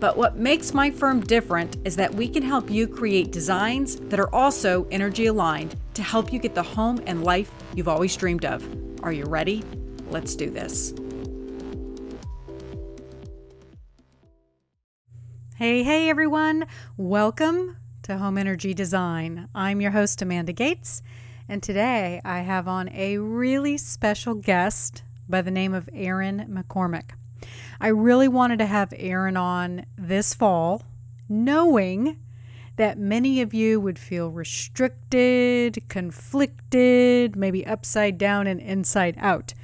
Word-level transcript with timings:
But 0.00 0.16
what 0.16 0.36
makes 0.36 0.72
my 0.72 0.90
firm 0.92 1.20
different 1.20 1.76
is 1.84 1.96
that 1.96 2.14
we 2.14 2.28
can 2.28 2.42
help 2.44 2.70
you 2.70 2.86
create 2.86 3.32
designs 3.32 3.96
that 3.96 4.20
are 4.20 4.32
also 4.32 4.86
energy 4.92 5.26
aligned 5.26 5.74
to 5.94 6.04
help 6.04 6.32
you 6.32 6.38
get 6.38 6.54
the 6.54 6.62
home 6.62 7.02
and 7.06 7.24
life 7.24 7.50
you've 7.74 7.88
always 7.88 8.14
dreamed 8.14 8.44
of. 8.44 8.64
Are 9.02 9.10
you 9.10 9.24
ready? 9.24 9.64
Let's 10.08 10.36
do 10.36 10.50
this. 10.50 10.94
Hey, 15.56 15.82
hey 15.82 16.08
everyone. 16.08 16.66
Welcome 16.96 17.76
to 18.04 18.16
Home 18.18 18.38
Energy 18.38 18.74
Design. 18.74 19.48
I'm 19.52 19.80
your 19.80 19.90
host, 19.90 20.22
Amanda 20.22 20.52
Gates, 20.52 21.02
and 21.48 21.60
today 21.60 22.20
I 22.24 22.42
have 22.42 22.68
on 22.68 22.88
a 22.90 23.18
really 23.18 23.76
special 23.76 24.34
guest 24.34 25.02
by 25.28 25.42
the 25.42 25.50
name 25.50 25.74
of 25.74 25.88
Aaron 25.92 26.46
McCormick. 26.48 27.17
I 27.80 27.88
really 27.88 28.28
wanted 28.28 28.58
to 28.58 28.66
have 28.66 28.92
Aaron 28.96 29.36
on 29.36 29.86
this 29.96 30.34
fall, 30.34 30.82
knowing 31.28 32.18
that 32.76 32.98
many 32.98 33.40
of 33.40 33.54
you 33.54 33.80
would 33.80 33.98
feel 33.98 34.30
restricted, 34.30 35.88
conflicted, 35.88 37.36
maybe 37.36 37.66
upside 37.66 38.18
down 38.18 38.46
and 38.46 38.60
inside 38.60 39.16
out 39.18 39.54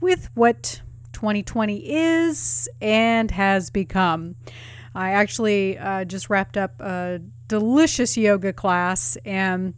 with 0.00 0.28
what 0.34 0.82
2020 1.12 1.94
is 1.94 2.68
and 2.80 3.30
has 3.30 3.70
become. 3.70 4.34
I 4.94 5.12
actually 5.12 5.78
uh, 5.78 6.04
just 6.04 6.28
wrapped 6.28 6.56
up 6.56 6.78
a 6.80 7.20
delicious 7.48 8.16
yoga 8.16 8.52
class, 8.52 9.16
and 9.24 9.74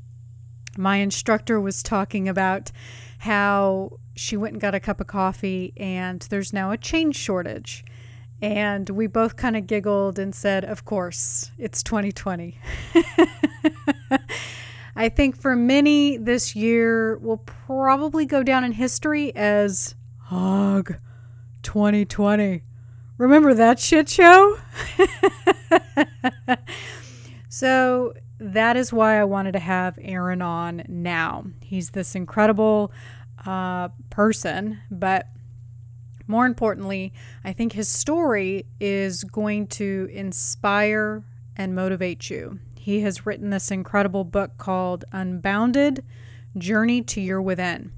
my 0.77 0.97
instructor 0.97 1.61
was 1.61 1.83
talking 1.83 2.29
about 2.29 2.73
how 3.19 3.99
she 4.17 4.37
went 4.37 4.55
and 4.55 4.61
got 4.61 4.75
a 4.75 4.81
cup 4.81 5.01
of 5.01 5.07
coffee, 5.07 5.73
and 5.77 6.23
there's 6.31 6.53
now 6.53 6.71
a 6.71 6.77
change 6.77 7.17
shortage. 7.17 7.85
And 8.43 8.91
we 8.91 9.07
both 9.07 9.37
kind 9.37 9.57
of 9.57 9.67
giggled 9.67 10.19
and 10.19 10.35
said, 10.35 10.65
Of 10.65 10.85
course, 10.85 11.51
it's 11.59 11.83
2020. 11.83 12.59
I 14.97 15.09
think 15.09 15.37
for 15.37 15.57
many, 15.57 16.17
this 16.17 16.55
year 16.55 17.19
will 17.19 17.39
probably 17.39 18.27
go 18.27 18.43
down 18.43 18.65
in 18.65 18.73
history 18.73 19.35
as 19.35 19.95
Hog 20.19 20.97
2020. 21.63 22.63
Remember 23.19 23.55
that 23.55 23.79
shit 23.79 24.09
show? 24.09 24.59
so 27.49 28.15
that 28.39 28.77
is 28.77 28.93
why 28.93 29.21
I 29.21 29.25
wanted 29.25 29.53
to 29.53 29.61
have 29.61 29.99
Aaron 30.01 30.43
on 30.43 30.85
now. 30.89 31.45
He's 31.61 31.91
this 31.91 32.15
incredible 32.15 32.93
uh, 33.47 33.89
person, 34.11 34.81
but 34.91 35.29
more 36.27 36.47
importantly, 36.47 37.13
I 37.45 37.53
think 37.53 37.73
his 37.73 37.89
story 37.89 38.67
is 38.81 39.25
going 39.25 39.67
to 39.69 40.09
inspire 40.13 41.23
and 41.57 41.75
motivate 41.75 42.31
you. 42.31 42.59
He 42.79 43.01
has 43.01 43.27
written 43.27 43.51
this 43.51 43.71
incredible 43.71 44.25
book 44.25 44.59
called 44.59 45.05
Unbounded 45.13 46.05
Journey 46.57 47.03
to 47.03 47.21
Your 47.21 47.41
Within. 47.41 47.93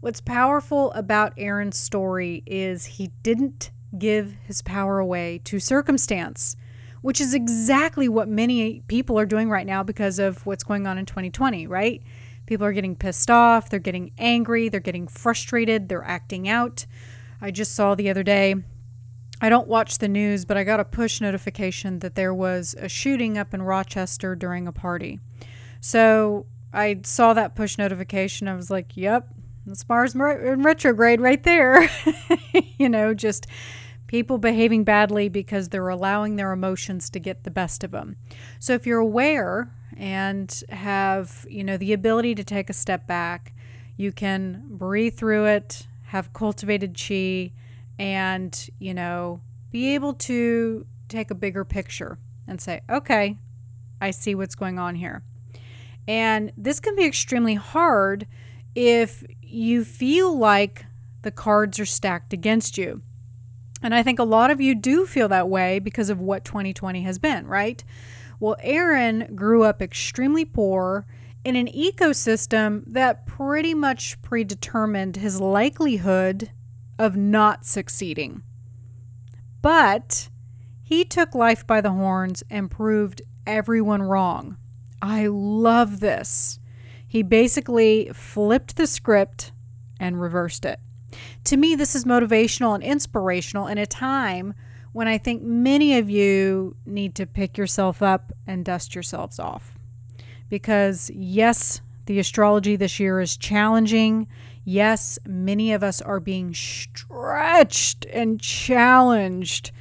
What's 0.00 0.20
powerful 0.20 0.92
about 0.92 1.32
Aaron's 1.36 1.78
story 1.78 2.42
is 2.46 2.84
he 2.84 3.10
didn't 3.22 3.70
give 3.98 4.34
his 4.44 4.62
power 4.62 4.98
away 4.98 5.40
to 5.44 5.58
circumstance, 5.58 6.56
which 7.00 7.20
is 7.20 7.34
exactly 7.34 8.08
what 8.08 8.28
many 8.28 8.80
people 8.88 9.18
are 9.18 9.26
doing 9.26 9.50
right 9.50 9.66
now 9.66 9.82
because 9.82 10.18
of 10.18 10.44
what's 10.46 10.64
going 10.64 10.86
on 10.86 10.98
in 10.98 11.06
2020, 11.06 11.66
right? 11.66 12.02
People 12.46 12.66
are 12.66 12.72
getting 12.72 12.96
pissed 12.96 13.30
off, 13.30 13.70
they're 13.70 13.78
getting 13.78 14.12
angry, 14.18 14.68
they're 14.68 14.80
getting 14.80 15.08
frustrated, 15.08 15.88
they're 15.88 16.04
acting 16.04 16.48
out. 16.48 16.86
I 17.40 17.50
just 17.50 17.74
saw 17.74 17.94
the 17.94 18.10
other 18.10 18.22
day, 18.22 18.56
I 19.40 19.48
don't 19.48 19.68
watch 19.68 19.98
the 19.98 20.08
news, 20.08 20.44
but 20.44 20.56
I 20.56 20.64
got 20.64 20.80
a 20.80 20.84
push 20.84 21.20
notification 21.20 22.00
that 22.00 22.16
there 22.16 22.34
was 22.34 22.74
a 22.78 22.88
shooting 22.88 23.38
up 23.38 23.54
in 23.54 23.62
Rochester 23.62 24.34
during 24.34 24.66
a 24.66 24.72
party. 24.72 25.20
So 25.80 26.46
I 26.72 27.00
saw 27.04 27.34
that 27.34 27.54
push 27.54 27.78
notification. 27.78 28.48
I 28.48 28.54
was 28.54 28.70
like, 28.70 28.96
yep, 28.96 29.28
that's 29.64 29.88
Mars 29.88 30.14
in 30.14 30.62
retrograde 30.62 31.20
right 31.20 31.42
there. 31.42 31.88
you 32.78 32.88
know, 32.88 33.14
just 33.14 33.46
people 34.08 34.38
behaving 34.38 34.82
badly 34.82 35.28
because 35.28 35.68
they're 35.68 35.88
allowing 35.88 36.36
their 36.36 36.52
emotions 36.52 37.08
to 37.10 37.20
get 37.20 37.44
the 37.44 37.50
best 37.50 37.84
of 37.84 37.92
them. 37.92 38.16
So 38.58 38.72
if 38.72 38.86
you're 38.86 38.98
aware 38.98 39.70
and 39.96 40.62
have, 40.70 41.46
you 41.48 41.62
know, 41.62 41.76
the 41.76 41.92
ability 41.92 42.34
to 42.36 42.44
take 42.44 42.70
a 42.70 42.72
step 42.72 43.06
back, 43.06 43.52
you 43.96 44.10
can 44.10 44.64
breathe 44.66 45.16
through 45.16 45.46
it, 45.46 45.86
have 46.08 46.32
cultivated 46.32 46.96
chi 46.98 47.52
and, 47.98 48.70
you 48.78 48.94
know, 48.94 49.40
be 49.70 49.94
able 49.94 50.14
to 50.14 50.86
take 51.08 51.30
a 51.30 51.34
bigger 51.34 51.64
picture 51.64 52.18
and 52.46 52.60
say, 52.60 52.80
"Okay, 52.88 53.36
I 54.00 54.10
see 54.10 54.34
what's 54.34 54.54
going 54.54 54.78
on 54.78 54.94
here." 54.94 55.22
And 56.06 56.52
this 56.56 56.80
can 56.80 56.96
be 56.96 57.04
extremely 57.04 57.54
hard 57.54 58.26
if 58.74 59.22
you 59.42 59.84
feel 59.84 60.36
like 60.36 60.86
the 61.20 61.30
cards 61.30 61.78
are 61.78 61.86
stacked 61.86 62.32
against 62.32 62.78
you. 62.78 63.02
And 63.82 63.94
I 63.94 64.02
think 64.02 64.18
a 64.18 64.24
lot 64.24 64.50
of 64.50 64.62
you 64.62 64.74
do 64.74 65.06
feel 65.06 65.28
that 65.28 65.50
way 65.50 65.78
because 65.78 66.08
of 66.08 66.20
what 66.20 66.44
2020 66.44 67.02
has 67.02 67.18
been, 67.18 67.46
right? 67.46 67.84
Well, 68.40 68.56
Aaron 68.60 69.34
grew 69.34 69.62
up 69.62 69.82
extremely 69.82 70.46
poor 70.46 71.04
in 71.48 71.56
an 71.56 71.68
ecosystem 71.68 72.84
that 72.86 73.26
pretty 73.26 73.74
much 73.74 74.20
predetermined 74.20 75.16
his 75.16 75.40
likelihood 75.40 76.50
of 76.98 77.16
not 77.16 77.64
succeeding. 77.64 78.42
But 79.62 80.28
he 80.82 81.04
took 81.04 81.34
life 81.34 81.66
by 81.66 81.80
the 81.80 81.92
horns 81.92 82.42
and 82.50 82.70
proved 82.70 83.22
everyone 83.46 84.02
wrong. 84.02 84.56
I 85.00 85.26
love 85.26 86.00
this. 86.00 86.58
He 87.06 87.22
basically 87.22 88.10
flipped 88.12 88.76
the 88.76 88.86
script 88.86 89.52
and 89.98 90.20
reversed 90.20 90.64
it. 90.64 90.80
To 91.44 91.56
me, 91.56 91.74
this 91.74 91.94
is 91.94 92.04
motivational 92.04 92.74
and 92.74 92.84
inspirational 92.84 93.66
in 93.66 93.78
a 93.78 93.86
time 93.86 94.52
when 94.92 95.08
I 95.08 95.16
think 95.16 95.42
many 95.42 95.96
of 95.96 96.10
you 96.10 96.76
need 96.84 97.14
to 97.14 97.26
pick 97.26 97.56
yourself 97.56 98.02
up 98.02 98.32
and 98.46 98.64
dust 98.64 98.94
yourselves 98.94 99.38
off. 99.38 99.77
Because, 100.48 101.10
yes, 101.10 101.80
the 102.06 102.18
astrology 102.18 102.76
this 102.76 102.98
year 102.98 103.20
is 103.20 103.36
challenging. 103.36 104.28
Yes, 104.64 105.18
many 105.26 105.72
of 105.72 105.82
us 105.82 106.00
are 106.00 106.20
being 106.20 106.54
stretched 106.54 108.06
and 108.06 108.40
challenged 108.40 109.72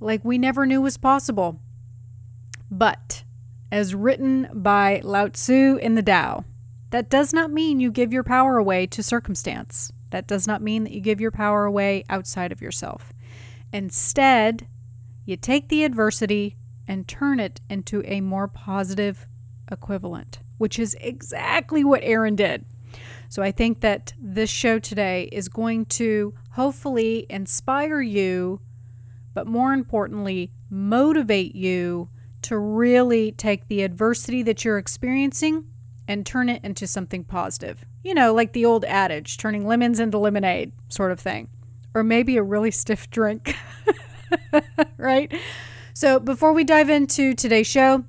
like 0.00 0.24
we 0.24 0.38
never 0.38 0.66
knew 0.66 0.80
was 0.80 0.96
possible. 0.96 1.60
But, 2.70 3.24
as 3.70 3.94
written 3.94 4.48
by 4.52 5.00
Lao 5.04 5.28
Tzu 5.28 5.78
in 5.80 5.94
the 5.94 6.02
Tao, 6.02 6.44
that 6.90 7.08
does 7.08 7.32
not 7.32 7.52
mean 7.52 7.78
you 7.78 7.90
give 7.90 8.12
your 8.12 8.24
power 8.24 8.56
away 8.56 8.86
to 8.88 9.02
circumstance. 9.02 9.92
That 10.10 10.26
does 10.26 10.46
not 10.46 10.62
mean 10.62 10.84
that 10.84 10.92
you 10.92 11.00
give 11.00 11.20
your 11.20 11.30
power 11.30 11.64
away 11.64 12.04
outside 12.08 12.50
of 12.50 12.60
yourself. 12.60 13.12
Instead, 13.72 14.66
you 15.24 15.36
take 15.36 15.68
the 15.68 15.84
adversity 15.84 16.56
and 16.88 17.06
turn 17.06 17.38
it 17.38 17.60
into 17.70 18.02
a 18.04 18.20
more 18.20 18.48
positive 18.48 19.28
equivalent, 19.70 20.40
which 20.58 20.78
is 20.78 20.96
exactly 21.00 21.84
what 21.84 22.02
Aaron 22.02 22.36
did. 22.36 22.64
So 23.28 23.42
I 23.42 23.52
think 23.52 23.80
that 23.80 24.12
this 24.20 24.50
show 24.50 24.78
today 24.78 25.28
is 25.30 25.48
going 25.48 25.86
to 25.86 26.34
hopefully 26.50 27.26
inspire 27.30 28.00
you, 28.00 28.60
but 29.34 29.46
more 29.46 29.72
importantly, 29.72 30.50
motivate 30.68 31.54
you 31.54 32.08
to 32.42 32.58
really 32.58 33.32
take 33.32 33.68
the 33.68 33.82
adversity 33.82 34.42
that 34.42 34.64
you're 34.64 34.78
experiencing 34.78 35.64
and 36.08 36.26
turn 36.26 36.48
it 36.48 36.64
into 36.64 36.86
something 36.86 37.22
positive. 37.22 37.84
You 38.02 38.14
know, 38.14 38.34
like 38.34 38.52
the 38.52 38.64
old 38.64 38.84
adage, 38.84 39.36
turning 39.36 39.66
lemons 39.66 40.00
into 40.00 40.18
lemonade 40.18 40.72
sort 40.88 41.12
of 41.12 41.20
thing. 41.20 41.48
Or 41.94 42.02
maybe 42.02 42.36
a 42.36 42.42
really 42.42 42.70
stiff 42.70 43.10
drink. 43.10 43.54
right? 44.96 45.32
So, 45.92 46.18
before 46.18 46.52
we 46.52 46.64
dive 46.64 46.88
into 46.88 47.34
today's 47.34 47.66
show, 47.66 48.04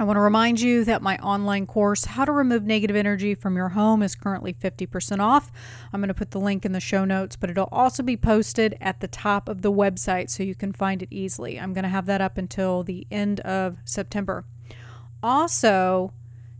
I 0.00 0.04
want 0.04 0.16
to 0.16 0.22
remind 0.22 0.62
you 0.62 0.82
that 0.86 1.02
my 1.02 1.18
online 1.18 1.66
course, 1.66 2.06
How 2.06 2.24
to 2.24 2.32
Remove 2.32 2.64
Negative 2.64 2.96
Energy 2.96 3.34
from 3.34 3.54
Your 3.54 3.68
Home, 3.68 4.02
is 4.02 4.14
currently 4.14 4.54
50% 4.54 5.20
off. 5.20 5.52
I'm 5.92 6.00
going 6.00 6.08
to 6.08 6.14
put 6.14 6.30
the 6.30 6.40
link 6.40 6.64
in 6.64 6.72
the 6.72 6.80
show 6.80 7.04
notes, 7.04 7.36
but 7.36 7.50
it'll 7.50 7.68
also 7.70 8.02
be 8.02 8.16
posted 8.16 8.78
at 8.80 9.00
the 9.00 9.08
top 9.08 9.46
of 9.46 9.60
the 9.60 9.70
website 9.70 10.30
so 10.30 10.42
you 10.42 10.54
can 10.54 10.72
find 10.72 11.02
it 11.02 11.08
easily. 11.10 11.60
I'm 11.60 11.74
going 11.74 11.82
to 11.82 11.90
have 11.90 12.06
that 12.06 12.22
up 12.22 12.38
until 12.38 12.82
the 12.82 13.06
end 13.10 13.40
of 13.40 13.76
September. 13.84 14.46
also, 15.22 16.14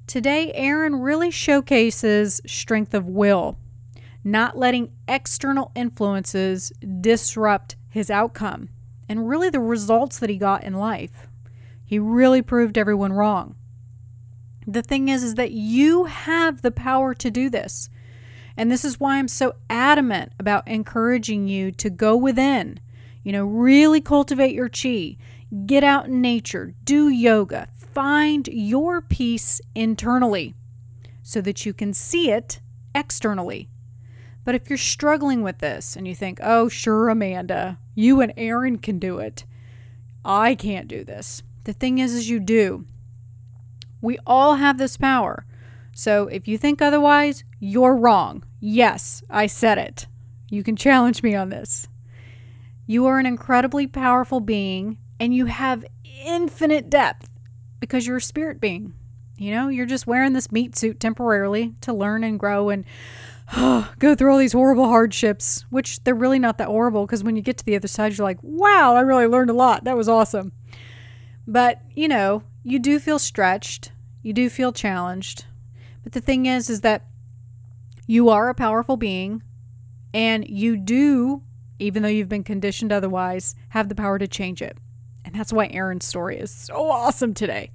today, 0.07 0.53
Aaron 0.53 0.97
really 0.97 1.31
showcases 1.31 2.43
strength 2.47 2.93
of 2.93 3.07
will, 3.07 3.57
not 4.23 4.59
letting 4.59 4.93
external 5.09 5.73
influences 5.75 6.75
disrupt 7.01 7.77
his 7.89 8.11
outcome 8.11 8.69
and 9.09 9.31
really 9.31 9.49
the 9.49 9.61
results 9.61 10.19
that 10.19 10.29
he 10.29 10.37
got 10.37 10.63
in 10.63 10.75
life. 10.75 11.30
He 11.91 11.99
really 11.99 12.41
proved 12.41 12.79
everyone 12.79 13.13
wrong. 13.13 13.57
The 14.65 14.81
thing 14.81 15.09
is 15.09 15.25
is 15.25 15.35
that 15.35 15.51
you 15.51 16.05
have 16.05 16.63
the 16.63 16.71
power 16.71 17.15
to 17.15 17.33
do 17.33 17.51
this. 17.51 17.91
And 18.57 18.71
this 18.71 18.85
is 18.85 19.01
why 19.01 19.17
I'm 19.17 19.27
so 19.27 19.57
adamant 19.69 20.31
about 20.39 20.69
encouraging 20.69 21.49
you 21.49 21.73
to 21.73 21.91
go 21.91 22.17
within, 22.17 22.79
you 23.25 23.33
know, 23.33 23.45
really 23.45 24.01
cultivate 24.01 24.55
your 24.55 24.69
chi, 24.69 25.17
get 25.67 25.83
out 25.83 26.07
in 26.07 26.21
nature, 26.21 26.75
do 26.85 27.09
yoga, 27.09 27.67
find 27.75 28.47
your 28.47 29.01
peace 29.01 29.61
internally 29.75 30.55
so 31.25 31.41
that 31.41 31.67
you 31.67 31.73
can 31.73 31.93
see 31.93 32.31
it 32.31 32.61
externally. 32.95 33.69
But 34.45 34.55
if 34.55 34.71
you're 34.71 34.79
struggling 34.79 35.43
with 35.43 35.59
this 35.59 35.97
and 35.97 36.07
you 36.07 36.15
think, 36.15 36.39
oh, 36.41 36.69
sure, 36.69 37.09
Amanda, 37.09 37.81
you 37.97 38.21
and 38.21 38.33
Aaron 38.37 38.79
can 38.79 39.01
do 39.01 39.19
it, 39.19 39.45
I 40.25 40.55
can't 40.55 40.87
do 40.87 41.03
this. 41.03 41.43
The 41.65 41.73
thing 41.73 41.99
is, 41.99 42.15
is 42.15 42.29
you 42.29 42.41
do. 42.41 42.87
We 44.01 44.19
all 44.27 44.57
have 44.57 44.79
this 44.79 44.97
power. 44.97 45.45
So 45.95 46.29
if 46.29 46.49
you 46.49 46.57
think 46.57 46.81
otherwise, 46.81 47.45
you're 47.59 47.97
wrong. 47.97 48.45
Yes, 48.61 49.23
I 49.29 49.47
said 49.47 49.79
it. 49.79 50.07
You 50.49 50.63
can 50.63 50.77
challenge 50.77 51.23
me 51.23 51.35
on 51.35 51.51
this. 51.51 51.89
You 52.87 53.07
are 53.07 53.19
an 53.19 53.27
incredibly 53.27 53.87
powerful 53.87 54.41
being 54.41 54.99
and 55.19 55.35
you 55.35 55.47
have 55.47 55.85
infinite 56.25 56.91
depth 56.91 57.29
because 57.79 58.07
you're 58.07 58.17
a 58.17 58.23
spirit 58.23 58.61
being. 58.61 58.95
You 59.37 59.53
know, 59.53 59.69
you're 59.69 59.87
just 59.87 60.07
wearing 60.07 60.33
this 60.33 60.53
meat 60.53 60.77
suit 60.77 61.01
temporarily 61.01 61.75
to 61.83 61.93
learn 61.93 62.25
and 62.25 62.39
grow 62.39 62.69
and 62.69 62.85
oh, 63.57 63.93
go 63.99 64.15
through 64.15 64.33
all 64.33 64.39
these 64.39 64.53
horrible 64.53 64.89
hardships, 64.89 65.65
which 65.71 66.03
they're 66.05 66.15
really 66.15 66.39
not 66.39 66.59
that 66.59 66.69
horrible 66.69 67.07
because 67.07 67.25
when 67.25 67.37
you 67.37 67.43
get 67.43 67.59
to 67.59 67.65
the 67.65 67.77
other 67.77 67.89
side, 67.89 68.17
you're 68.17 68.27
like, 68.27 68.39
wow, 68.43 68.97
I 68.97 69.01
really 69.01 69.27
learned 69.27 69.51
a 69.51 69.55
lot. 69.55 69.85
That 69.85 69.97
was 69.97 70.09
awesome. 70.09 70.53
But, 71.51 71.83
you 71.97 72.07
know, 72.07 72.45
you 72.63 72.79
do 72.79 73.01
feel 73.01 73.19
stretched, 73.19 73.91
you 74.23 74.33
do 74.33 74.49
feel 74.49 74.73
challenged. 74.73 75.47
But 76.05 76.13
the 76.13 76.21
thing 76.21 76.47
is, 76.47 76.71
is 76.71 76.83
that 76.83 77.07
you 78.07 78.29
are 78.29 78.49
a 78.49 78.55
powerful 78.55 78.97
being 78.97 79.43
and 80.15 80.49
you 80.49 80.77
do, 80.77 81.43
even 81.81 82.05
though 82.05 82.09
you've 82.09 82.29
been 82.29 82.45
conditioned 82.45 82.93
otherwise, 82.93 83.57
have 83.71 83.89
the 83.89 83.97
power 83.97 84.17
to 84.17 84.29
change 84.29 84.63
it. 84.63 84.79
And 85.25 85.35
that's 85.35 85.53
why 85.53 85.67
Aaron's 85.67 86.07
story 86.07 86.39
is 86.39 86.53
so 86.53 86.89
awesome 86.89 87.35
today. 87.35 87.73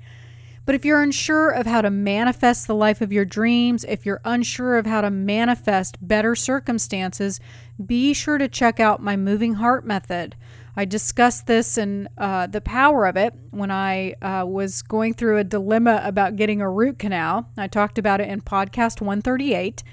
But 0.65 0.75
if 0.75 0.85
you're 0.85 1.03
unsure 1.03 1.49
of 1.49 1.65
how 1.65 1.81
to 1.81 1.89
manifest 1.89 2.67
the 2.67 2.75
life 2.75 3.01
of 3.01 3.11
your 3.11 3.25
dreams, 3.25 3.83
if 3.83 4.05
you're 4.05 4.21
unsure 4.23 4.77
of 4.77 4.85
how 4.85 5.01
to 5.01 5.11
manifest 5.11 5.97
better 5.99 6.33
circumstances, 6.33 7.41
be 7.85 8.13
sure 8.13 8.37
to 8.37 8.47
check 8.47 8.79
out 8.79 9.03
my 9.03 9.17
moving 9.17 9.55
heart 9.55 9.85
method. 9.85 10.37
I 10.77 10.85
discussed 10.85 11.47
this 11.47 11.77
and 11.77 12.09
uh, 12.17 12.47
the 12.47 12.59
power 12.59 13.05
of 13.05 13.15
it 13.15 13.33
when 13.51 13.71
I 13.71 14.15
uh, 14.21 14.43
was 14.45 14.81
going 14.81 15.13
through 15.13 15.37
a 15.37 15.45
dilemma 15.45 16.01
about 16.03 16.35
getting 16.35 16.59
a 16.61 16.69
root 16.69 16.99
canal. 16.99 17.47
I 17.57 17.67
talked 17.67 17.97
about 17.97 18.19
it 18.19 18.27
in 18.27 18.41
podcast 18.41 18.99
138. 18.99 19.83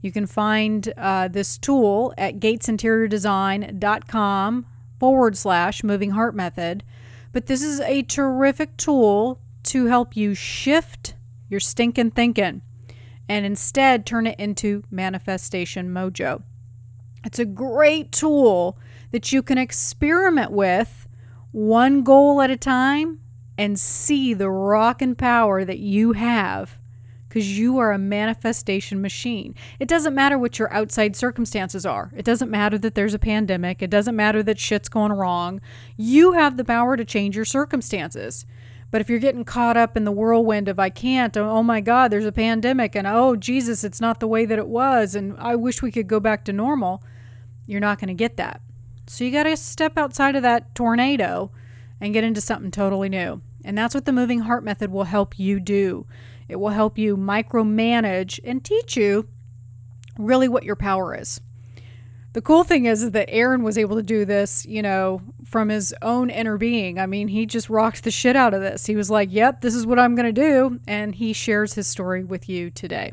You 0.00 0.12
can 0.12 0.26
find 0.26 0.92
uh, 0.96 1.26
this 1.26 1.58
tool 1.58 2.14
at 2.16 2.38
gatesinteriordesign.com 2.38 4.66
forward 5.00 5.36
slash 5.36 5.82
moving 5.82 6.10
heart 6.10 6.36
method. 6.36 6.84
But 7.32 7.46
this 7.46 7.62
is 7.62 7.80
a 7.80 8.02
terrific 8.02 8.76
tool 8.76 9.40
to 9.64 9.86
help 9.86 10.16
you 10.16 10.34
shift 10.34 11.16
your 11.48 11.58
stinking 11.60 12.12
thinking 12.12 12.62
and 13.28 13.44
instead 13.44 14.06
turn 14.06 14.28
it 14.28 14.38
into 14.38 14.84
manifestation 14.90 15.90
mojo. 15.90 16.42
It's 17.24 17.40
a 17.40 17.44
great 17.44 18.12
tool 18.12 18.78
that 19.10 19.32
you 19.32 19.42
can 19.42 19.58
experiment 19.58 20.50
with 20.50 21.08
one 21.52 22.02
goal 22.02 22.40
at 22.40 22.50
a 22.50 22.56
time 22.56 23.20
and 23.56 23.78
see 23.78 24.34
the 24.34 24.50
rock 24.50 25.02
and 25.02 25.18
power 25.18 25.64
that 25.64 25.78
you 25.78 26.12
have 26.12 26.78
because 27.28 27.58
you 27.58 27.78
are 27.78 27.92
a 27.92 27.98
manifestation 27.98 29.02
machine. 29.02 29.54
It 29.78 29.88
doesn't 29.88 30.14
matter 30.14 30.38
what 30.38 30.58
your 30.58 30.72
outside 30.72 31.14
circumstances 31.14 31.84
are. 31.84 32.10
It 32.16 32.24
doesn't 32.24 32.50
matter 32.50 32.78
that 32.78 32.94
there's 32.94 33.14
a 33.14 33.18
pandemic. 33.18 33.82
It 33.82 33.90
doesn't 33.90 34.16
matter 34.16 34.42
that 34.42 34.58
shit's 34.58 34.88
going 34.88 35.12
wrong. 35.12 35.60
You 35.96 36.32
have 36.32 36.56
the 36.56 36.64
power 36.64 36.96
to 36.96 37.04
change 37.04 37.36
your 37.36 37.44
circumstances. 37.44 38.46
But 38.90 39.02
if 39.02 39.10
you're 39.10 39.18
getting 39.18 39.44
caught 39.44 39.76
up 39.76 39.96
in 39.96 40.04
the 40.04 40.12
whirlwind 40.12 40.68
of 40.68 40.78
I 40.78 40.88
can't, 40.88 41.36
oh, 41.36 41.50
oh 41.50 41.62
my 41.62 41.82
God, 41.82 42.10
there's 42.10 42.24
a 42.24 42.32
pandemic, 42.32 42.96
and 42.96 43.06
oh 43.06 43.36
Jesus, 43.36 43.84
it's 43.84 44.00
not 44.00 44.18
the 44.18 44.26
way 44.26 44.46
that 44.46 44.58
it 44.58 44.68
was, 44.68 45.14
and 45.14 45.36
I 45.38 45.56
wish 45.56 45.82
we 45.82 45.92
could 45.92 46.06
go 46.06 46.20
back 46.20 46.44
to 46.46 46.54
normal, 46.54 47.02
you're 47.66 47.80
not 47.80 47.98
going 47.98 48.08
to 48.08 48.14
get 48.14 48.38
that. 48.38 48.62
So 49.08 49.24
you 49.24 49.30
got 49.30 49.44
to 49.44 49.56
step 49.56 49.96
outside 49.96 50.36
of 50.36 50.42
that 50.42 50.74
tornado 50.74 51.50
and 52.00 52.12
get 52.12 52.24
into 52.24 52.40
something 52.40 52.70
totally 52.70 53.08
new. 53.08 53.40
And 53.64 53.76
that's 53.76 53.94
what 53.94 54.04
the 54.04 54.12
moving 54.12 54.40
heart 54.40 54.64
method 54.64 54.90
will 54.90 55.04
help 55.04 55.38
you 55.38 55.60
do. 55.60 56.06
It 56.48 56.56
will 56.56 56.70
help 56.70 56.96
you 56.96 57.16
micromanage 57.16 58.40
and 58.44 58.64
teach 58.64 58.96
you 58.96 59.28
really 60.18 60.48
what 60.48 60.64
your 60.64 60.76
power 60.76 61.14
is 61.14 61.40
the 62.38 62.42
cool 62.42 62.62
thing 62.62 62.84
is, 62.84 63.02
is 63.02 63.10
that 63.12 63.30
Aaron 63.30 63.62
was 63.62 63.78
able 63.78 63.96
to 63.96 64.02
do 64.02 64.24
this, 64.24 64.66
you 64.66 64.82
know, 64.82 65.22
from 65.44 65.70
his 65.70 65.94
own 66.02 66.30
inner 66.30 66.58
being. 66.58 66.98
I 66.98 67.06
mean, 67.06 67.26
he 67.26 67.46
just 67.46 67.70
rocked 67.70 68.04
the 68.04 68.10
shit 68.10 68.36
out 68.36 68.54
of 68.54 68.60
this. 68.60 68.86
He 68.86 68.96
was 68.96 69.10
like, 69.10 69.28
yep, 69.32 69.60
this 69.60 69.74
is 69.74 69.86
what 69.86 69.98
I'm 69.98 70.14
going 70.14 70.32
to 70.32 70.40
do. 70.40 70.78
And 70.86 71.14
he 71.14 71.32
shares 71.32 71.74
his 71.74 71.86
story 71.86 72.24
with 72.24 72.48
you 72.48 72.70
today. 72.70 73.12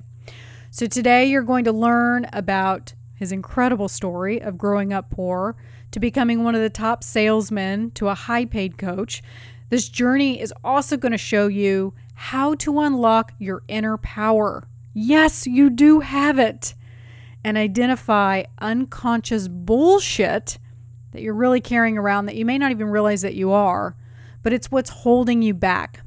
So 0.69 0.85
today 0.85 1.25
you're 1.25 1.43
going 1.43 1.65
to 1.65 1.71
learn 1.71 2.27
about 2.33 2.93
his 3.15 3.31
incredible 3.31 3.87
story 3.87 4.41
of 4.41 4.57
growing 4.57 4.91
up 4.91 5.09
poor 5.09 5.55
to 5.91 5.99
becoming 5.99 6.43
one 6.43 6.55
of 6.55 6.61
the 6.61 6.69
top 6.69 7.03
salesmen 7.03 7.91
to 7.91 8.07
a 8.07 8.15
high 8.15 8.45
paid 8.45 8.77
coach. 8.77 9.21
This 9.69 9.89
journey 9.89 10.39
is 10.39 10.53
also 10.63 10.97
going 10.97 11.11
to 11.11 11.17
show 11.17 11.47
you 11.47 11.93
how 12.13 12.55
to 12.55 12.79
unlock 12.79 13.33
your 13.39 13.63
inner 13.67 13.97
power. 13.97 14.67
Yes, 14.93 15.45
you 15.45 15.69
do 15.69 15.99
have 15.99 16.39
it 16.39 16.73
and 17.43 17.57
identify 17.57 18.43
unconscious 18.59 19.47
bullshit 19.47 20.57
that 21.11 21.21
you're 21.21 21.33
really 21.33 21.61
carrying 21.61 21.97
around 21.97 22.25
that 22.25 22.35
you 22.35 22.45
may 22.45 22.57
not 22.57 22.71
even 22.71 22.89
realize 22.89 23.21
that 23.21 23.35
you 23.35 23.51
are, 23.51 23.95
but 24.43 24.53
it's 24.53 24.71
what's 24.71 24.89
holding 24.89 25.41
you 25.41 25.53
back. 25.53 26.01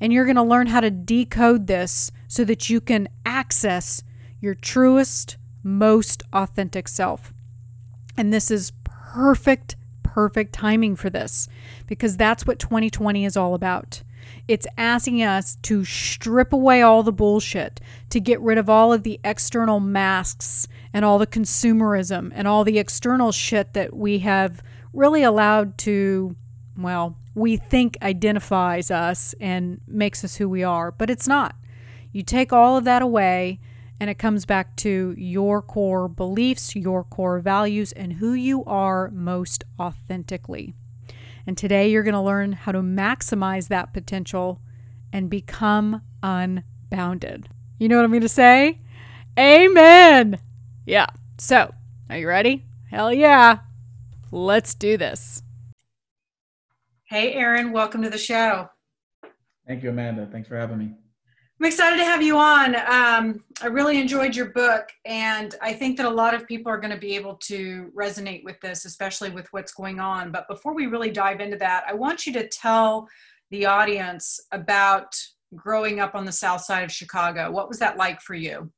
And 0.00 0.12
you're 0.12 0.24
going 0.24 0.36
to 0.36 0.42
learn 0.42 0.66
how 0.66 0.80
to 0.80 0.90
decode 0.90 1.66
this 1.66 2.10
so 2.26 2.44
that 2.44 2.68
you 2.68 2.80
can 2.80 3.08
access 3.24 4.02
your 4.40 4.54
truest, 4.54 5.36
most 5.62 6.22
authentic 6.32 6.88
self. 6.88 7.32
And 8.16 8.32
this 8.32 8.50
is 8.50 8.72
perfect, 9.12 9.76
perfect 10.02 10.54
timing 10.54 10.96
for 10.96 11.10
this 11.10 11.48
because 11.86 12.16
that's 12.16 12.46
what 12.46 12.58
2020 12.58 13.24
is 13.26 13.36
all 13.36 13.54
about. 13.54 14.02
It's 14.48 14.66
asking 14.78 15.22
us 15.22 15.56
to 15.62 15.84
strip 15.84 16.52
away 16.52 16.80
all 16.80 17.02
the 17.02 17.12
bullshit, 17.12 17.80
to 18.10 18.20
get 18.20 18.40
rid 18.40 18.56
of 18.56 18.70
all 18.70 18.92
of 18.92 19.02
the 19.02 19.20
external 19.22 19.80
masks 19.80 20.66
and 20.94 21.04
all 21.04 21.18
the 21.18 21.26
consumerism 21.26 22.32
and 22.34 22.48
all 22.48 22.64
the 22.64 22.78
external 22.78 23.32
shit 23.32 23.74
that 23.74 23.94
we 23.94 24.20
have 24.20 24.62
really 24.94 25.22
allowed 25.22 25.76
to, 25.78 26.34
well, 26.78 27.16
we 27.34 27.56
think 27.56 27.98
identifies 28.00 28.90
us 28.90 29.34
and 29.40 29.80
makes 29.86 30.24
us 30.24 30.36
who 30.36 30.48
we 30.48 30.62
are, 30.62 30.90
but 30.90 31.10
it's 31.10 31.28
not. 31.28 31.54
You 32.12 32.22
take 32.22 32.52
all 32.52 32.76
of 32.76 32.84
that 32.84 33.02
away, 33.02 33.60
and 34.02 34.10
it 34.10 34.18
comes 34.18 34.44
back 34.44 34.74
to 34.74 35.14
your 35.16 35.62
core 35.62 36.08
beliefs, 36.08 36.74
your 36.74 37.04
core 37.04 37.38
values, 37.38 37.92
and 37.92 38.14
who 38.14 38.32
you 38.32 38.64
are 38.64 39.08
most 39.12 39.62
authentically. 39.78 40.74
And 41.46 41.56
today 41.56 41.88
you're 41.88 42.02
going 42.02 42.14
to 42.14 42.20
learn 42.20 42.50
how 42.50 42.72
to 42.72 42.80
maximize 42.80 43.68
that 43.68 43.92
potential 43.92 44.60
and 45.12 45.30
become 45.30 46.02
unbounded. 46.20 47.48
You 47.78 47.88
know 47.88 47.94
what 47.94 48.04
I'm 48.04 48.10
going 48.10 48.22
to 48.22 48.28
say? 48.28 48.80
Amen. 49.38 50.40
Yeah. 50.84 51.06
So, 51.38 51.72
are 52.10 52.18
you 52.18 52.26
ready? 52.26 52.64
Hell 52.90 53.12
yeah. 53.12 53.60
Let's 54.32 54.74
do 54.74 54.96
this. 54.96 55.44
Hey, 57.04 57.34
Aaron, 57.34 57.70
welcome 57.70 58.02
to 58.02 58.10
the 58.10 58.18
show. 58.18 58.68
Thank 59.68 59.84
you, 59.84 59.90
Amanda. 59.90 60.26
Thanks 60.26 60.48
for 60.48 60.56
having 60.56 60.78
me. 60.78 60.94
I'm 61.62 61.66
excited 61.66 61.96
to 61.98 62.04
have 62.04 62.20
you 62.22 62.38
on. 62.38 62.74
Um, 62.74 63.44
I 63.62 63.68
really 63.68 64.00
enjoyed 64.00 64.34
your 64.34 64.46
book, 64.46 64.88
and 65.04 65.54
I 65.62 65.72
think 65.72 65.96
that 65.96 66.06
a 66.06 66.10
lot 66.10 66.34
of 66.34 66.44
people 66.48 66.72
are 66.72 66.76
going 66.76 66.92
to 66.92 66.98
be 66.98 67.14
able 67.14 67.36
to 67.36 67.92
resonate 67.96 68.42
with 68.42 68.60
this, 68.60 68.84
especially 68.84 69.30
with 69.30 69.46
what's 69.52 69.72
going 69.72 70.00
on. 70.00 70.32
But 70.32 70.48
before 70.48 70.74
we 70.74 70.86
really 70.86 71.12
dive 71.12 71.38
into 71.38 71.56
that, 71.58 71.84
I 71.86 71.92
want 71.94 72.26
you 72.26 72.32
to 72.32 72.48
tell 72.48 73.06
the 73.52 73.66
audience 73.66 74.40
about 74.50 75.14
growing 75.54 76.00
up 76.00 76.16
on 76.16 76.24
the 76.24 76.32
south 76.32 76.62
side 76.62 76.82
of 76.82 76.90
Chicago. 76.90 77.48
What 77.52 77.68
was 77.68 77.78
that 77.78 77.96
like 77.96 78.20
for 78.20 78.34
you? 78.34 78.72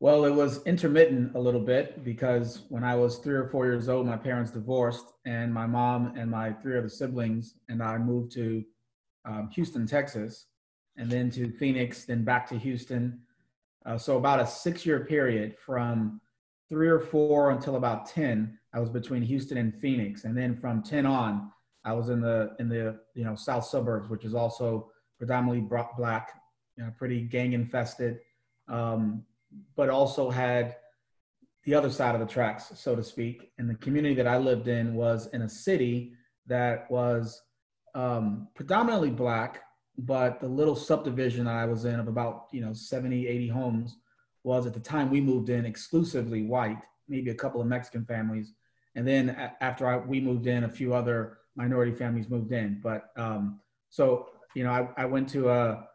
Well, 0.00 0.24
it 0.24 0.34
was 0.34 0.64
intermittent 0.64 1.36
a 1.36 1.38
little 1.38 1.60
bit 1.60 2.02
because 2.02 2.62
when 2.70 2.82
I 2.82 2.96
was 2.96 3.18
three 3.18 3.36
or 3.36 3.46
four 3.50 3.66
years 3.66 3.88
old, 3.88 4.04
my 4.04 4.16
parents 4.16 4.50
divorced, 4.50 5.12
and 5.26 5.54
my 5.54 5.68
mom 5.68 6.14
and 6.16 6.28
my 6.28 6.54
three 6.54 6.76
other 6.76 6.88
siblings 6.88 7.54
and 7.68 7.80
I 7.80 7.98
moved 7.98 8.32
to 8.32 8.64
um, 9.26 9.48
Houston, 9.54 9.86
Texas, 9.86 10.46
and 10.96 11.10
then 11.10 11.30
to 11.30 11.50
Phoenix, 11.52 12.04
then 12.04 12.24
back 12.24 12.48
to 12.48 12.58
Houston. 12.58 13.20
Uh, 13.84 13.98
so 13.98 14.16
about 14.16 14.40
a 14.40 14.46
six-year 14.46 15.04
period 15.04 15.56
from 15.58 16.20
three 16.68 16.88
or 16.88 17.00
four 17.00 17.50
until 17.50 17.76
about 17.76 18.06
10, 18.06 18.58
I 18.74 18.80
was 18.80 18.90
between 18.90 19.22
Houston 19.22 19.58
and 19.58 19.74
Phoenix. 19.80 20.24
And 20.24 20.36
then 20.36 20.56
from 20.56 20.82
10 20.82 21.06
on, 21.06 21.50
I 21.84 21.92
was 21.92 22.08
in 22.08 22.20
the, 22.20 22.56
in 22.58 22.68
the, 22.68 22.98
you 23.14 23.24
know, 23.24 23.36
South 23.36 23.64
suburbs, 23.64 24.08
which 24.08 24.24
is 24.24 24.34
also 24.34 24.90
predominantly 25.18 25.60
black, 25.60 26.32
you 26.76 26.84
know, 26.84 26.92
pretty 26.98 27.20
gang 27.20 27.52
infested, 27.52 28.18
um, 28.68 29.24
but 29.76 29.88
also 29.88 30.30
had 30.30 30.76
the 31.64 31.74
other 31.74 31.90
side 31.90 32.14
of 32.14 32.20
the 32.20 32.26
tracks, 32.26 32.72
so 32.74 32.96
to 32.96 33.02
speak. 33.02 33.50
And 33.58 33.68
the 33.68 33.74
community 33.76 34.14
that 34.16 34.26
I 34.26 34.38
lived 34.38 34.68
in 34.68 34.94
was 34.94 35.28
in 35.32 35.42
a 35.42 35.48
city 35.48 36.12
that 36.46 36.90
was 36.90 37.40
um, 37.94 38.48
predominantly 38.54 39.10
black, 39.10 39.62
but 39.98 40.40
the 40.40 40.48
little 40.48 40.76
subdivision 40.76 41.46
I 41.46 41.64
was 41.64 41.84
in 41.84 41.98
of 41.98 42.08
about, 42.08 42.46
you 42.52 42.60
know, 42.60 42.72
70, 42.72 43.26
80 43.26 43.48
homes 43.48 43.96
was 44.44 44.66
at 44.66 44.74
the 44.74 44.80
time 44.80 45.10
we 45.10 45.20
moved 45.20 45.48
in 45.48 45.64
exclusively 45.64 46.42
white, 46.42 46.82
maybe 47.08 47.30
a 47.30 47.34
couple 47.34 47.60
of 47.60 47.66
Mexican 47.66 48.04
families. 48.04 48.52
And 48.94 49.06
then 49.06 49.50
after 49.60 49.86
I, 49.86 49.96
we 49.96 50.20
moved 50.20 50.46
in, 50.46 50.64
a 50.64 50.68
few 50.68 50.94
other 50.94 51.38
minority 51.56 51.92
families 51.92 52.28
moved 52.28 52.52
in. 52.52 52.80
But 52.82 53.10
um, 53.16 53.60
so, 53.88 54.28
you 54.54 54.64
know, 54.64 54.70
I, 54.70 55.02
I 55.02 55.06
went 55.06 55.28
to 55.30 55.50
a, 55.50 55.88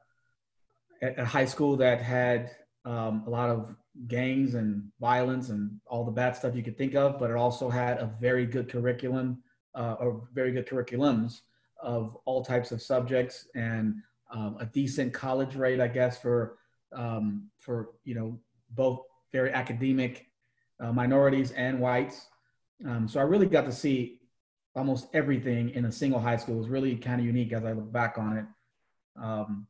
a 1.01 1.25
high 1.25 1.45
school 1.45 1.77
that 1.77 2.01
had 2.01 2.51
um, 2.85 3.23
a 3.27 3.29
lot 3.29 3.49
of 3.49 3.75
gangs 4.07 4.55
and 4.55 4.91
violence 4.99 5.49
and 5.49 5.79
all 5.87 6.03
the 6.03 6.11
bad 6.11 6.35
stuff 6.35 6.55
you 6.55 6.63
could 6.63 6.77
think 6.77 6.95
of, 6.95 7.19
but 7.19 7.29
it 7.29 7.35
also 7.35 7.69
had 7.69 7.97
a 7.97 8.11
very 8.19 8.45
good 8.45 8.69
curriculum 8.69 9.43
uh, 9.75 9.95
or 9.99 10.27
very 10.33 10.51
good 10.51 10.67
curriculums 10.67 11.41
of 11.81 12.17
all 12.25 12.43
types 12.43 12.71
of 12.71 12.81
subjects 12.81 13.47
and 13.55 13.95
um, 14.31 14.57
a 14.59 14.65
decent 14.65 15.13
college 15.13 15.55
rate, 15.55 15.79
I 15.79 15.87
guess, 15.87 16.19
for 16.19 16.57
um, 16.93 17.49
for 17.59 17.91
you 18.03 18.15
know 18.15 18.39
both 18.71 19.01
very 19.31 19.51
academic 19.51 20.27
uh, 20.79 20.91
minorities 20.91 21.51
and 21.51 21.79
whites. 21.79 22.27
Um, 22.85 23.07
so 23.07 23.19
I 23.19 23.23
really 23.23 23.45
got 23.45 23.65
to 23.65 23.71
see 23.71 24.19
almost 24.75 25.07
everything 25.13 25.69
in 25.71 25.85
a 25.85 25.91
single 25.91 26.19
high 26.19 26.37
school. 26.37 26.55
It 26.55 26.59
was 26.59 26.69
really 26.69 26.95
kind 26.95 27.19
of 27.19 27.25
unique 27.25 27.53
as 27.53 27.65
I 27.65 27.73
look 27.73 27.91
back 27.91 28.17
on 28.17 28.37
it. 28.37 28.45
Um, 29.21 29.67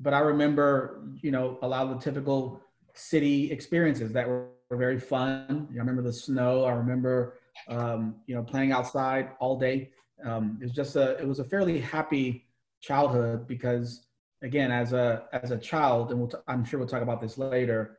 but 0.00 0.14
I 0.14 0.20
remember, 0.20 1.02
you 1.20 1.30
know, 1.30 1.58
a 1.62 1.68
lot 1.68 1.86
of 1.86 1.90
the 1.90 1.98
typical 1.98 2.60
city 2.94 3.50
experiences 3.50 4.12
that 4.12 4.26
were, 4.26 4.48
were 4.70 4.76
very 4.76 4.98
fun. 4.98 5.68
I 5.72 5.76
remember 5.76 6.02
the 6.02 6.12
snow. 6.12 6.64
I 6.64 6.72
remember, 6.72 7.38
um, 7.68 8.16
you 8.26 8.34
know, 8.34 8.42
playing 8.42 8.72
outside 8.72 9.30
all 9.40 9.58
day. 9.58 9.90
Um, 10.22 10.58
it 10.60 10.64
was 10.64 10.72
just 10.72 10.96
a, 10.96 11.16
it 11.18 11.26
was 11.26 11.38
a 11.38 11.44
fairly 11.44 11.80
happy 11.80 12.46
childhood 12.80 13.46
because, 13.46 14.06
again, 14.42 14.70
as 14.70 14.92
a 14.92 15.24
as 15.32 15.50
a 15.50 15.58
child, 15.58 16.10
and 16.10 16.20
we'll 16.20 16.28
t- 16.28 16.38
I'm 16.46 16.64
sure 16.64 16.78
we'll 16.78 16.88
talk 16.88 17.02
about 17.02 17.20
this 17.20 17.38
later. 17.38 17.98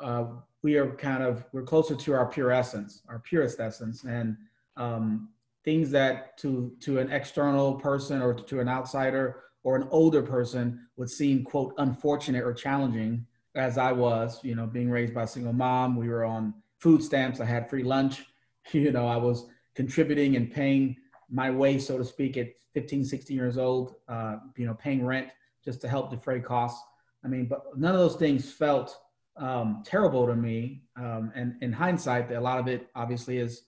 Uh, 0.00 0.26
we 0.62 0.76
are 0.76 0.94
kind 0.96 1.22
of 1.22 1.44
we're 1.52 1.62
closer 1.62 1.94
to 1.94 2.12
our 2.12 2.26
pure 2.26 2.50
essence, 2.50 3.02
our 3.08 3.18
purest 3.20 3.60
essence, 3.60 4.04
and 4.04 4.36
um, 4.76 5.30
things 5.64 5.90
that 5.90 6.36
to 6.38 6.72
to 6.80 6.98
an 6.98 7.10
external 7.10 7.74
person 7.74 8.20
or 8.20 8.34
to 8.34 8.60
an 8.60 8.68
outsider 8.68 9.44
or 9.62 9.76
an 9.76 9.86
older 9.90 10.22
person 10.22 10.86
would 10.96 11.10
seem 11.10 11.44
quote 11.44 11.74
unfortunate 11.78 12.42
or 12.42 12.52
challenging 12.52 13.26
as 13.54 13.78
I 13.78 13.92
was, 13.92 14.38
you 14.44 14.54
know, 14.54 14.66
being 14.66 14.90
raised 14.90 15.14
by 15.14 15.24
a 15.24 15.26
single 15.26 15.52
mom, 15.52 15.96
we 15.96 16.08
were 16.08 16.24
on 16.24 16.54
food 16.78 17.02
stamps. 17.02 17.40
I 17.40 17.44
had 17.44 17.68
free 17.68 17.82
lunch. 17.82 18.24
You 18.72 18.92
know, 18.92 19.08
I 19.08 19.16
was 19.16 19.46
contributing 19.74 20.36
and 20.36 20.52
paying 20.52 20.94
my 21.30 21.50
way, 21.50 21.78
so 21.78 21.98
to 21.98 22.04
speak, 22.04 22.36
at 22.36 22.48
15, 22.74 23.04
16 23.04 23.36
years 23.36 23.58
old, 23.58 23.96
uh, 24.08 24.36
you 24.56 24.66
know, 24.66 24.74
paying 24.74 25.04
rent 25.04 25.28
just 25.64 25.80
to 25.82 25.88
help 25.88 26.10
defray 26.10 26.40
costs. 26.40 26.82
I 27.24 27.28
mean, 27.28 27.46
but 27.46 27.76
none 27.76 27.94
of 27.94 28.00
those 28.00 28.16
things 28.16 28.50
felt 28.52 28.96
um, 29.36 29.82
terrible 29.84 30.26
to 30.26 30.36
me. 30.36 30.82
Um, 30.96 31.32
and 31.34 31.54
in 31.62 31.72
hindsight, 31.72 32.30
a 32.30 32.40
lot 32.40 32.58
of 32.58 32.68
it 32.68 32.88
obviously 32.94 33.38
is 33.38 33.62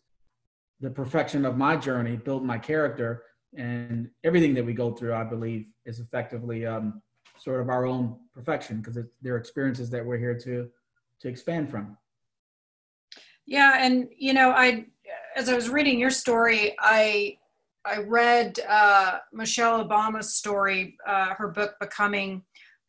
the 0.81 0.91
perfection 0.91 1.45
of 1.45 1.57
my 1.57 1.77
journey, 1.77 2.17
build 2.17 2.45
my 2.45 2.59
character, 2.59 3.25
and 3.57 4.09
everything 4.25 4.55
that 4.55 4.65
we 4.65 4.73
go 4.73 4.93
through, 4.93 5.15
I 5.15 5.25
believe, 5.25 5.67
is 5.85 6.01
effectively 6.01 6.67
um, 6.67 7.03
sort 7.39 7.61
of 7.61 7.69
our 7.69 7.87
own 7.87 8.17
perfection 8.35 8.81
because 8.81 8.99
they're 9.21 9.37
experiences 9.37 9.91
that 9.91 10.05
we're 10.05 10.19
here 10.19 10.39
to 10.39 10.69
to 11.21 11.29
expand 11.29 11.71
from. 11.71 11.97
Yeah, 13.47 13.77
and 13.79 14.09
you 14.17 14.33
know, 14.33 14.51
I 14.51 14.87
as 15.37 15.49
I 15.49 15.55
was 15.55 15.69
reading 15.69 15.99
your 15.99 16.11
story, 16.11 16.75
I 16.79 17.39
I 17.85 17.99
read 17.99 18.59
uh, 18.69 19.19
Michelle 19.33 19.85
Obama's 19.85 20.35
story, 20.35 20.97
uh, 21.07 21.35
her 21.35 21.49
book 21.49 21.75
Becoming, 21.81 22.43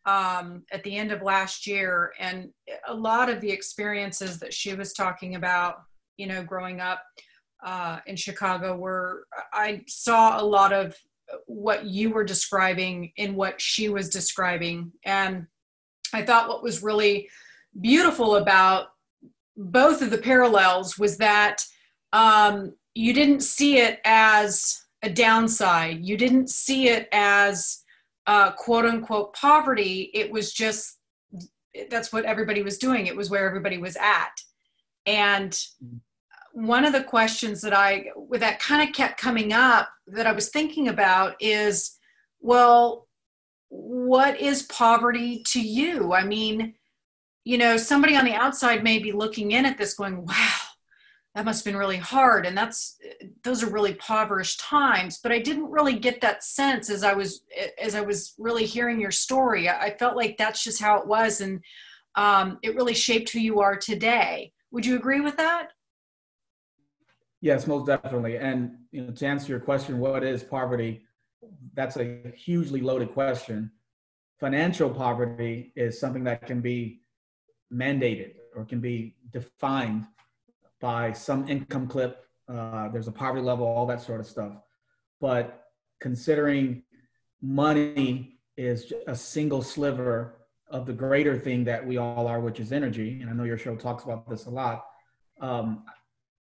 um, 0.05 0.63
at 0.71 0.83
the 0.83 0.95
end 0.95 1.11
of 1.11 1.21
last 1.21 1.65
year, 1.65 2.11
and 2.19 2.49
a 2.87 2.93
lot 2.93 3.29
of 3.29 3.41
the 3.41 3.49
experiences 3.49 4.39
that 4.39 4.53
she 4.53 4.73
was 4.73 4.93
talking 4.93 5.35
about, 5.35 5.77
you 6.17 6.27
know, 6.27 6.43
growing 6.43 6.81
up 6.81 7.01
uh, 7.65 7.99
in 8.05 8.15
Chicago, 8.15 8.75
were 8.75 9.25
I 9.53 9.83
saw 9.87 10.41
a 10.41 10.43
lot 10.43 10.73
of 10.73 10.95
what 11.47 11.85
you 11.85 12.09
were 12.09 12.25
describing 12.25 13.11
in 13.15 13.35
what 13.35 13.59
she 13.61 13.89
was 13.89 14.09
describing. 14.09 14.91
And 15.05 15.47
I 16.13 16.21
thought 16.23 16.49
what 16.49 16.61
was 16.61 16.83
really 16.83 17.29
beautiful 17.79 18.35
about 18.35 18.87
both 19.55 20.01
of 20.01 20.09
the 20.09 20.17
parallels 20.17 20.97
was 20.97 21.17
that 21.17 21.63
um, 22.11 22.73
you 22.93 23.13
didn't 23.13 23.41
see 23.41 23.77
it 23.77 23.99
as 24.03 24.82
a 25.03 25.09
downside. 25.09 26.03
You 26.03 26.17
didn't 26.17 26.49
see 26.49 26.87
it 26.87 27.07
as 27.11 27.83
uh, 28.25 28.51
quote 28.53 28.85
unquote 28.85 29.33
poverty. 29.35 30.09
It 30.13 30.31
was 30.31 30.53
just 30.53 30.97
that's 31.89 32.13
what 32.13 32.25
everybody 32.25 32.63
was 32.63 32.77
doing. 32.77 33.07
It 33.07 33.15
was 33.15 33.29
where 33.29 33.45
everybody 33.45 33.77
was 33.77 33.95
at. 33.97 34.31
And 35.05 35.57
one 36.53 36.85
of 36.85 36.93
the 36.93 37.03
questions 37.03 37.61
that 37.61 37.73
I 37.73 38.05
that 38.31 38.59
kind 38.59 38.87
of 38.87 38.95
kept 38.95 39.19
coming 39.19 39.53
up 39.53 39.89
that 40.07 40.27
I 40.27 40.31
was 40.31 40.49
thinking 40.49 40.87
about 40.87 41.35
is, 41.39 41.97
well, 42.39 43.07
what 43.69 44.39
is 44.39 44.63
poverty 44.63 45.43
to 45.47 45.59
you? 45.59 46.13
I 46.13 46.23
mean, 46.23 46.75
you 47.43 47.57
know, 47.57 47.75
somebody 47.75 48.15
on 48.15 48.23
the 48.23 48.33
outside 48.33 48.83
may 48.83 48.99
be 48.99 49.11
looking 49.11 49.51
in 49.51 49.65
at 49.65 49.77
this 49.77 49.95
going, 49.95 50.25
wow, 50.25 50.57
that 51.35 51.45
must 51.45 51.63
have 51.63 51.71
been 51.71 51.79
really 51.79 51.97
hard. 51.97 52.45
And 52.45 52.55
that's, 52.55 52.97
those 53.43 53.63
are 53.63 53.69
really 53.69 53.91
impoverished 53.91 54.59
times. 54.59 55.19
But 55.21 55.31
I 55.31 55.39
didn't 55.39 55.71
really 55.71 55.97
get 55.97 56.21
that 56.21 56.43
sense 56.43 56.89
as 56.89 57.03
I 57.03 57.13
was, 57.13 57.43
as 57.81 57.95
I 57.95 58.01
was 58.01 58.35
really 58.37 58.65
hearing 58.65 58.99
your 58.99 59.11
story. 59.11 59.67
I 59.67 59.95
felt 59.97 60.15
like 60.15 60.37
that's 60.37 60.63
just 60.63 60.81
how 60.81 60.99
it 60.99 61.07
was. 61.07 61.41
And 61.41 61.61
um, 62.15 62.59
it 62.61 62.75
really 62.75 62.93
shaped 62.93 63.31
who 63.31 63.39
you 63.39 63.61
are 63.61 63.75
today. 63.75 64.53
Would 64.71 64.85
you 64.85 64.95
agree 64.95 65.21
with 65.21 65.37
that? 65.37 65.69
Yes, 67.41 67.65
most 67.67 67.87
definitely. 67.87 68.37
And 68.37 68.77
you 68.91 69.01
know, 69.01 69.11
to 69.11 69.25
answer 69.25 69.47
your 69.47 69.59
question, 69.59 69.97
what 69.99 70.23
is 70.23 70.43
poverty? 70.43 71.03
That's 71.73 71.97
a 71.97 72.21
hugely 72.35 72.79
loaded 72.79 73.11
question. 73.13 73.71
Financial 74.39 74.89
poverty 74.89 75.73
is 75.75 75.99
something 75.99 76.23
that 76.25 76.45
can 76.45 76.61
be 76.61 77.01
mandated 77.73 78.35
or 78.55 78.65
can 78.65 78.79
be 78.79 79.15
defined 79.31 80.05
by 80.83 81.13
some 81.13 81.47
income 81.47 81.87
clip. 81.87 82.25
Uh, 82.49 82.89
there's 82.89 83.07
a 83.07 83.11
poverty 83.11 83.41
level, 83.41 83.65
all 83.65 83.85
that 83.85 84.01
sort 84.01 84.19
of 84.19 84.27
stuff. 84.27 84.51
But 85.21 85.69
considering 86.01 86.83
money 87.41 88.37
is 88.57 88.91
a 89.07 89.15
single 89.15 89.61
sliver 89.61 90.41
of 90.67 90.85
the 90.85 90.91
greater 90.91 91.39
thing 91.39 91.63
that 91.63 91.87
we 91.87 91.95
all 91.95 92.27
are, 92.27 92.41
which 92.41 92.59
is 92.59 92.73
energy, 92.73 93.21
and 93.21 93.29
I 93.29 93.33
know 93.33 93.45
your 93.45 93.57
show 93.57 93.77
talks 93.77 94.03
about 94.03 94.29
this 94.29 94.45
a 94.45 94.49
lot. 94.49 94.85
Um, 95.39 95.85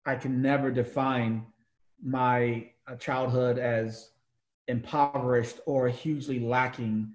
I 0.06 0.14
can 0.14 0.40
never 0.40 0.70
define 0.70 1.48
my 2.04 2.70
uh, 2.88 2.96
childhood 2.98 3.58
as 3.58 4.12
impoverished 4.68 5.62
or 5.66 5.90
hugely 5.90 6.40
lacking 6.40 7.12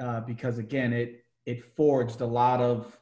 uh, 0.00 0.20
because 0.20 0.58
again 0.58 0.92
it 0.92 1.22
it 1.44 1.64
forged 1.64 2.20
a 2.22 2.26
lot 2.26 2.60
of 2.60 2.98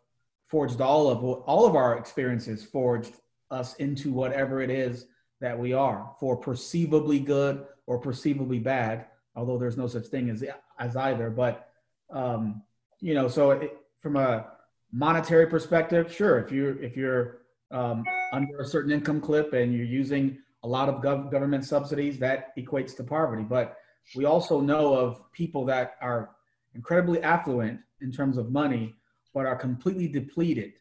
forged 0.47 0.80
all 0.80 1.09
of 1.09 1.25
all 1.25 1.66
of 1.66 1.75
our 1.75 1.97
experiences 1.97 2.62
forged 2.64 3.14
us 3.51 3.75
into 3.77 4.13
whatever 4.13 4.61
it 4.61 4.71
is 4.71 5.07
that 5.41 5.59
we 5.59 5.73
are 5.73 6.11
for 6.19 6.37
perceivably 6.37 7.19
good 7.19 7.67
or 7.87 7.99
perceivably 7.99 8.59
bad 8.59 9.07
although 9.37 9.59
there's 9.59 9.77
no 9.77 9.87
such 9.87 10.07
thing 10.07 10.31
as 10.31 10.45
as 10.79 10.97
either 10.97 11.31
but 11.31 11.71
um, 12.11 12.63
you 13.01 13.15
know 13.15 13.29
so 13.29 13.53
it, 13.53 13.77
from 14.01 14.17
a 14.17 14.47
monetary 14.93 15.47
perspective 15.47 16.13
sure 16.13 16.39
if 16.39 16.53
you're, 16.53 16.81
if 16.83 16.97
you're 16.97 17.39
um, 17.71 18.05
under 18.33 18.61
a 18.61 18.65
certain 18.65 18.93
income 18.93 19.21
clip 19.21 19.53
and 19.53 19.75
you're 19.75 19.85
using 19.85 20.39
a 20.63 20.69
lot 20.69 20.89
of 20.89 21.03
gov- 21.03 21.31
government 21.31 21.65
subsidies, 21.65 22.19
that 22.19 22.57
equates 22.57 22.97
to 22.97 23.05
poverty. 23.05 23.43
But 23.43 23.77
we 24.17 24.25
also 24.25 24.61
know 24.61 24.95
of 24.95 25.31
people 25.33 25.65
that 25.67 25.97
are 26.01 26.31
incredibly 26.75 27.23
affluent 27.23 27.81
in 28.01 28.11
terms 28.11 28.39
of 28.39 28.51
money, 28.51 28.95
but 29.35 29.47
are 29.47 29.57
completely 29.57 30.09
depleted 30.09 30.73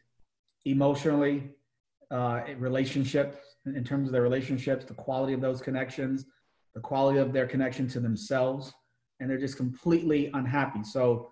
emotionally, 0.64 1.50
uh, 2.14 2.44
relationships, 2.58 3.36
in 3.66 3.82
terms 3.82 4.08
of 4.08 4.12
their 4.12 4.22
relationships, 4.22 4.84
the 4.84 4.94
quality 4.94 5.32
of 5.32 5.40
those 5.40 5.60
connections, 5.60 6.26
the 6.72 6.80
quality 6.80 7.18
of 7.18 7.32
their 7.32 7.46
connection 7.46 7.88
to 7.88 7.98
themselves. 7.98 8.72
and 9.18 9.30
they're 9.30 9.38
just 9.38 9.56
completely 9.56 10.30
unhappy. 10.34 10.82
So 10.82 11.30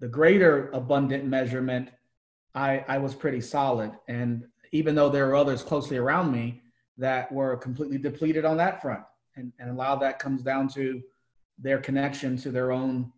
the 0.00 0.08
greater 0.08 0.70
abundant 0.72 1.24
measurement, 1.24 1.90
I, 2.54 2.84
I 2.88 2.98
was 2.98 3.14
pretty 3.14 3.40
solid. 3.40 3.92
And 4.08 4.44
even 4.72 4.94
though 4.94 5.08
there 5.08 5.26
were 5.26 5.36
others 5.36 5.62
closely 5.62 5.96
around 5.96 6.30
me 6.30 6.62
that 6.98 7.30
were 7.32 7.56
completely 7.56 7.98
depleted 7.98 8.44
on 8.44 8.56
that 8.58 8.80
front. 8.82 9.04
And, 9.36 9.52
and 9.58 9.70
a 9.70 9.74
lot 9.74 9.90
of 9.90 10.00
that 10.00 10.18
comes 10.18 10.42
down 10.42 10.68
to 10.70 11.02
their 11.58 11.78
connection 11.78 12.36
to 12.38 12.50
their 12.50 12.70
own 12.72 13.12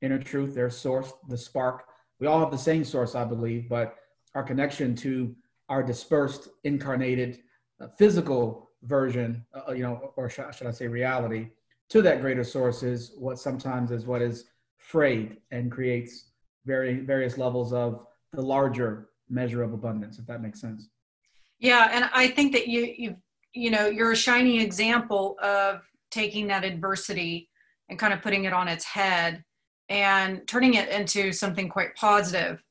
inner 0.00 0.18
truth, 0.18 0.54
their 0.54 0.70
source, 0.70 1.12
the 1.28 1.36
spark. 1.36 1.84
We 2.20 2.26
all 2.26 2.40
have 2.40 2.50
the 2.50 2.58
same 2.58 2.84
source, 2.84 3.14
I 3.14 3.24
believe, 3.24 3.68
but 3.68 3.96
our 4.34 4.42
connection 4.42 4.94
to 4.96 5.34
our 5.68 5.82
dispersed, 5.82 6.48
incarnated, 6.64 7.40
uh, 7.80 7.88
physical 7.98 8.70
version, 8.82 9.44
uh, 9.54 9.72
you 9.72 9.82
know, 9.82 10.12
or 10.16 10.28
sh- 10.28 10.40
should 10.56 10.66
I 10.66 10.70
say 10.70 10.86
reality, 10.86 11.48
to 11.90 12.02
that 12.02 12.20
greater 12.20 12.44
source 12.44 12.82
is 12.82 13.14
what 13.18 13.38
sometimes 13.38 13.90
is 13.90 14.06
what 14.06 14.22
is 14.22 14.46
frayed 14.78 15.38
and 15.50 15.70
creates 15.70 16.30
very 16.64 17.00
various 17.00 17.38
levels 17.38 17.72
of 17.72 18.06
the 18.32 18.42
larger 18.42 19.08
measure 19.28 19.62
of 19.62 19.72
abundance, 19.72 20.18
if 20.18 20.26
that 20.26 20.42
makes 20.42 20.60
sense. 20.60 20.88
Yeah, 21.58 21.90
and 21.92 22.10
I 22.12 22.28
think 22.28 22.52
that 22.52 22.66
you 22.66 22.94
you 22.96 23.16
you 23.52 23.70
know 23.70 23.86
you're 23.86 24.12
a 24.12 24.16
shining 24.16 24.60
example 24.60 25.36
of 25.42 25.82
taking 26.10 26.46
that 26.48 26.64
adversity 26.64 27.48
and 27.88 27.98
kind 27.98 28.12
of 28.12 28.22
putting 28.22 28.44
it 28.44 28.52
on 28.52 28.68
its 28.68 28.84
head 28.84 29.44
and 29.88 30.46
turning 30.46 30.74
it 30.74 30.88
into 30.88 31.32
something 31.32 31.68
quite 31.68 31.94
positive. 31.94 32.62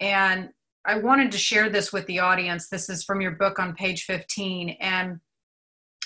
And 0.00 0.50
I 0.86 0.98
wanted 0.98 1.32
to 1.32 1.38
share 1.38 1.70
this 1.70 1.92
with 1.92 2.06
the 2.06 2.20
audience. 2.20 2.68
This 2.68 2.90
is 2.90 3.04
from 3.04 3.20
your 3.20 3.32
book 3.32 3.58
on 3.58 3.74
page 3.74 4.04
15. 4.04 4.76
And 4.80 5.20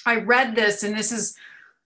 I 0.07 0.17
read 0.17 0.55
this, 0.55 0.83
and 0.83 0.97
this 0.97 1.11
is 1.11 1.37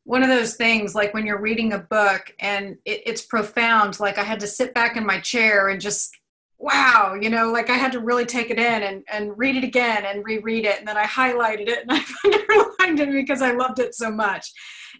one 0.05 0.23
of 0.23 0.29
those 0.29 0.57
things 0.57 0.95
like 0.95 1.15
when 1.15 1.25
you're 1.25 1.41
reading 1.41 1.73
a 1.73 1.79
book 1.79 2.35
and 2.41 2.77
it, 2.85 3.03
it's 3.07 3.23
profound. 3.23 4.01
Like 4.01 4.19
I 4.19 4.25
had 4.25 4.41
to 4.41 4.47
sit 4.47 4.75
back 4.75 4.97
in 4.97 5.07
my 5.07 5.21
chair 5.21 5.69
and 5.69 5.81
just, 5.81 6.17
wow, 6.59 7.17
you 7.21 7.31
know, 7.31 7.51
like 7.53 7.71
I 7.71 7.77
had 7.77 7.93
to 7.93 8.01
really 8.01 8.27
take 8.27 8.51
it 8.51 8.59
in 8.59 8.83
and, 8.83 9.05
and 9.11 9.39
read 9.39 9.57
it 9.57 9.65
again 9.65 10.05
and 10.05 10.25
reread 10.25 10.65
it. 10.65 10.79
And 10.79 10.89
then 10.89 10.97
I 10.97 11.05
highlighted 11.05 11.69
it 11.69 11.87
and 11.89 11.93
I 11.93 12.05
underlined 12.25 13.01
it 13.01 13.13
because 13.13 13.43
I 13.43 13.53
loved 13.53 13.79
it 13.79 13.95
so 13.95 14.11
much. 14.11 14.53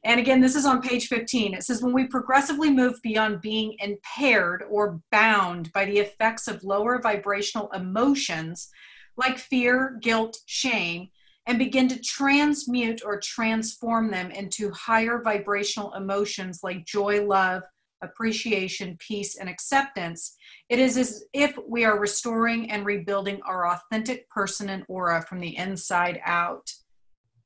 And 0.05 0.19
again, 0.19 0.41
this 0.41 0.57
is 0.57 0.65
on 0.65 0.83
page 0.83 1.07
15. 1.07 1.55
It 1.55 1.63
says, 1.63 1.83
when 1.83 1.93
we 1.93 2.07
progressively 2.07 2.71
move 2.71 2.95
beyond 3.03 3.41
being 3.41 3.77
impaired 3.79 4.65
or 4.69 5.01
bound 5.13 5.73
by 5.73 5.85
the 5.85 5.99
effects 5.99 6.49
of 6.49 6.65
lower 6.65 7.01
vibrational 7.01 7.71
emotions 7.71 8.69
like 9.17 9.39
fear, 9.39 9.99
guilt, 10.03 10.39
shame, 10.47 11.09
and 11.47 11.59
begin 11.59 11.89
to 11.89 12.01
transmute 12.01 13.03
or 13.05 13.21
transform 13.21 14.11
them 14.11 14.31
into 14.31 14.71
higher 14.73 15.21
vibrational 15.23 15.93
emotions 15.95 16.61
like 16.63 16.85
joy, 16.85 17.25
love, 17.25 17.63
appreciation, 18.03 18.97
peace, 18.99 19.37
and 19.37 19.49
acceptance, 19.49 20.37
it 20.69 20.79
is 20.79 20.97
as 20.97 21.25
if 21.33 21.57
we 21.69 21.85
are 21.85 21.99
restoring 21.99 22.71
and 22.71 22.85
rebuilding 22.85 23.41
our 23.43 23.69
authentic 23.69 24.29
person 24.29 24.69
and 24.69 24.85
aura 24.89 25.23
from 25.23 25.41
the 25.41 25.57
inside 25.57 26.21
out. 26.25 26.71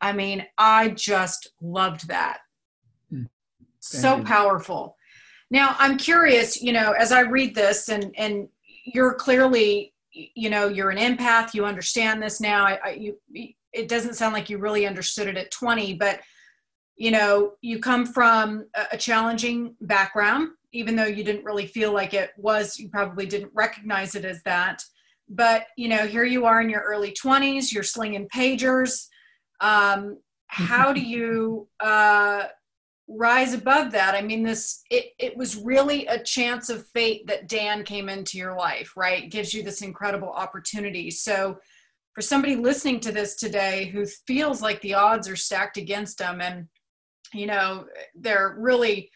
I 0.00 0.12
mean, 0.12 0.46
I 0.58 0.88
just 0.88 1.50
loved 1.60 2.08
that. 2.08 2.38
So 3.88 4.22
powerful. 4.22 4.96
Now, 5.50 5.76
I'm 5.78 5.96
curious, 5.96 6.60
you 6.60 6.72
know, 6.72 6.92
as 6.92 7.12
I 7.12 7.20
read 7.20 7.54
this 7.54 7.88
and 7.88 8.14
and 8.16 8.48
you're 8.84 9.14
clearly 9.14 9.92
you 10.12 10.48
know 10.48 10.68
you're 10.68 10.90
an 10.90 10.98
empath 10.98 11.52
you 11.52 11.66
understand 11.66 12.22
this 12.22 12.40
now. 12.40 12.64
I, 12.64 12.78
I, 12.84 12.90
you 12.92 13.18
it 13.72 13.88
doesn't 13.88 14.14
sound 14.14 14.32
like 14.32 14.48
you 14.48 14.58
really 14.58 14.86
understood 14.86 15.28
it 15.28 15.36
at 15.36 15.50
20 15.50 15.94
but 15.94 16.20
you 16.96 17.10
know 17.10 17.52
you 17.60 17.78
come 17.78 18.06
from 18.06 18.64
a 18.90 18.96
challenging 18.96 19.76
background 19.82 20.48
even 20.72 20.96
though 20.96 21.04
you 21.04 21.24
didn't 21.24 21.44
really 21.44 21.66
feel 21.66 21.92
like 21.92 22.14
it 22.14 22.30
was 22.36 22.78
you 22.78 22.88
probably 22.88 23.26
didn't 23.26 23.50
recognize 23.54 24.14
it 24.14 24.24
as 24.24 24.42
that. 24.44 24.82
But 25.28 25.66
you 25.76 25.88
know 25.88 26.06
here 26.06 26.24
you 26.24 26.44
are 26.46 26.60
in 26.60 26.70
your 26.70 26.82
early 26.82 27.12
20s 27.12 27.72
you're 27.72 27.82
slinging 27.82 28.28
pagers. 28.34 29.06
Um, 29.60 30.18
how 30.46 30.92
do 30.92 31.00
you 31.16 31.68
uh, 31.80 32.44
rise 33.08 33.54
above 33.54 33.92
that 33.92 34.16
i 34.16 34.20
mean 34.20 34.42
this 34.42 34.82
it, 34.90 35.12
it 35.18 35.36
was 35.36 35.56
really 35.56 36.06
a 36.06 36.18
chance 36.18 36.68
of 36.68 36.86
fate 36.88 37.24
that 37.26 37.48
dan 37.48 37.84
came 37.84 38.08
into 38.08 38.36
your 38.36 38.56
life 38.56 38.92
right? 38.96 39.30
Gives 39.30 39.52
you 39.52 39.62
this 39.62 39.82
incredible 39.82 40.30
opportunity. 40.30 41.10
So 41.10 41.58
for 42.14 42.22
somebody 42.22 42.56
listening 42.56 43.00
to 43.00 43.12
this 43.12 43.36
today 43.36 43.86
who 43.86 44.06
feels 44.06 44.62
like 44.62 44.80
the 44.80 44.94
odds 44.94 45.28
are 45.28 45.36
stacked 45.36 45.76
against 45.76 46.18
them 46.18 46.40
and 46.40 46.66
you 47.34 47.46
know 47.46 47.86
they're 48.14 48.56
really 48.58 49.10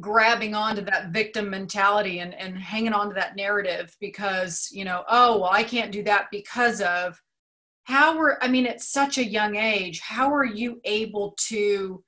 grabbing 0.00 0.54
onto 0.54 0.82
that 0.82 1.08
victim 1.10 1.50
mentality 1.50 2.20
and, 2.20 2.32
and 2.34 2.56
hanging 2.56 2.92
on 2.92 3.08
to 3.08 3.14
that 3.14 3.36
narrative 3.36 3.94
because 4.00 4.68
you 4.72 4.84
know 4.84 5.04
oh 5.08 5.40
well 5.40 5.50
i 5.52 5.62
can't 5.62 5.92
do 5.92 6.02
that 6.02 6.28
because 6.30 6.80
of 6.80 7.20
how 7.84 8.16
were 8.16 8.42
i 8.42 8.48
mean 8.48 8.66
at 8.66 8.80
such 8.80 9.18
a 9.18 9.24
young 9.24 9.56
age 9.56 10.00
how 10.00 10.32
are 10.32 10.44
you 10.44 10.80
able 10.84 11.34
to 11.36 12.02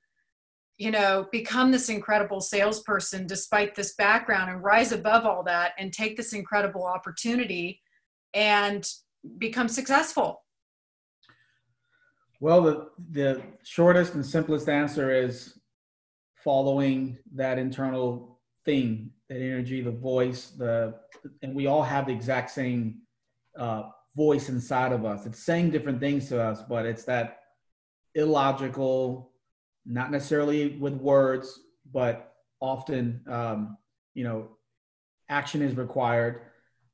you 0.77 0.91
know 0.91 1.27
become 1.31 1.71
this 1.71 1.89
incredible 1.89 2.41
salesperson 2.41 3.27
despite 3.27 3.75
this 3.75 3.93
background 3.95 4.51
and 4.51 4.63
rise 4.63 4.91
above 4.91 5.25
all 5.25 5.43
that 5.43 5.73
and 5.77 5.93
take 5.93 6.17
this 6.17 6.33
incredible 6.33 6.83
opportunity 6.85 7.81
and 8.33 8.89
become 9.37 9.67
successful? 9.67 10.43
Well, 12.39 12.61
the, 12.61 12.89
the 13.11 13.41
shortest 13.63 14.15
and 14.15 14.25
simplest 14.25 14.67
answer 14.67 15.13
is 15.13 15.59
following 16.43 17.17
that 17.35 17.57
internal 17.57 18.39
thing, 18.65 19.11
that 19.29 19.37
energy, 19.37 19.81
the 19.81 19.91
voice, 19.91 20.49
the 20.57 20.95
and 21.41 21.55
we 21.55 21.67
all 21.67 21.83
have 21.83 22.07
the 22.07 22.11
exact 22.11 22.51
same 22.51 23.01
uh, 23.57 23.83
voice 24.15 24.49
inside 24.49 24.91
of 24.91 25.05
us. 25.05 25.25
It's 25.25 25.45
saying 25.45 25.71
different 25.71 25.99
things 25.99 26.27
to 26.29 26.41
us, 26.41 26.61
but 26.67 26.85
it's 26.85 27.05
that 27.05 27.39
illogical, 28.15 29.31
not 29.85 30.11
necessarily 30.11 30.77
with 30.77 30.93
words, 30.93 31.59
but 31.91 32.33
often, 32.59 33.21
um, 33.27 33.77
you 34.13 34.23
know, 34.23 34.49
action 35.29 35.61
is 35.61 35.75
required, 35.75 36.41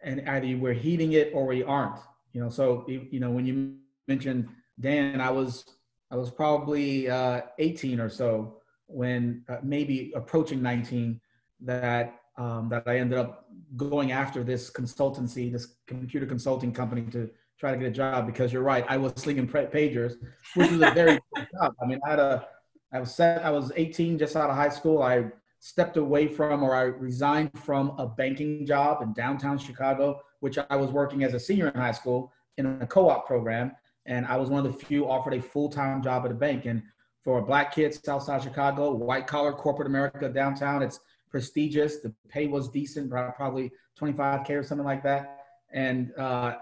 and 0.02 0.28
either 0.30 0.58
we're 0.58 0.73
heeding 0.73 1.13
it 1.13 1.32
or 1.34 1.45
we 1.45 1.63
aren't. 1.63 1.99
You 2.34 2.41
know, 2.41 2.49
so 2.49 2.86
you 2.88 3.19
know 3.19 3.32
when 3.32 3.45
you 3.45 3.75
mentioned 4.08 4.47
Dan, 4.80 5.19
I 5.21 5.32
was 5.32 5.65
I 6.12 6.15
was 6.15 6.32
probably 6.32 7.10
uh, 7.10 7.41
18 7.58 7.99
or 7.99 8.10
so 8.10 8.58
when 8.88 9.43
uh, 9.49 9.58
maybe 9.62 10.12
approaching 10.15 10.62
19 10.62 11.19
that 11.62 12.15
um, 12.38 12.69
that 12.69 12.84
I 12.88 12.97
ended 12.97 13.19
up 13.19 13.45
going 13.75 14.12
after 14.12 14.43
this 14.43 14.71
consultancy, 14.71 15.52
this 15.52 15.75
computer 15.88 16.25
consulting 16.25 16.71
company 16.71 17.04
to 17.12 17.30
try 17.60 17.71
to 17.71 17.78
get 17.78 17.88
a 17.88 17.91
job 17.91 18.25
because 18.25 18.54
you're 18.54 18.63
right, 18.63 18.86
I 18.88 18.97
was 18.97 19.13
slinging 19.17 19.47
pagers, 19.47 20.13
which 20.56 20.71
was 20.71 20.82
a 20.82 20.91
very 20.91 21.19
job. 21.54 21.75
I 21.82 21.86
mean, 21.86 21.99
I 22.06 22.12
had 22.12 22.19
a 22.19 22.47
I 22.91 22.99
was 22.99 23.13
set, 23.13 23.43
I 23.43 23.52
was 23.52 23.71
18 23.75 24.17
just 24.17 24.36
out 24.36 24.49
of 24.49 24.56
high 24.56 24.69
school. 24.69 25.04
I 25.04 25.25
stepped 25.60 25.97
away 25.97 26.28
from 26.28 26.63
or 26.63 26.75
I 26.75 26.84
resigned 26.84 27.52
from 27.60 27.91
a 27.97 28.08
banking 28.08 28.65
job 28.65 29.02
in 29.02 29.13
downtown 29.13 29.58
Chicago 29.58 30.21
which 30.39 30.58
I 30.69 30.75
was 30.75 30.91
working 30.91 31.23
as 31.23 31.34
a 31.34 31.39
senior 31.39 31.67
in 31.67 31.80
high 31.80 31.91
school 31.91 32.32
in 32.58 32.82
a 32.82 32.88
co-op 32.88 33.25
program, 33.28 33.71
and 34.06 34.25
I 34.25 34.38
was 34.38 34.49
one 34.49 34.65
of 34.65 34.71
the 34.71 34.86
few 34.86 35.10
offered 35.10 35.34
a 35.34 35.41
full-time 35.41 36.02
job 36.02 36.25
at 36.25 36.32
a 36.32 36.36
bank. 36.36 36.65
And 36.65 36.82
for 37.23 37.41
black 37.41 37.73
kids, 37.73 37.99
Southside 38.04 38.43
Chicago, 38.43 38.91
white 38.91 39.28
collar 39.28 39.54
corporate 39.54 39.88
America 39.88 40.30
downtown, 40.30 40.82
it's 40.82 40.99
prestigious. 41.30 41.97
The 41.97 42.13
pay 42.28 42.47
was 42.47 42.69
decent, 42.69 43.10
probably 43.10 43.71
25k 43.99 44.49
or 44.52 44.63
something 44.63 44.86
like 44.86 45.04
that. 45.04 45.45
And 45.71 46.12
uh, 46.17 46.56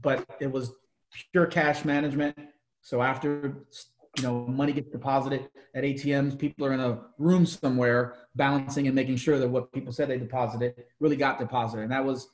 but 0.00 0.26
it 0.40 0.50
was 0.50 0.72
pure 1.32 1.46
cash 1.46 1.84
management. 1.84 2.36
So 2.82 3.02
after 3.02 3.64
you 4.16 4.22
know 4.22 4.46
money 4.46 4.72
gets 4.72 4.90
deposited 4.90 5.48
at 5.74 5.84
ATMs, 5.84 6.38
people 6.38 6.66
are 6.66 6.72
in 6.72 6.80
a 6.80 7.00
room 7.18 7.46
somewhere 7.46 8.14
balancing 8.34 8.86
and 8.86 8.94
making 8.94 9.16
sure 9.16 9.38
that 9.38 9.48
what 9.48 9.72
people 9.72 9.92
said 9.92 10.08
they 10.08 10.18
deposited 10.18 10.74
really 10.98 11.16
got 11.16 11.38
deposited. 11.38 11.82
And 11.82 11.92
that 11.92 12.04
was 12.04 12.28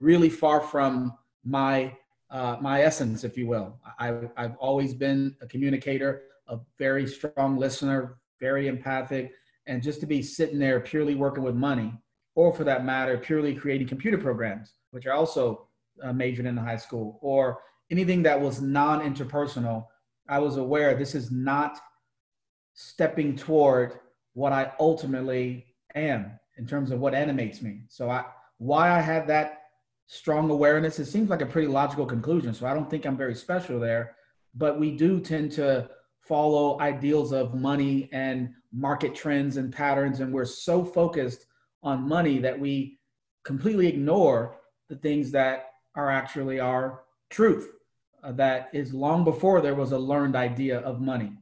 really 0.00 0.28
far 0.28 0.60
from 0.60 1.12
my 1.44 1.96
uh, 2.30 2.56
my 2.60 2.82
essence, 2.82 3.22
if 3.22 3.38
you 3.38 3.46
will. 3.46 3.78
I've, 3.98 4.28
I've 4.36 4.56
always 4.56 4.92
been 4.92 5.36
a 5.40 5.46
communicator, 5.46 6.22
a 6.48 6.58
very 6.78 7.06
strong 7.06 7.56
listener, 7.56 8.16
very 8.40 8.66
empathic, 8.66 9.30
and 9.66 9.80
just 9.80 10.00
to 10.00 10.06
be 10.06 10.20
sitting 10.20 10.58
there 10.58 10.80
purely 10.80 11.14
working 11.14 11.44
with 11.44 11.54
money, 11.54 11.92
or 12.34 12.52
for 12.52 12.64
that 12.64 12.84
matter, 12.84 13.16
purely 13.18 13.54
creating 13.54 13.86
computer 13.86 14.18
programs, 14.18 14.72
which 14.90 15.06
I 15.06 15.12
also 15.12 15.68
uh, 16.02 16.12
majored 16.12 16.46
in 16.46 16.56
high 16.56 16.76
school, 16.76 17.20
or 17.22 17.60
anything 17.90 18.22
that 18.24 18.40
was 18.40 18.60
non-interpersonal, 18.60 19.86
I 20.28 20.38
was 20.38 20.56
aware 20.56 20.94
this 20.94 21.14
is 21.14 21.30
not 21.30 21.78
stepping 22.74 23.36
toward 23.36 23.98
what 24.32 24.52
I 24.52 24.72
ultimately 24.80 25.66
am 25.94 26.38
in 26.56 26.66
terms 26.66 26.90
of 26.90 27.00
what 27.00 27.14
animates 27.14 27.62
me. 27.62 27.82
So 27.88 28.10
I, 28.10 28.24
why 28.58 28.90
I 28.90 29.00
had 29.00 29.26
that 29.28 29.62
strong 30.06 30.50
awareness. 30.50 30.98
It 30.98 31.06
seems 31.06 31.30
like 31.30 31.40
a 31.40 31.46
pretty 31.46 31.68
logical 31.68 32.06
conclusion. 32.06 32.54
So 32.54 32.66
I 32.66 32.74
don't 32.74 32.90
think 32.90 33.06
I'm 33.06 33.16
very 33.16 33.34
special 33.34 33.80
there, 33.80 34.16
but 34.54 34.78
we 34.78 34.96
do 34.96 35.20
tend 35.20 35.52
to 35.52 35.88
follow 36.20 36.80
ideals 36.80 37.32
of 37.32 37.54
money 37.54 38.08
and 38.12 38.50
market 38.72 39.14
trends 39.14 39.56
and 39.56 39.72
patterns. 39.72 40.20
And 40.20 40.32
we're 40.32 40.44
so 40.44 40.84
focused 40.84 41.46
on 41.82 42.08
money 42.08 42.38
that 42.38 42.58
we 42.58 42.98
completely 43.44 43.86
ignore 43.86 44.56
the 44.88 44.96
things 44.96 45.30
that 45.32 45.66
are 45.94 46.10
actually 46.10 46.60
our 46.60 47.02
truth. 47.30 47.70
Uh, 48.24 48.32
that 48.32 48.70
is 48.72 48.94
long 48.94 49.22
before 49.22 49.60
there 49.60 49.74
was 49.74 49.92
a 49.92 49.98
learned 49.98 50.34
idea 50.34 50.78
of 50.80 51.00
money. 51.00 51.32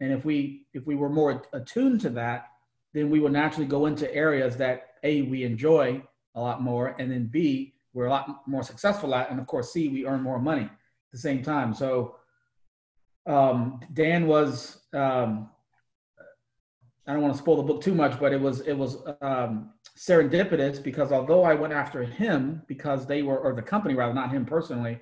And 0.00 0.12
if 0.12 0.24
we 0.24 0.66
if 0.72 0.86
we 0.86 0.94
were 0.94 1.08
more 1.08 1.42
attuned 1.52 2.00
to 2.02 2.10
that, 2.10 2.50
then 2.94 3.10
we 3.10 3.18
would 3.18 3.32
naturally 3.32 3.66
go 3.66 3.86
into 3.86 4.12
areas 4.14 4.56
that 4.56 4.94
a 5.02 5.22
we 5.22 5.42
enjoy 5.42 6.00
a 6.36 6.40
lot 6.40 6.62
more, 6.62 6.94
and 6.98 7.10
then 7.10 7.26
b 7.26 7.74
we're 7.92 8.06
a 8.06 8.10
lot 8.10 8.46
more 8.46 8.62
successful 8.62 9.14
at, 9.14 9.30
and 9.30 9.40
of 9.40 9.46
course 9.48 9.72
c 9.72 9.88
we 9.88 10.06
earn 10.06 10.22
more 10.22 10.38
money 10.38 10.62
at 10.62 11.10
the 11.10 11.18
same 11.18 11.42
time. 11.42 11.74
So 11.74 12.16
um, 13.26 13.80
Dan 13.92 14.28
was 14.28 14.82
um, 14.92 15.50
I 17.08 17.14
don't 17.14 17.22
want 17.22 17.34
to 17.34 17.38
spoil 17.38 17.56
the 17.56 17.62
book 17.64 17.82
too 17.82 17.94
much, 17.94 18.20
but 18.20 18.32
it 18.32 18.40
was 18.40 18.60
it 18.60 18.74
was 18.74 18.98
um, 19.22 19.70
serendipitous 19.96 20.80
because 20.80 21.10
although 21.10 21.42
I 21.42 21.54
went 21.54 21.72
after 21.72 22.04
him 22.04 22.62
because 22.68 23.06
they 23.06 23.22
were 23.22 23.38
or 23.38 23.54
the 23.54 23.62
company 23.62 23.94
rather 23.96 24.14
not 24.14 24.30
him 24.30 24.44
personally 24.44 25.00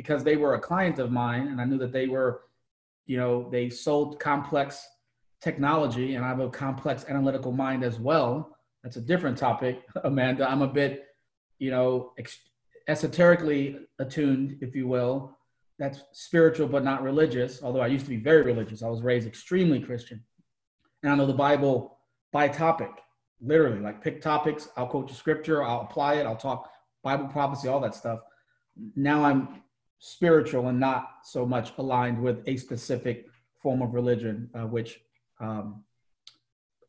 because 0.00 0.24
they 0.24 0.36
were 0.36 0.54
a 0.54 0.58
client 0.58 0.98
of 0.98 1.12
mine 1.12 1.48
and 1.48 1.60
I 1.60 1.66
knew 1.66 1.76
that 1.76 1.92
they 1.92 2.08
were 2.08 2.44
you 3.04 3.18
know 3.18 3.50
they 3.50 3.68
sold 3.68 4.18
complex 4.18 4.82
technology 5.42 6.14
and 6.14 6.24
I 6.24 6.28
have 6.28 6.40
a 6.40 6.48
complex 6.48 7.04
analytical 7.06 7.52
mind 7.52 7.84
as 7.84 7.98
well. 8.00 8.56
That's 8.82 8.96
a 8.96 9.02
different 9.02 9.36
topic, 9.36 9.82
Amanda. 10.04 10.50
I'm 10.50 10.62
a 10.62 10.72
bit 10.80 11.04
you 11.58 11.70
know 11.70 12.14
esoterically 12.88 13.80
attuned, 13.98 14.56
if 14.62 14.74
you 14.74 14.88
will, 14.88 15.36
that's 15.78 15.98
spiritual 16.12 16.66
but 16.66 16.82
not 16.82 17.02
religious. 17.02 17.62
Although 17.62 17.82
I 17.82 17.88
used 17.88 18.06
to 18.06 18.10
be 18.16 18.22
very 18.30 18.40
religious, 18.40 18.82
I 18.82 18.88
was 18.88 19.02
raised 19.02 19.26
extremely 19.28 19.80
Christian, 19.80 20.24
and 21.02 21.12
I 21.12 21.14
know 21.14 21.26
the 21.26 21.42
Bible 21.48 21.98
by 22.32 22.48
topic, 22.48 22.92
literally. 23.42 23.80
Like 23.80 24.02
pick 24.02 24.22
topics, 24.22 24.70
I'll 24.78 24.86
quote 24.86 25.08
the 25.08 25.14
scripture, 25.14 25.62
I'll 25.62 25.82
apply 25.82 26.14
it, 26.14 26.24
I'll 26.24 26.42
talk 26.48 26.70
Bible 27.02 27.28
prophecy, 27.28 27.68
all 27.68 27.80
that 27.80 27.94
stuff. 27.94 28.20
Now 28.96 29.24
I'm 29.24 29.62
spiritual 30.00 30.68
and 30.68 30.80
not 30.80 31.10
so 31.22 31.46
much 31.46 31.72
aligned 31.78 32.20
with 32.20 32.42
a 32.46 32.56
specific 32.56 33.26
form 33.62 33.82
of 33.82 33.94
religion, 33.94 34.48
uh, 34.54 34.66
which 34.66 35.00
um, 35.40 35.84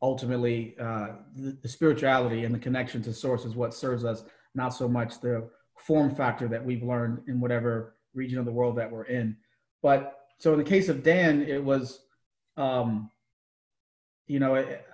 ultimately 0.01 0.75
uh, 0.79 1.09
the, 1.35 1.57
the, 1.61 1.67
spirituality 1.67 2.45
and 2.45 2.55
the 2.55 2.59
connection 2.59 3.01
to 3.03 3.13
source 3.13 3.45
is 3.45 3.53
what 3.53 3.73
serves 3.73 4.05
us, 4.05 4.23
not 4.55 4.69
so 4.69 4.87
much 4.87 5.19
the 5.19 5.47
form 5.77 6.15
factor 6.15 6.47
that 6.47 6.63
we've 6.63 6.83
learned 6.83 7.21
in 7.27 7.39
whatever 7.39 7.95
region 8.13 8.39
of 8.39 8.45
the 8.45 8.51
world 8.51 8.77
that 8.77 8.89
we're 8.89 9.03
in. 9.03 9.35
But 9.83 10.17
so 10.39 10.53
in 10.53 10.59
the 10.59 10.65
case 10.65 10.87
of 10.87 11.03
Dan, 11.03 11.41
it 11.41 11.63
was, 11.63 11.99
um, 12.55 13.11
you 14.25 14.39
know, 14.39 14.55
it, 14.55 14.85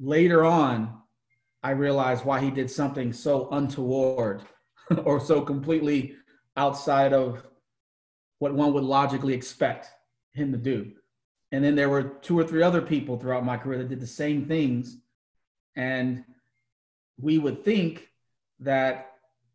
later 0.00 0.44
on, 0.44 1.02
I 1.62 1.70
realized 1.70 2.24
why 2.24 2.40
he 2.40 2.50
did 2.50 2.70
something 2.70 3.12
so 3.12 3.48
untoward 3.50 4.42
or 5.04 5.20
so 5.20 5.42
completely 5.42 6.14
outside 6.56 7.12
of 7.12 7.44
what 8.38 8.54
one 8.54 8.72
would 8.72 8.84
logically 8.84 9.34
expect 9.34 9.88
him 10.32 10.52
to 10.52 10.58
do. 10.58 10.92
And 11.52 11.64
then 11.64 11.74
there 11.74 11.88
were 11.88 12.02
two 12.02 12.38
or 12.38 12.44
three 12.44 12.62
other 12.62 12.82
people 12.82 13.18
throughout 13.18 13.44
my 13.44 13.56
career 13.56 13.78
that 13.78 13.88
did 13.88 14.00
the 14.00 14.06
same 14.06 14.46
things. 14.46 14.98
And 15.76 16.24
we 17.18 17.38
would 17.38 17.64
think 17.64 18.08
that 18.60 19.12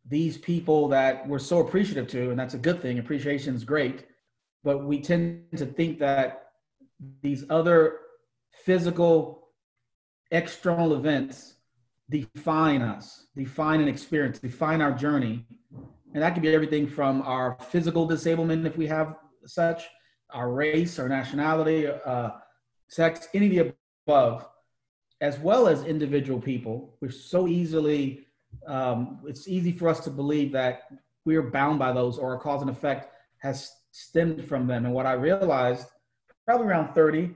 these 0.08 0.36
people 0.36 0.88
that 0.88 1.28
we're 1.28 1.38
so 1.38 1.60
appreciative 1.60 2.08
to, 2.08 2.30
and 2.30 2.38
that's 2.38 2.54
a 2.54 2.58
good 2.58 2.82
thing, 2.82 2.98
appreciation 2.98 3.54
is 3.54 3.64
great, 3.64 4.06
but 4.64 4.84
we 4.84 5.00
tend 5.00 5.44
to 5.56 5.66
think 5.66 5.98
that 6.00 6.50
these 7.20 7.44
other 7.50 7.98
physical 8.64 9.48
external 10.30 10.94
events 10.94 11.54
define 12.10 12.82
us, 12.82 13.26
define 13.36 13.80
an 13.80 13.88
experience, 13.88 14.38
define 14.38 14.80
our 14.80 14.92
journey. 14.92 15.44
And 16.14 16.22
that 16.22 16.34
could 16.34 16.42
be 16.42 16.54
everything 16.54 16.86
from 16.86 17.22
our 17.22 17.56
physical 17.70 18.06
disablement, 18.06 18.66
if 18.66 18.76
we 18.76 18.86
have 18.86 19.16
such, 19.46 19.84
our 20.30 20.50
race, 20.52 20.98
our 20.98 21.08
nationality, 21.08 21.86
uh, 21.86 22.30
sex, 22.88 23.28
any 23.34 23.46
of 23.46 23.66
the 23.66 23.74
above, 24.06 24.46
as 25.20 25.38
well 25.38 25.68
as 25.68 25.84
individual 25.84 26.40
people, 26.40 26.96
We're 27.00 27.10
so 27.10 27.46
easily 27.46 28.26
um, 28.66 29.20
it's 29.26 29.48
easy 29.48 29.72
for 29.72 29.88
us 29.88 30.00
to 30.00 30.10
believe 30.10 30.52
that 30.52 30.82
we 31.24 31.36
are 31.36 31.42
bound 31.42 31.78
by 31.78 31.92
those 31.92 32.18
or 32.18 32.34
a 32.34 32.38
cause 32.38 32.62
and 32.62 32.70
effect 32.70 33.14
has 33.38 33.72
stemmed 33.90 34.46
from 34.46 34.66
them. 34.66 34.84
And 34.84 34.94
what 34.94 35.06
I 35.06 35.12
realized 35.12 35.86
probably 36.46 36.66
around 36.66 36.94
30, 36.94 37.34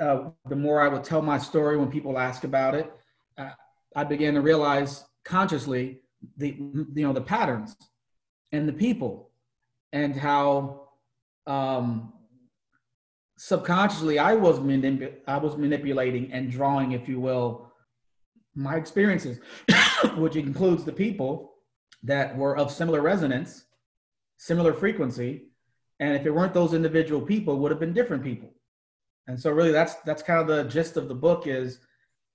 uh, 0.00 0.30
the 0.48 0.56
more 0.56 0.80
I 0.80 0.88
would 0.88 1.04
tell 1.04 1.22
my 1.22 1.38
story 1.38 1.76
when 1.76 1.90
people 1.90 2.18
ask 2.18 2.44
about 2.44 2.74
it, 2.74 2.92
uh, 3.38 3.50
I 3.96 4.04
began 4.04 4.34
to 4.34 4.40
realize 4.40 5.04
consciously 5.24 6.00
the, 6.36 6.50
you 6.58 6.86
know, 6.94 7.12
the 7.12 7.20
patterns 7.20 7.76
and 8.52 8.68
the 8.68 8.72
people 8.72 9.30
and 9.92 10.14
how 10.14 10.88
um, 11.46 12.12
subconsciously 13.38 14.18
I 14.18 14.34
was, 14.34 14.58
manip- 14.58 15.18
I 15.26 15.38
was 15.38 15.56
manipulating 15.56 16.32
and 16.32 16.50
drawing, 16.50 16.92
if 16.92 17.08
you 17.08 17.20
will, 17.20 17.72
my 18.54 18.76
experiences, 18.76 19.38
which 20.16 20.36
includes 20.36 20.84
the 20.84 20.92
people 20.92 21.54
that 22.02 22.36
were 22.36 22.56
of 22.56 22.70
similar 22.70 23.00
resonance, 23.00 23.64
similar 24.36 24.72
frequency, 24.72 25.50
and 26.00 26.16
if 26.16 26.24
it 26.24 26.30
weren't 26.30 26.54
those 26.54 26.72
individual 26.74 27.20
people, 27.20 27.58
would 27.58 27.70
have 27.70 27.80
been 27.80 27.92
different 27.92 28.22
people. 28.22 28.50
And 29.26 29.38
so, 29.38 29.50
really, 29.50 29.70
that's 29.70 29.94
that's 30.06 30.22
kind 30.22 30.40
of 30.40 30.46
the 30.46 30.64
gist 30.64 30.96
of 30.96 31.08
the 31.08 31.14
book. 31.14 31.46
Is 31.46 31.78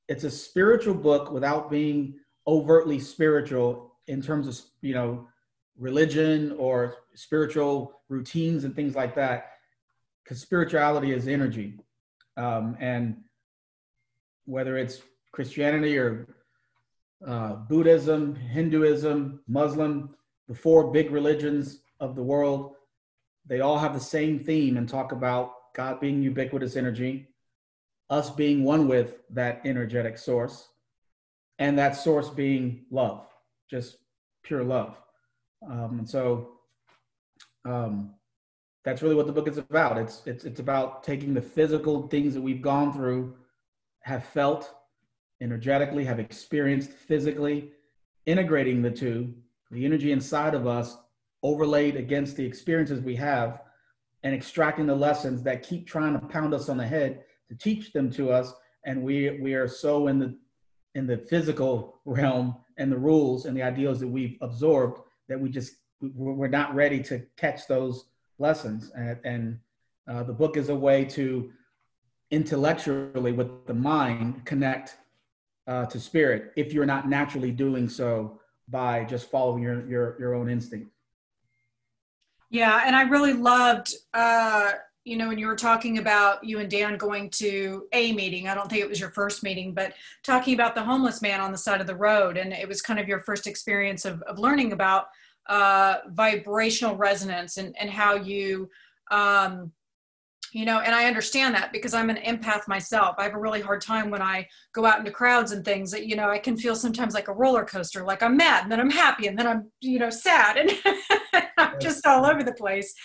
it's 0.07 0.23
a 0.23 0.31
spiritual 0.31 0.93
book 0.93 1.31
without 1.31 1.69
being 1.69 2.19
overtly 2.47 2.99
spiritual 2.99 3.95
in 4.07 4.21
terms 4.21 4.47
of 4.47 4.59
you 4.81 4.93
know 4.93 5.27
religion 5.77 6.53
or 6.57 6.95
spiritual 7.13 8.01
routines 8.09 8.63
and 8.63 8.75
things 8.75 8.95
like 8.95 9.15
that 9.15 9.51
because 10.23 10.39
spirituality 10.39 11.11
is 11.11 11.27
energy 11.27 11.79
um, 12.37 12.77
and 12.79 13.17
whether 14.45 14.77
it's 14.77 15.01
Christianity 15.31 15.97
or 15.97 16.27
uh, 17.25 17.55
Buddhism, 17.55 18.35
Hinduism, 18.35 19.41
Muslim, 19.47 20.15
the 20.47 20.55
four 20.55 20.91
big 20.91 21.11
religions 21.11 21.79
of 21.99 22.15
the 22.15 22.23
world, 22.23 22.75
they 23.45 23.61
all 23.61 23.77
have 23.77 23.93
the 23.93 23.99
same 23.99 24.39
theme 24.39 24.77
and 24.77 24.87
talk 24.87 25.11
about 25.11 25.73
God 25.73 25.99
being 25.99 26.21
ubiquitous 26.21 26.75
energy, 26.75 27.27
us 28.09 28.29
being 28.29 28.63
one 28.63 28.87
with 28.87 29.15
that 29.31 29.61
energetic 29.65 30.17
source, 30.17 30.67
and 31.59 31.77
that 31.77 31.95
source 31.95 32.29
being 32.29 32.85
love, 32.91 33.25
just 33.69 33.97
pure 34.43 34.63
love. 34.63 34.97
Um, 35.69 35.99
and 35.99 36.09
so 36.09 36.51
um, 37.65 38.13
that's 38.83 39.01
really 39.01 39.15
what 39.15 39.25
the 39.25 39.33
book 39.33 39.47
is 39.47 39.57
about. 39.57 39.97
It's, 39.97 40.21
it's, 40.25 40.45
it's 40.45 40.59
about 40.59 41.03
taking 41.03 41.33
the 41.33 41.41
physical 41.41 42.07
things 42.07 42.33
that 42.33 42.41
we've 42.41 42.61
gone 42.61 42.93
through, 42.93 43.35
have 44.01 44.23
felt, 44.23 44.71
energetically, 45.41 46.05
have 46.05 46.19
experienced 46.19 46.91
physically, 46.91 47.71
integrating 48.25 48.81
the 48.81 48.91
two, 48.91 49.33
the 49.71 49.85
energy 49.85 50.11
inside 50.11 50.53
of 50.53 50.67
us 50.67 50.97
overlaid 51.41 51.95
against 51.95 52.35
the 52.35 52.45
experiences 52.45 53.01
we 53.01 53.15
have, 53.15 53.61
and 54.23 54.33
extracting 54.33 54.87
the 54.87 54.95
lessons 54.95 55.43
that 55.43 55.61
keep 55.61 55.87
trying 55.87 56.13
to 56.13 56.27
pound 56.27 56.53
us 56.53 56.69
on 56.69 56.77
the 56.77 56.87
head 56.87 57.23
to 57.49 57.55
teach 57.55 57.93
them 57.93 58.09
to 58.11 58.31
us. 58.31 58.53
And 58.85 59.03
we 59.03 59.39
we 59.39 59.53
are 59.53 59.67
so 59.67 60.07
in 60.07 60.19
the 60.19 60.37
in 60.95 61.05
the 61.05 61.17
physical 61.17 62.01
realm 62.05 62.55
and 62.77 62.91
the 62.91 62.97
rules 62.97 63.45
and 63.45 63.55
the 63.55 63.63
ideals 63.63 63.99
that 63.99 64.07
we've 64.07 64.37
absorbed 64.41 65.01
that 65.27 65.39
we 65.39 65.49
just 65.49 65.73
we're 66.01 66.47
not 66.47 66.75
ready 66.75 67.01
to 67.01 67.25
catch 67.37 67.67
those 67.67 68.05
lessons. 68.37 68.91
And, 68.95 69.17
and 69.23 69.59
uh, 70.07 70.23
the 70.23 70.33
book 70.33 70.57
is 70.57 70.69
a 70.69 70.75
way 70.75 71.05
to 71.05 71.51
intellectually 72.31 73.31
with 73.31 73.65
the 73.65 73.73
mind 73.73 74.43
connect 74.45 74.97
uh, 75.67 75.85
to 75.85 75.99
spirit 75.99 76.51
if 76.55 76.73
you're 76.73 76.85
not 76.85 77.07
naturally 77.07 77.51
doing 77.51 77.87
so 77.87 78.39
by 78.67 79.03
just 79.03 79.29
following 79.29 79.61
your 79.61 79.87
your, 79.87 80.19
your 80.19 80.33
own 80.33 80.49
instinct 80.49 80.89
yeah 82.49 82.83
and 82.85 82.95
i 82.95 83.03
really 83.03 83.33
loved 83.33 83.93
uh, 84.13 84.71
you 85.05 85.15
know 85.15 85.27
when 85.27 85.37
you 85.37 85.47
were 85.47 85.55
talking 85.55 85.99
about 85.99 86.43
you 86.43 86.59
and 86.59 86.69
dan 86.69 86.97
going 86.97 87.29
to 87.29 87.87
a 87.93 88.11
meeting 88.11 88.47
i 88.47 88.55
don't 88.55 88.69
think 88.69 88.81
it 88.81 88.89
was 88.89 88.99
your 88.99 89.11
first 89.11 89.43
meeting 89.43 89.73
but 89.73 89.93
talking 90.23 90.55
about 90.55 90.75
the 90.75 90.83
homeless 90.83 91.21
man 91.21 91.39
on 91.39 91.51
the 91.51 91.57
side 91.57 91.79
of 91.79 91.87
the 91.87 91.95
road 91.95 92.37
and 92.37 92.51
it 92.51 92.67
was 92.67 92.81
kind 92.81 92.99
of 92.99 93.07
your 93.07 93.19
first 93.19 93.47
experience 93.47 94.03
of, 94.03 94.21
of 94.23 94.39
learning 94.39 94.73
about 94.73 95.05
uh, 95.47 95.97
vibrational 96.09 96.95
resonance 96.97 97.57
and, 97.57 97.75
and 97.79 97.89
how 97.89 98.15
you 98.15 98.67
um, 99.11 99.71
you 100.51 100.65
know 100.65 100.79
and 100.79 100.95
i 100.95 101.05
understand 101.05 101.53
that 101.53 101.71
because 101.71 101.93
i'm 101.93 102.09
an 102.09 102.17
empath 102.17 102.67
myself. 102.67 103.15
I 103.19 103.23
have 103.23 103.35
a 103.35 103.39
really 103.39 103.61
hard 103.61 103.81
time 103.81 104.09
when 104.09 104.23
i 104.23 104.47
go 104.73 104.85
out 104.85 104.99
into 104.99 105.11
crowds 105.11 105.51
and 105.51 105.63
things 105.63 105.91
that 105.91 106.07
you 106.07 106.15
know 106.15 106.29
i 106.29 106.39
can 106.39 106.57
feel 106.57 106.75
sometimes 106.75 107.13
like 107.13 107.27
a 107.27 107.33
roller 107.33 107.63
coaster 107.63 108.03
like 108.03 108.23
i'm 108.23 108.37
mad 108.37 108.63
and 108.63 108.71
then 108.71 108.79
i'm 108.79 108.89
happy 108.89 109.27
and 109.27 109.37
then 109.37 109.45
i'm 109.45 109.71
you 109.81 109.99
know 109.99 110.09
sad 110.09 110.57
and 110.57 110.71
i'm 111.57 111.79
just 111.79 112.07
all 112.07 112.25
over 112.25 112.41
the 112.41 112.53
place 112.53 112.95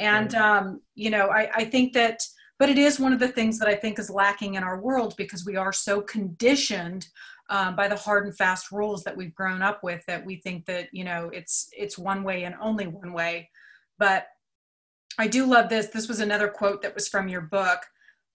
and 0.00 0.34
um, 0.34 0.80
you 0.96 1.10
know 1.10 1.28
I, 1.28 1.48
I 1.54 1.64
think 1.64 1.92
that 1.92 2.20
but 2.58 2.68
it 2.68 2.76
is 2.76 3.00
one 3.00 3.14
of 3.14 3.20
the 3.20 3.28
things 3.28 3.58
that 3.58 3.68
I 3.68 3.74
think 3.74 3.98
is 3.98 4.10
lacking 4.10 4.54
in 4.54 4.62
our 4.62 4.80
world 4.80 5.14
because 5.16 5.46
we 5.46 5.56
are 5.56 5.72
so 5.72 6.02
conditioned 6.02 7.08
um, 7.48 7.74
by 7.74 7.88
the 7.88 7.96
hard 7.96 8.26
and 8.26 8.36
fast 8.36 8.70
rules 8.70 9.02
that 9.04 9.16
we've 9.16 9.34
grown 9.34 9.62
up 9.62 9.82
with 9.82 10.04
that 10.06 10.24
we 10.24 10.36
think 10.36 10.66
that 10.66 10.88
you 10.92 11.04
know 11.04 11.30
it's 11.32 11.68
it's 11.76 11.96
one 11.96 12.22
way 12.22 12.44
and 12.44 12.54
only 12.60 12.86
one 12.86 13.12
way. 13.12 13.48
But 13.98 14.26
I 15.18 15.26
do 15.26 15.44
love 15.46 15.68
this. 15.68 15.88
This 15.88 16.08
was 16.08 16.20
another 16.20 16.48
quote 16.48 16.82
that 16.82 16.94
was 16.94 17.08
from 17.08 17.28
your 17.28 17.42
book. 17.42 17.80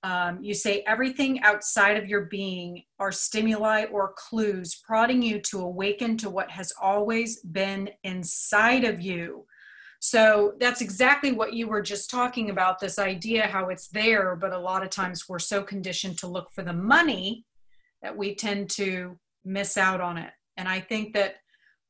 Um, 0.04 0.40
you 0.40 0.54
say 0.54 0.84
everything 0.86 1.42
outside 1.42 1.98
of 1.98 2.08
your 2.08 2.26
being 2.26 2.84
are 3.00 3.12
stimuli 3.12 3.86
or 3.86 4.14
clues 4.16 4.80
prodding 4.86 5.22
you 5.24 5.42
to 5.42 5.62
awaken 5.62 6.16
to 6.18 6.30
what 6.30 6.52
has 6.52 6.72
always 6.80 7.40
been 7.40 7.90
inside 8.04 8.84
of 8.84 9.02
you. 9.02 9.46
So 10.08 10.54
that's 10.60 10.82
exactly 10.82 11.32
what 11.32 11.54
you 11.54 11.68
were 11.68 11.82
just 11.82 12.12
talking 12.12 12.52
about 12.52 12.80
this 12.80 13.00
idea 13.00 13.48
how 13.48 13.70
it's 13.70 13.88
there, 13.88 14.36
but 14.36 14.54
a 14.54 14.60
lot 14.60 14.84
of 14.84 14.92
times 14.92 15.28
we're 15.28 15.40
so 15.40 15.64
conditioned 15.64 16.20
to 16.20 16.28
look 16.28 16.52
for 16.52 16.62
the 16.62 16.74
money 16.74 17.44
that 18.04 18.16
we 18.16 18.36
tend 18.36 18.70
to 18.70 19.18
miss 19.46 19.78
out 19.78 20.02
on 20.02 20.20
it. 20.20 20.30
And 20.58 20.70
I 20.70 20.80
think 20.80 21.16
that 21.16 21.38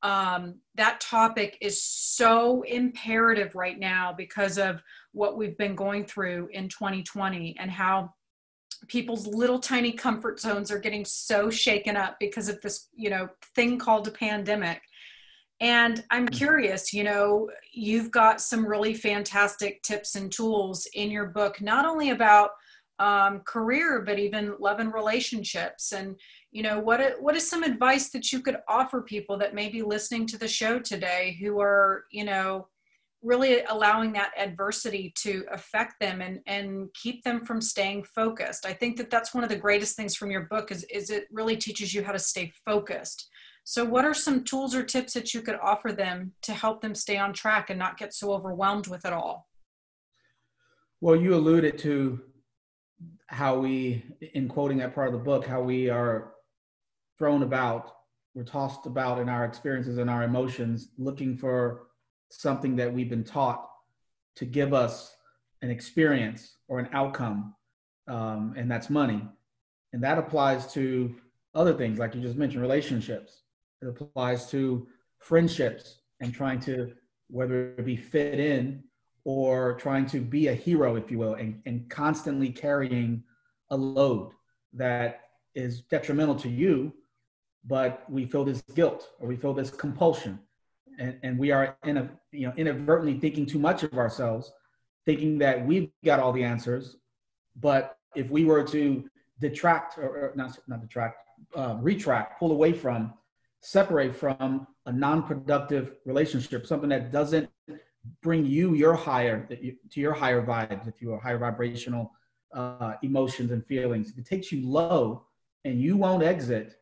um, 0.01 0.59
that 0.75 1.01
topic 1.01 1.57
is 1.59 1.83
so 1.83 2.61
imperative 2.61 3.53
right 3.53 3.77
now 3.77 4.13
because 4.17 4.57
of 4.57 4.81
what 5.11 5.37
we've 5.37 5.57
been 5.57 5.75
going 5.75 6.05
through 6.05 6.47
in 6.53 6.69
2020 6.69 7.57
and 7.59 7.69
how 7.69 8.13
people's 8.87 9.27
little 9.27 9.59
tiny 9.59 9.91
comfort 9.91 10.39
zones 10.39 10.71
are 10.71 10.79
getting 10.79 11.03
so 11.03 11.49
shaken 11.49 11.97
up 11.97 12.15
because 12.21 12.47
of 12.47 12.61
this 12.61 12.87
you 12.95 13.09
know 13.09 13.27
thing 13.55 13.79
called 13.79 14.07
a 14.07 14.11
pandemic 14.11 14.81
and 15.61 16.03
I'm 16.11 16.25
mm-hmm. 16.25 16.35
curious, 16.35 16.93
you 16.93 17.03
know, 17.03 17.49
you've 17.73 18.11
got 18.11 18.41
some 18.41 18.65
really 18.65 18.93
fantastic 18.93 19.81
tips 19.83 20.15
and 20.15 20.31
tools 20.31 20.87
in 20.93 21.11
your 21.11 21.27
book, 21.27 21.61
not 21.61 21.85
only 21.85 22.09
about 22.09 22.51
um, 22.99 23.41
career, 23.41 24.01
but 24.05 24.19
even 24.19 24.55
love 24.59 24.79
and 24.79 24.93
relationships. 24.93 25.91
And, 25.91 26.15
you 26.51 26.63
know, 26.63 26.79
what, 26.79 27.01
what 27.19 27.35
is 27.35 27.49
some 27.49 27.63
advice 27.63 28.09
that 28.09 28.31
you 28.31 28.41
could 28.41 28.57
offer 28.67 29.01
people 29.01 29.37
that 29.37 29.53
may 29.53 29.69
be 29.69 29.81
listening 29.81 30.27
to 30.27 30.37
the 30.37 30.47
show 30.47 30.79
today 30.79 31.37
who 31.41 31.59
are, 31.59 32.05
you 32.11 32.23
know, 32.23 32.67
really 33.21 33.63
allowing 33.63 34.13
that 34.13 34.31
adversity 34.37 35.11
to 35.17 35.45
affect 35.51 35.99
them 35.99 36.21
and, 36.21 36.39
and 36.47 36.87
keep 36.93 37.23
them 37.23 37.43
from 37.45 37.59
staying 37.59 38.03
focused? 38.03 38.65
I 38.65 38.73
think 38.73 38.97
that 38.97 39.09
that's 39.09 39.33
one 39.33 39.43
of 39.43 39.49
the 39.49 39.55
greatest 39.55 39.95
things 39.95 40.15
from 40.15 40.31
your 40.31 40.43
book 40.43 40.71
is, 40.71 40.83
is 40.85 41.09
it 41.09 41.25
really 41.31 41.57
teaches 41.57 41.93
you 41.93 42.03
how 42.03 42.11
to 42.11 42.19
stay 42.19 42.53
focused 42.65 43.29
so, 43.67 43.83
what 43.83 44.05
are 44.05 44.13
some 44.13 44.43
tools 44.43 44.75
or 44.75 44.83
tips 44.83 45.13
that 45.13 45.33
you 45.33 45.41
could 45.41 45.55
offer 45.55 45.91
them 45.91 46.33
to 46.43 46.53
help 46.53 46.81
them 46.81 46.93
stay 46.93 47.17
on 47.17 47.33
track 47.33 47.71
and 47.71 47.79
not 47.79 47.97
get 47.97 48.13
so 48.13 48.31
overwhelmed 48.31 48.85
with 48.85 49.05
it 49.05 49.11
all? 49.11 49.49
Well, 51.01 51.15
you 51.15 51.33
alluded 51.33 51.79
to 51.79 52.21
how 53.25 53.57
we, 53.57 54.05
in 54.33 54.47
quoting 54.47 54.77
that 54.77 54.93
part 54.93 55.07
of 55.07 55.13
the 55.13 55.19
book, 55.19 55.47
how 55.47 55.63
we 55.63 55.89
are 55.89 56.33
thrown 57.17 57.41
about, 57.41 57.91
we're 58.35 58.43
tossed 58.43 58.85
about 58.85 59.17
in 59.17 59.29
our 59.29 59.45
experiences 59.45 59.97
and 59.97 60.11
our 60.11 60.21
emotions, 60.21 60.89
looking 60.99 61.35
for 61.35 61.87
something 62.29 62.75
that 62.75 62.93
we've 62.93 63.09
been 63.09 63.23
taught 63.23 63.67
to 64.35 64.45
give 64.45 64.75
us 64.75 65.15
an 65.63 65.71
experience 65.71 66.57
or 66.67 66.77
an 66.77 66.89
outcome, 66.93 67.55
um, 68.07 68.53
and 68.55 68.69
that's 68.69 68.91
money. 68.91 69.27
And 69.91 70.03
that 70.03 70.19
applies 70.19 70.71
to 70.73 71.15
other 71.55 71.73
things, 71.73 71.97
like 71.97 72.13
you 72.13 72.21
just 72.21 72.37
mentioned, 72.37 72.61
relationships. 72.61 73.41
It 73.81 73.87
applies 73.87 74.49
to 74.51 74.87
friendships 75.19 75.99
and 76.21 76.33
trying 76.33 76.59
to, 76.61 76.93
whether 77.29 77.73
it 77.77 77.85
be 77.85 77.95
fit 77.95 78.39
in 78.39 78.83
or 79.23 79.73
trying 79.73 80.05
to 80.07 80.21
be 80.21 80.47
a 80.47 80.53
hero, 80.53 80.95
if 80.95 81.09
you 81.09 81.17
will, 81.17 81.33
and, 81.33 81.61
and 81.65 81.89
constantly 81.89 82.49
carrying 82.49 83.23
a 83.71 83.75
load 83.75 84.31
that 84.73 85.21
is 85.55 85.81
detrimental 85.81 86.35
to 86.35 86.49
you, 86.49 86.93
but 87.65 88.03
we 88.09 88.25
feel 88.25 88.43
this 88.43 88.61
guilt 88.75 89.09
or 89.19 89.27
we 89.27 89.35
feel 89.35 89.53
this 89.53 89.71
compulsion. 89.71 90.39
And, 90.99 91.17
and 91.23 91.39
we 91.39 91.51
are 91.51 91.75
in 91.83 91.97
a, 91.97 92.09
you 92.31 92.47
know, 92.47 92.53
inadvertently 92.55 93.19
thinking 93.19 93.45
too 93.45 93.59
much 93.59 93.83
of 93.83 93.93
ourselves, 93.95 94.51
thinking 95.05 95.37
that 95.39 95.65
we've 95.65 95.89
got 96.03 96.19
all 96.19 96.31
the 96.31 96.43
answers. 96.43 96.97
But 97.55 97.97
if 98.15 98.29
we 98.29 98.45
were 98.45 98.63
to 98.63 99.09
detract 99.39 99.97
or, 99.97 100.31
not, 100.35 100.57
not 100.67 100.81
detract, 100.81 101.17
uh, 101.55 101.77
retract, 101.81 102.39
pull 102.39 102.51
away 102.51 102.71
from 102.71 103.13
separate 103.65 104.15
from 104.15 104.67
a 104.85 104.91
non-productive 104.91 105.95
relationship, 106.05 106.67
something 106.67 106.89
that 106.89 107.11
doesn't 107.11 107.49
bring 108.21 108.45
you 108.45 108.75
your 108.75 108.93
higher 108.93 109.47
to 109.91 109.99
your 109.99 110.13
higher 110.13 110.45
vibes, 110.45 110.87
if 110.87 111.01
you 111.01 111.11
are 111.11 111.19
higher 111.19 111.39
vibrational 111.39 112.11
uh, 112.53 112.93
emotions 113.01 113.51
and 113.51 113.65
feelings. 113.65 114.11
If 114.11 114.19
it 114.19 114.25
takes 114.27 114.51
you 114.51 114.69
low 114.69 115.25
and 115.63 115.81
you 115.81 115.97
won't 115.97 116.21
exit 116.21 116.75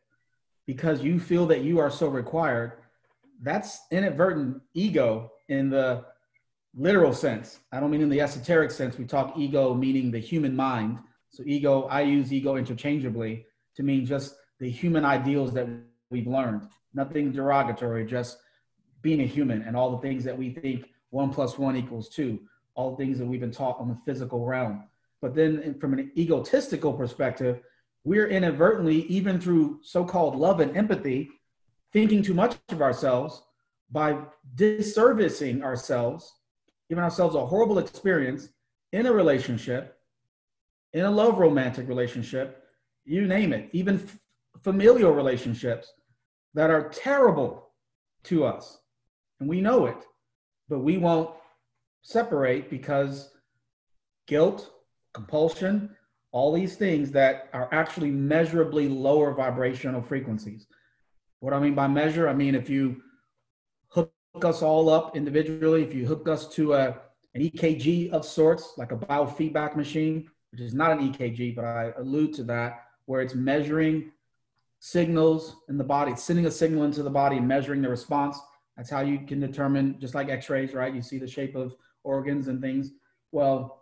because 0.66 1.02
you 1.02 1.18
feel 1.18 1.46
that 1.46 1.62
you 1.62 1.78
are 1.78 1.90
so 1.90 2.08
required, 2.08 2.72
that's 3.40 3.80
inadvertent 3.90 4.60
ego 4.74 5.32
in 5.48 5.70
the 5.70 6.04
literal 6.76 7.14
sense. 7.14 7.60
I 7.72 7.80
don't 7.80 7.90
mean 7.90 8.02
in 8.02 8.10
the 8.10 8.20
esoteric 8.20 8.70
sense. 8.70 8.98
We 8.98 9.06
talk 9.06 9.38
ego 9.38 9.72
meaning 9.72 10.10
the 10.10 10.18
human 10.18 10.54
mind. 10.54 10.98
So 11.30 11.42
ego, 11.46 11.84
I 11.84 12.02
use 12.02 12.30
ego 12.30 12.56
interchangeably 12.56 13.46
to 13.76 13.82
mean 13.82 14.04
just 14.04 14.36
the 14.60 14.68
human 14.70 15.06
ideals 15.06 15.54
that 15.54 15.66
we've 16.14 16.28
learned. 16.28 16.62
Nothing 16.94 17.32
derogatory, 17.32 18.06
just 18.06 18.38
being 19.02 19.20
a 19.20 19.26
human 19.26 19.62
and 19.62 19.76
all 19.76 19.90
the 19.90 19.98
things 19.98 20.22
that 20.22 20.38
we 20.38 20.50
think 20.50 20.90
one 21.10 21.30
plus 21.30 21.58
one 21.58 21.76
equals 21.76 22.08
two, 22.08 22.38
all 22.76 22.92
the 22.92 22.96
things 22.96 23.18
that 23.18 23.26
we've 23.26 23.40
been 23.40 23.50
taught 23.50 23.80
on 23.80 23.88
the 23.88 23.98
physical 24.06 24.46
realm. 24.46 24.84
But 25.20 25.34
then 25.34 25.74
from 25.80 25.92
an 25.92 26.12
egotistical 26.16 26.92
perspective, 26.92 27.60
we're 28.04 28.28
inadvertently, 28.28 29.02
even 29.06 29.40
through 29.40 29.80
so-called 29.82 30.36
love 30.36 30.60
and 30.60 30.76
empathy, 30.76 31.30
thinking 31.92 32.22
too 32.22 32.34
much 32.34 32.56
of 32.68 32.80
ourselves 32.80 33.42
by 33.90 34.18
disservicing 34.54 35.62
ourselves, 35.62 36.32
giving 36.88 37.02
ourselves 37.02 37.34
a 37.34 37.44
horrible 37.44 37.78
experience 37.78 38.50
in 38.92 39.06
a 39.06 39.12
relationship, 39.12 39.98
in 40.92 41.04
a 41.04 41.10
love 41.10 41.38
romantic 41.38 41.88
relationship, 41.88 42.62
you 43.04 43.26
name 43.26 43.52
it, 43.52 43.68
even 43.72 44.08
familial 44.62 45.12
relationships 45.12 45.92
that 46.54 46.70
are 46.70 46.88
terrible 46.88 47.70
to 48.24 48.44
us. 48.44 48.78
And 49.40 49.48
we 49.48 49.60
know 49.60 49.86
it, 49.86 50.06
but 50.68 50.80
we 50.80 50.98
won't 50.98 51.30
separate 52.02 52.70
because 52.70 53.32
guilt, 54.26 54.70
compulsion, 55.12 55.90
all 56.32 56.52
these 56.52 56.76
things 56.76 57.10
that 57.12 57.48
are 57.52 57.68
actually 57.72 58.10
measurably 58.10 58.88
lower 58.88 59.34
vibrational 59.34 60.02
frequencies. 60.02 60.66
What 61.40 61.52
I 61.52 61.60
mean 61.60 61.74
by 61.74 61.88
measure, 61.88 62.28
I 62.28 62.34
mean 62.34 62.54
if 62.54 62.68
you 62.70 63.02
hook 63.88 64.10
us 64.42 64.62
all 64.62 64.88
up 64.88 65.16
individually, 65.16 65.82
if 65.82 65.94
you 65.94 66.06
hook 66.06 66.28
us 66.28 66.48
to 66.54 66.74
a, 66.74 66.88
an 67.34 67.42
EKG 67.42 68.10
of 68.10 68.24
sorts, 68.24 68.74
like 68.76 68.92
a 68.92 68.96
biofeedback 68.96 69.76
machine, 69.76 70.28
which 70.50 70.60
is 70.60 70.74
not 70.74 70.90
an 70.90 71.12
EKG, 71.12 71.54
but 71.54 71.64
I 71.64 71.92
allude 71.98 72.34
to 72.34 72.44
that, 72.44 72.84
where 73.06 73.20
it's 73.20 73.34
measuring 73.34 74.10
signals 74.84 75.56
in 75.70 75.78
the 75.78 75.82
body, 75.82 76.14
sending 76.14 76.44
a 76.44 76.50
signal 76.50 76.84
into 76.84 77.02
the 77.02 77.08
body 77.08 77.38
and 77.38 77.48
measuring 77.48 77.80
the 77.80 77.88
response. 77.88 78.38
That's 78.76 78.90
how 78.90 79.00
you 79.00 79.20
can 79.26 79.40
determine, 79.40 79.98
just 79.98 80.14
like 80.14 80.28
x-rays, 80.28 80.74
right? 80.74 80.94
You 80.94 81.00
see 81.00 81.16
the 81.16 81.26
shape 81.26 81.56
of 81.56 81.74
organs 82.02 82.48
and 82.48 82.60
things. 82.60 82.90
Well, 83.32 83.80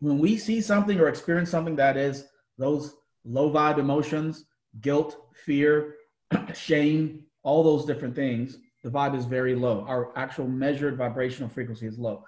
when 0.00 0.18
we 0.18 0.36
see 0.36 0.60
something 0.60 1.00
or 1.00 1.08
experience 1.08 1.48
something 1.48 1.74
that 1.76 1.96
is 1.96 2.26
those 2.58 2.96
low 3.24 3.50
vibe 3.50 3.78
emotions, 3.78 4.44
guilt, 4.82 5.16
fear, 5.32 5.94
shame, 6.54 7.24
all 7.42 7.64
those 7.64 7.86
different 7.86 8.14
things, 8.14 8.58
the 8.84 8.90
vibe 8.90 9.16
is 9.16 9.24
very 9.24 9.54
low. 9.54 9.86
Our 9.88 10.12
actual 10.18 10.46
measured 10.46 10.98
vibrational 10.98 11.48
frequency 11.48 11.86
is 11.86 11.98
low. 11.98 12.24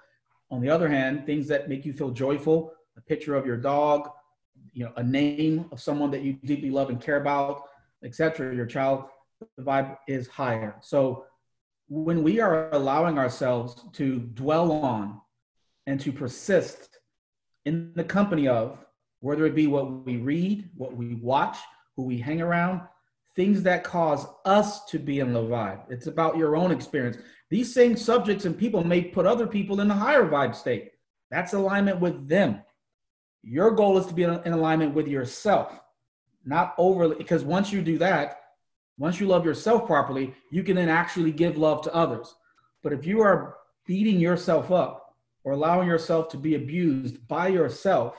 On 0.49 0.61
the 0.61 0.69
other 0.71 0.89
hand, 0.89 1.27
things 1.27 1.47
that 1.49 1.69
make 1.69 1.85
you 1.85 1.93
feel 1.93 2.09
joyful, 2.09 2.73
a 2.97 3.01
picture 3.01 3.35
of 3.35 3.45
your 3.45 3.57
dog, 3.57 4.09
you 4.73 4.85
know, 4.85 4.93
a 4.95 5.03
name 5.03 5.65
of 5.71 5.79
someone 5.79 6.09
that 6.09 6.23
you 6.23 6.33
deeply 6.43 6.71
love 6.71 6.89
and 6.89 6.99
care 6.99 7.21
about, 7.21 7.65
etc., 8.03 8.55
your 8.55 8.65
child, 8.65 9.05
the 9.57 9.63
vibe 9.63 9.97
is 10.07 10.27
higher. 10.27 10.75
So 10.81 11.25
when 11.87 12.23
we 12.23 12.39
are 12.39 12.69
allowing 12.71 13.17
ourselves 13.17 13.83
to 13.93 14.19
dwell 14.19 14.71
on 14.71 15.19
and 15.87 15.99
to 16.01 16.11
persist 16.11 16.99
in 17.65 17.91
the 17.95 18.03
company 18.03 18.47
of, 18.47 18.77
whether 19.21 19.45
it 19.45 19.55
be 19.55 19.67
what 19.67 20.05
we 20.05 20.17
read, 20.17 20.69
what 20.75 20.95
we 20.95 21.15
watch, 21.15 21.57
who 21.95 22.03
we 22.03 22.17
hang 22.17 22.41
around, 22.41 22.81
things 23.35 23.63
that 23.63 23.83
cause 23.83 24.25
us 24.45 24.85
to 24.85 24.99
be 24.99 25.19
in 25.19 25.33
low 25.33 25.47
vibe. 25.47 25.81
It's 25.89 26.07
about 26.07 26.37
your 26.37 26.55
own 26.55 26.71
experience. 26.71 27.17
These 27.49 27.73
same 27.73 27.97
subjects 27.97 28.45
and 28.45 28.57
people 28.57 28.83
may 28.83 29.01
put 29.01 29.25
other 29.25 29.47
people 29.47 29.81
in 29.81 29.89
a 29.89 29.95
higher 29.95 30.25
vibe 30.25 30.55
state. 30.55 30.91
That's 31.31 31.53
alignment 31.53 31.99
with 31.99 32.27
them. 32.27 32.61
Your 33.43 33.71
goal 33.71 33.97
is 33.97 34.05
to 34.07 34.13
be 34.13 34.23
in 34.23 34.53
alignment 34.53 34.93
with 34.93 35.07
yourself 35.07 35.79
not 36.49 36.73
overly 36.77 37.15
because 37.15 37.43
once 37.43 37.71
you 37.71 37.81
do 37.81 37.97
that 37.97 38.41
once 38.97 39.19
you 39.19 39.27
love 39.27 39.45
yourself 39.45 39.85
properly 39.85 40.33
you 40.51 40.63
can 40.63 40.75
then 40.75 40.89
actually 40.89 41.31
give 41.31 41.57
love 41.57 41.81
to 41.81 41.93
others 41.93 42.35
but 42.83 42.93
if 42.93 43.05
you 43.05 43.21
are 43.21 43.55
beating 43.85 44.19
yourself 44.19 44.71
up 44.71 45.15
or 45.43 45.53
allowing 45.53 45.87
yourself 45.87 46.27
to 46.29 46.37
be 46.37 46.55
abused 46.55 47.25
by 47.27 47.47
yourself 47.47 48.15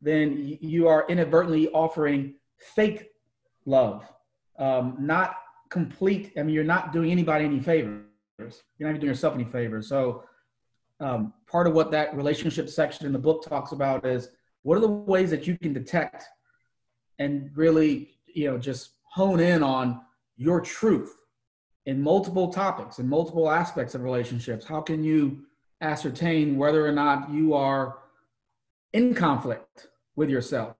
then 0.00 0.58
you 0.60 0.88
are 0.88 1.06
inadvertently 1.08 1.68
offering 1.70 2.34
fake 2.74 3.10
love, 3.66 4.04
um, 4.58 4.96
not 4.98 5.36
complete. 5.68 6.32
I 6.36 6.42
mean, 6.42 6.54
you're 6.54 6.64
not 6.64 6.92
doing 6.92 7.10
anybody 7.10 7.44
any 7.44 7.60
favors. 7.60 8.04
You're 8.38 8.88
not 8.88 8.90
even 8.90 9.00
doing 9.00 9.10
yourself 9.10 9.34
any 9.34 9.44
favors. 9.44 9.88
So, 9.88 10.24
um, 11.00 11.32
part 11.46 11.66
of 11.66 11.72
what 11.72 11.90
that 11.92 12.14
relationship 12.14 12.68
section 12.68 13.06
in 13.06 13.12
the 13.12 13.18
book 13.18 13.42
talks 13.42 13.72
about 13.72 14.04
is 14.04 14.30
what 14.62 14.76
are 14.76 14.80
the 14.80 14.88
ways 14.88 15.30
that 15.30 15.46
you 15.46 15.56
can 15.56 15.72
detect 15.72 16.24
and 17.20 17.50
really, 17.54 18.10
you 18.26 18.50
know, 18.50 18.58
just 18.58 18.94
hone 19.12 19.38
in 19.38 19.62
on 19.62 20.00
your 20.36 20.60
truth 20.60 21.14
in 21.86 22.02
multiple 22.02 22.52
topics 22.52 22.98
in 22.98 23.08
multiple 23.08 23.50
aspects 23.50 23.94
of 23.94 24.02
relationships. 24.02 24.64
How 24.64 24.80
can 24.80 25.04
you 25.04 25.44
ascertain 25.82 26.56
whether 26.56 26.84
or 26.84 26.92
not 26.92 27.30
you 27.30 27.54
are 27.54 27.98
in 28.92 29.14
conflict 29.14 29.88
with 30.16 30.28
yourself 30.28 30.76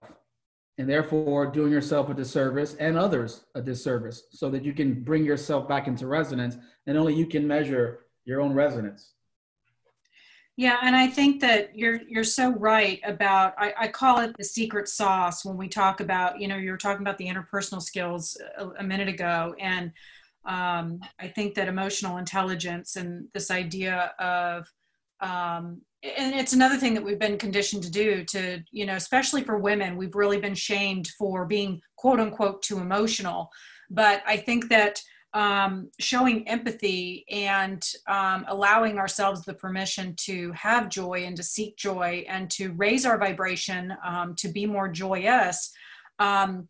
and 0.77 0.89
therefore 0.89 1.45
doing 1.45 1.71
yourself 1.71 2.09
a 2.09 2.13
disservice 2.13 2.75
and 2.75 2.97
others 2.97 3.45
a 3.55 3.61
disservice 3.61 4.23
so 4.31 4.49
that 4.49 4.63
you 4.63 4.73
can 4.73 5.03
bring 5.03 5.23
yourself 5.23 5.67
back 5.67 5.87
into 5.87 6.07
resonance 6.07 6.57
and 6.87 6.97
only 6.97 7.13
you 7.13 7.25
can 7.25 7.47
measure 7.47 8.05
your 8.25 8.41
own 8.41 8.53
resonance 8.53 9.13
yeah 10.57 10.77
and 10.83 10.95
i 10.95 11.07
think 11.07 11.39
that 11.41 11.75
you're 11.75 11.99
you're 12.07 12.23
so 12.23 12.53
right 12.55 12.99
about 13.05 13.53
I, 13.57 13.73
I 13.79 13.87
call 13.87 14.19
it 14.19 14.35
the 14.37 14.43
secret 14.43 14.87
sauce 14.87 15.45
when 15.45 15.57
we 15.57 15.67
talk 15.67 15.99
about 15.99 16.39
you 16.39 16.47
know 16.47 16.57
you 16.57 16.71
were 16.71 16.77
talking 16.77 17.01
about 17.01 17.17
the 17.17 17.27
interpersonal 17.27 17.81
skills 17.81 18.37
a, 18.57 18.67
a 18.79 18.83
minute 18.83 19.07
ago 19.07 19.55
and 19.59 19.91
um, 20.45 20.99
i 21.19 21.27
think 21.27 21.55
that 21.55 21.67
emotional 21.67 22.17
intelligence 22.17 22.95
and 22.95 23.27
this 23.33 23.51
idea 23.51 24.13
of 24.19 24.67
um, 25.21 25.81
and 26.03 26.33
it's 26.33 26.53
another 26.53 26.77
thing 26.77 26.95
that 26.95 27.03
we've 27.03 27.19
been 27.19 27.37
conditioned 27.37 27.83
to 27.83 27.91
do 27.91 28.23
to 28.25 28.63
you 28.71 28.85
know 28.85 28.95
especially 28.95 29.43
for 29.43 29.57
women 29.57 29.95
we've 29.95 30.15
really 30.15 30.39
been 30.39 30.55
shamed 30.55 31.07
for 31.17 31.45
being 31.45 31.79
quote 31.95 32.19
unquote 32.19 32.61
too 32.61 32.79
emotional. 32.79 33.49
But 33.89 34.23
i 34.25 34.37
think 34.37 34.69
that 34.69 35.01
um, 35.33 35.89
showing 35.99 36.47
empathy 36.47 37.25
and 37.29 37.87
um, 38.07 38.45
allowing 38.47 38.97
ourselves 38.97 39.43
the 39.43 39.53
permission 39.53 40.13
to 40.17 40.51
have 40.51 40.89
joy 40.89 41.23
and 41.25 41.37
to 41.37 41.43
seek 41.43 41.77
joy 41.77 42.25
and 42.27 42.49
to 42.51 42.73
raise 42.73 43.05
our 43.05 43.17
vibration 43.17 43.93
um, 44.05 44.35
to 44.35 44.49
be 44.49 44.65
more 44.65 44.87
joyous. 44.87 45.71
Um, 46.19 46.67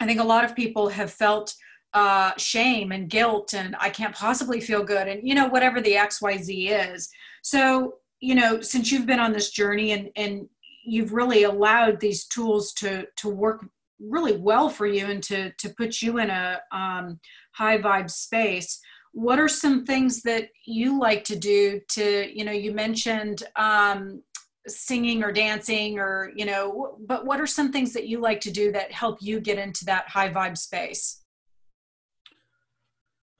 i 0.00 0.06
think 0.06 0.20
a 0.20 0.24
lot 0.24 0.44
of 0.44 0.54
people 0.54 0.88
have 0.88 1.10
felt 1.10 1.54
uh, 1.94 2.32
shame 2.36 2.92
and 2.92 3.08
guilt 3.08 3.54
and 3.54 3.74
i 3.80 3.88
can't 3.88 4.14
possibly 4.14 4.60
feel 4.60 4.84
good 4.84 5.08
and 5.08 5.26
you 5.26 5.34
know 5.34 5.48
whatever 5.48 5.80
the 5.80 5.92
xyz 5.92 6.48
is. 6.48 7.08
So 7.42 7.94
you 8.20 8.34
know 8.34 8.60
since 8.60 8.92
you've 8.92 9.06
been 9.06 9.20
on 9.20 9.32
this 9.32 9.50
journey 9.50 9.92
and 9.92 10.10
and 10.16 10.48
you've 10.84 11.12
really 11.12 11.42
allowed 11.42 12.00
these 12.00 12.26
tools 12.26 12.72
to 12.74 13.06
to 13.16 13.28
work 13.28 13.66
really 13.98 14.36
well 14.36 14.68
for 14.68 14.86
you 14.86 15.06
and 15.06 15.22
to 15.22 15.50
to 15.52 15.70
put 15.70 16.02
you 16.02 16.18
in 16.18 16.30
a 16.30 16.60
um, 16.72 17.18
high 17.56 17.78
vibe 17.78 18.10
space 18.10 18.80
what 19.12 19.38
are 19.38 19.48
some 19.48 19.86
things 19.86 20.20
that 20.22 20.50
you 20.66 20.98
like 21.00 21.24
to 21.24 21.36
do 21.36 21.80
to 21.88 22.30
you 22.36 22.44
know 22.44 22.52
you 22.52 22.72
mentioned 22.72 23.42
um, 23.56 24.22
singing 24.68 25.22
or 25.24 25.32
dancing 25.32 25.98
or 25.98 26.32
you 26.36 26.44
know 26.44 26.98
but 27.06 27.24
what 27.24 27.40
are 27.40 27.46
some 27.46 27.72
things 27.72 27.92
that 27.92 28.06
you 28.06 28.20
like 28.20 28.40
to 28.40 28.50
do 28.50 28.70
that 28.72 28.92
help 28.92 29.18
you 29.20 29.40
get 29.40 29.58
into 29.58 29.84
that 29.84 30.08
high 30.08 30.28
vibe 30.28 30.56
space 30.56 31.22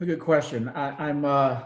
a 0.00 0.06
good 0.06 0.20
question 0.20 0.68
I, 0.70 1.08
i'm 1.08 1.24
uh 1.24 1.62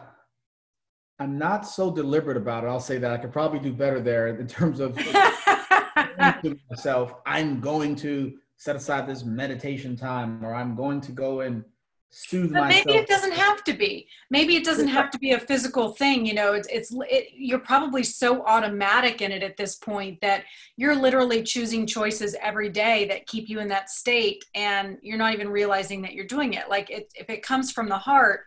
I'm 1.21 1.37
not 1.37 1.67
so 1.67 1.91
deliberate 1.91 2.39
about 2.39 2.65
it. 2.65 2.69
I'll 2.69 2.81
say 2.81 2.97
that 2.97 3.13
I 3.13 3.19
could 3.19 3.31
probably 3.31 3.59
do 3.59 3.75
better 3.75 4.01
there 4.01 4.29
in 4.29 4.47
terms 4.47 4.81
of 4.81 4.97
myself. 6.71 7.15
I'm 7.27 7.61
going 7.61 7.95
to 7.97 8.39
set 8.57 8.75
aside 8.75 9.07
this 9.07 9.23
meditation 9.23 9.97
time, 9.97 10.43
or 10.43 10.55
I'm 10.55 10.75
going 10.75 11.03
to 11.03 11.13
go 11.13 11.41
and 11.41 11.63
soothe 12.11 12.53
but 12.53 12.65
myself. 12.65 12.87
Maybe 12.87 12.99
it 12.99 13.09
doesn't 13.09 13.33
have 13.33 13.65
to 13.65 13.73
be. 13.73 14.07
Maybe 14.31 14.57
it 14.57 14.65
doesn't 14.65 14.89
have 14.89 15.11
to 15.13 15.19
be 15.19 15.33
a 15.33 15.39
physical 15.39 15.93
thing. 15.93 16.27
You 16.27 16.35
know, 16.35 16.53
it's 16.53 16.69
it's 16.69 16.93
it, 17.09 17.29
you're 17.35 17.61
probably 17.61 18.03
so 18.03 18.45
automatic 18.45 19.23
in 19.23 19.33
it 19.33 19.43
at 19.43 19.57
this 19.57 19.77
point 19.77 20.21
that 20.21 20.45
you're 20.77 20.97
literally 20.97 21.43
choosing 21.43 21.87
choices 21.87 22.37
every 22.41 22.69
day 22.69 23.07
that 23.07 23.27
keep 23.27 23.49
you 23.49 23.61
in 23.61 23.69
that 23.69 23.91
state, 23.91 24.45
and 24.55 24.99
you're 25.03 25.19
not 25.19 25.35
even 25.35 25.49
realizing 25.49 26.03
that 26.03 26.15
you're 26.15 26.27
doing 26.27 26.55
it. 26.55 26.69
Like 26.69 26.91
it, 26.91 27.13
if 27.15 27.31
it 27.31 27.43
comes 27.43 27.71
from 27.71 27.89
the 27.89 27.99
heart 27.99 28.41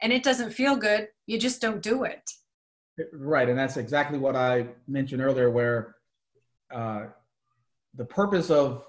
and 0.00 0.12
it 0.12 0.22
doesn't 0.22 0.52
feel 0.52 0.76
good, 0.76 1.08
you 1.26 1.38
just 1.38 1.60
don't 1.60 1.82
do 1.82 2.04
it. 2.04 2.30
Right. 3.12 3.48
And 3.48 3.58
that's 3.58 3.76
exactly 3.76 4.18
what 4.18 4.36
I 4.36 4.68
mentioned 4.88 5.22
earlier, 5.22 5.50
where 5.50 5.96
uh, 6.72 7.06
the 7.94 8.04
purpose 8.04 8.50
of 8.50 8.84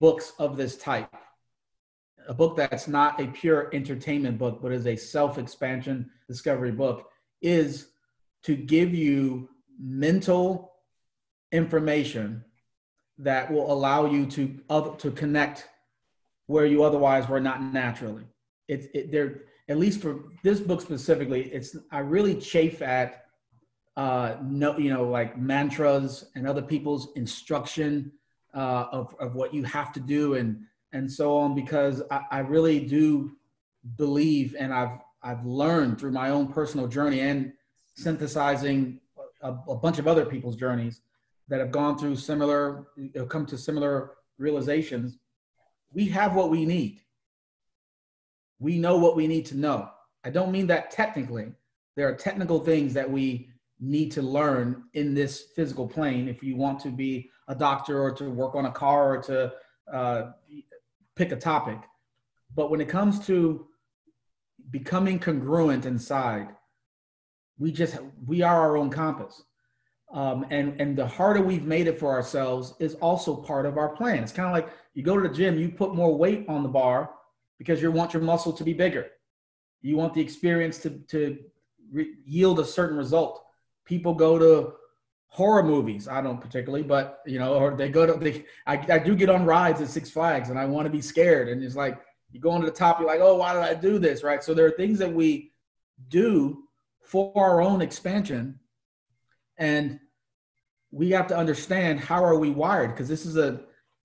books 0.00 0.32
of 0.38 0.56
this 0.56 0.76
type, 0.76 1.14
a 2.28 2.34
book 2.34 2.56
that's 2.56 2.86
not 2.86 3.20
a 3.20 3.26
pure 3.28 3.70
entertainment 3.72 4.38
book, 4.38 4.60
but 4.62 4.70
is 4.70 4.86
a 4.86 4.94
self 4.94 5.38
expansion 5.38 6.10
discovery 6.28 6.70
book, 6.70 7.10
is 7.40 7.88
to 8.42 8.54
give 8.54 8.94
you 8.94 9.48
mental 9.80 10.72
information 11.52 12.44
that 13.16 13.50
will 13.50 13.72
allow 13.72 14.06
you 14.06 14.26
to, 14.26 14.60
to 14.98 15.10
connect 15.10 15.68
where 16.46 16.66
you 16.66 16.84
otherwise 16.84 17.28
were 17.28 17.40
not 17.40 17.62
naturally. 17.62 18.24
It, 18.68 18.90
it, 18.94 19.10
there, 19.10 19.42
at 19.68 19.78
least 19.78 20.00
for 20.00 20.24
this 20.42 20.60
book 20.60 20.82
specifically, 20.82 21.44
it's 21.50 21.76
I 21.90 22.00
really 22.00 22.34
chafe 22.34 22.82
at 22.82 23.24
uh, 23.96 24.36
no, 24.44 24.78
you 24.78 24.92
know, 24.92 25.08
like 25.08 25.38
mantras 25.38 26.26
and 26.36 26.46
other 26.46 26.62
people's 26.62 27.08
instruction 27.16 28.12
uh, 28.54 28.86
of 28.92 29.14
of 29.18 29.34
what 29.34 29.52
you 29.52 29.64
have 29.64 29.92
to 29.94 30.00
do 30.00 30.34
and 30.34 30.64
and 30.92 31.10
so 31.10 31.36
on 31.36 31.54
because 31.54 32.02
I, 32.10 32.22
I 32.30 32.38
really 32.40 32.80
do 32.80 33.32
believe 33.96 34.56
and 34.58 34.72
I've 34.72 34.98
I've 35.22 35.44
learned 35.44 35.98
through 35.98 36.12
my 36.12 36.30
own 36.30 36.52
personal 36.52 36.86
journey 36.86 37.20
and 37.20 37.52
synthesizing 37.94 39.00
a, 39.42 39.52
a 39.68 39.74
bunch 39.74 39.98
of 39.98 40.06
other 40.06 40.24
people's 40.24 40.54
journeys 40.54 41.00
that 41.48 41.58
have 41.58 41.72
gone 41.72 41.98
through 41.98 42.14
similar, 42.14 42.86
come 43.28 43.44
to 43.46 43.58
similar 43.58 44.12
realizations. 44.38 45.18
We 45.92 46.06
have 46.06 46.36
what 46.36 46.50
we 46.50 46.64
need 46.64 47.00
we 48.58 48.78
know 48.78 48.96
what 48.96 49.16
we 49.16 49.26
need 49.26 49.46
to 49.46 49.56
know. 49.56 49.90
I 50.24 50.30
don't 50.30 50.52
mean 50.52 50.66
that 50.68 50.90
technically. 50.90 51.52
There 51.96 52.08
are 52.08 52.14
technical 52.14 52.60
things 52.60 52.94
that 52.94 53.10
we 53.10 53.50
need 53.80 54.10
to 54.12 54.22
learn 54.22 54.84
in 54.94 55.14
this 55.14 55.46
physical 55.54 55.86
plane 55.86 56.28
if 56.28 56.42
you 56.42 56.56
want 56.56 56.80
to 56.80 56.90
be 56.90 57.30
a 57.46 57.54
doctor 57.54 58.00
or 58.00 58.12
to 58.12 58.30
work 58.30 58.54
on 58.54 58.66
a 58.66 58.72
car 58.72 59.14
or 59.14 59.22
to 59.22 59.52
uh, 59.92 60.32
pick 61.18 61.32
a 61.32 61.36
topic. 61.36 61.78
But 62.54 62.70
when 62.70 62.80
it 62.80 62.88
comes 62.88 63.26
to 63.26 63.66
becoming 64.70 65.18
congruent 65.18 65.84
inside, 65.84 66.48
we 67.58 67.72
just 67.72 67.98
we 68.26 68.42
are 68.42 68.60
our 68.60 68.76
own 68.76 68.90
compass. 68.90 69.42
Um, 70.12 70.46
and 70.50 70.80
and 70.80 70.96
the 70.96 71.06
harder 71.06 71.42
we've 71.42 71.66
made 71.66 71.86
it 71.86 71.98
for 71.98 72.10
ourselves 72.12 72.74
is 72.78 72.94
also 72.94 73.36
part 73.36 73.66
of 73.66 73.76
our 73.76 73.90
plan. 73.90 74.22
It's 74.22 74.32
kind 74.32 74.48
of 74.48 74.54
like 74.54 74.72
you 74.94 75.02
go 75.02 75.20
to 75.20 75.28
the 75.28 75.34
gym, 75.34 75.58
you 75.58 75.68
put 75.68 75.94
more 75.94 76.16
weight 76.16 76.46
on 76.48 76.62
the 76.62 76.68
bar, 76.68 77.10
because 77.58 77.82
you 77.82 77.90
want 77.90 78.14
your 78.14 78.22
muscle 78.22 78.52
to 78.54 78.64
be 78.64 78.72
bigger. 78.72 79.06
You 79.82 79.96
want 79.96 80.14
the 80.14 80.20
experience 80.20 80.78
to, 80.78 80.90
to 81.08 81.38
re- 81.92 82.14
yield 82.24 82.58
a 82.58 82.64
certain 82.64 82.96
result. 82.96 83.44
People 83.84 84.14
go 84.14 84.38
to 84.38 84.72
horror 85.28 85.62
movies. 85.62 86.08
I 86.08 86.20
don't 86.20 86.40
particularly, 86.40 86.82
but 86.82 87.20
you 87.26 87.38
know, 87.38 87.54
or 87.54 87.76
they 87.76 87.88
go 87.88 88.06
to, 88.06 88.14
they, 88.14 88.44
I, 88.66 88.84
I 88.90 88.98
do 88.98 89.14
get 89.14 89.28
on 89.28 89.44
rides 89.44 89.80
at 89.80 89.88
Six 89.88 90.10
Flags 90.10 90.50
and 90.50 90.58
I 90.58 90.66
want 90.66 90.86
to 90.86 90.90
be 90.90 91.00
scared. 91.00 91.48
And 91.48 91.62
it's 91.62 91.76
like, 91.76 92.00
you 92.30 92.40
go 92.40 92.54
into 92.54 92.66
the 92.66 92.72
top, 92.72 92.98
you're 92.98 93.08
like, 93.08 93.20
oh, 93.20 93.36
why 93.36 93.54
did 93.54 93.62
I 93.62 93.74
do 93.74 93.98
this? 93.98 94.22
Right. 94.22 94.42
So 94.42 94.52
there 94.52 94.66
are 94.66 94.70
things 94.70 94.98
that 94.98 95.12
we 95.12 95.52
do 96.08 96.64
for 97.04 97.32
our 97.36 97.60
own 97.60 97.80
expansion. 97.80 98.58
And 99.56 99.98
we 100.90 101.10
have 101.10 101.26
to 101.28 101.36
understand 101.36 102.00
how 102.00 102.24
are 102.24 102.38
we 102.38 102.50
wired? 102.50 102.90
Because 102.90 103.08
this 103.08 103.24
is 103.24 103.36
a, 103.36 103.60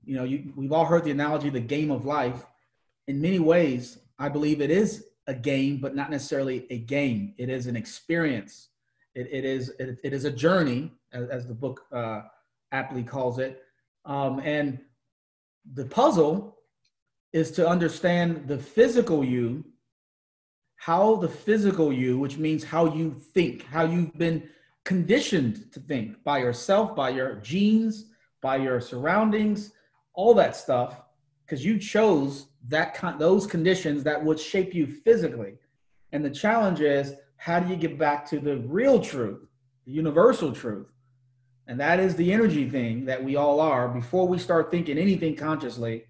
you 0.05 0.15
know, 0.15 0.23
you, 0.23 0.53
we've 0.55 0.71
all 0.71 0.85
heard 0.85 1.03
the 1.03 1.11
analogy, 1.11 1.49
the 1.49 1.59
game 1.59 1.91
of 1.91 2.05
life 2.05 2.45
in 3.07 3.21
many 3.21 3.39
ways, 3.39 3.99
I 4.19 4.29
believe 4.29 4.61
it 4.61 4.71
is 4.71 5.05
a 5.27 5.33
game, 5.33 5.77
but 5.77 5.95
not 5.95 6.11
necessarily 6.11 6.65
a 6.69 6.79
game. 6.79 7.33
It 7.37 7.49
is 7.49 7.67
an 7.67 7.75
experience. 7.75 8.69
It, 9.15 9.27
it 9.31 9.45
is 9.45 9.69
it, 9.79 9.97
it 10.03 10.13
is 10.13 10.25
a 10.25 10.31
journey, 10.31 10.91
as, 11.13 11.29
as 11.29 11.47
the 11.47 11.53
book 11.53 11.81
uh, 11.91 12.21
aptly 12.71 13.03
calls 13.03 13.39
it. 13.39 13.61
Um, 14.05 14.39
and 14.39 14.79
the 15.73 15.85
puzzle 15.85 16.57
is 17.31 17.51
to 17.51 17.67
understand 17.67 18.47
the 18.47 18.57
physical 18.57 19.23
you, 19.23 19.65
how 20.75 21.15
the 21.15 21.29
physical 21.29 21.93
you, 21.93 22.19
which 22.19 22.37
means 22.37 22.63
how 22.63 22.93
you 22.93 23.15
think, 23.33 23.63
how 23.63 23.85
you've 23.85 24.17
been 24.17 24.49
conditioned 24.83 25.71
to 25.71 25.79
think 25.79 26.23
by 26.23 26.39
yourself, 26.39 26.95
by 26.95 27.09
your 27.09 27.35
genes, 27.35 28.05
by 28.41 28.57
your 28.57 28.81
surroundings, 28.81 29.71
all 30.13 30.33
that 30.33 30.55
stuff, 30.55 31.01
because 31.45 31.65
you 31.65 31.79
chose 31.79 32.47
that 32.67 32.93
con- 32.93 33.17
those 33.17 33.47
conditions 33.47 34.03
that 34.03 34.23
would 34.23 34.39
shape 34.39 34.73
you 34.73 34.85
physically. 34.85 35.55
And 36.11 36.23
the 36.23 36.29
challenge 36.29 36.81
is 36.81 37.13
how 37.37 37.59
do 37.59 37.69
you 37.69 37.75
get 37.75 37.97
back 37.97 38.25
to 38.29 38.39
the 38.39 38.57
real 38.57 38.99
truth, 38.99 39.47
the 39.85 39.91
universal 39.91 40.51
truth? 40.51 40.92
And 41.67 41.79
that 41.79 41.99
is 41.99 42.15
the 42.15 42.33
energy 42.33 42.69
thing 42.69 43.05
that 43.05 43.23
we 43.23 43.35
all 43.35 43.59
are. 43.59 43.87
Before 43.87 44.27
we 44.27 44.37
start 44.37 44.69
thinking 44.69 44.97
anything 44.97 45.35
consciously, 45.35 46.05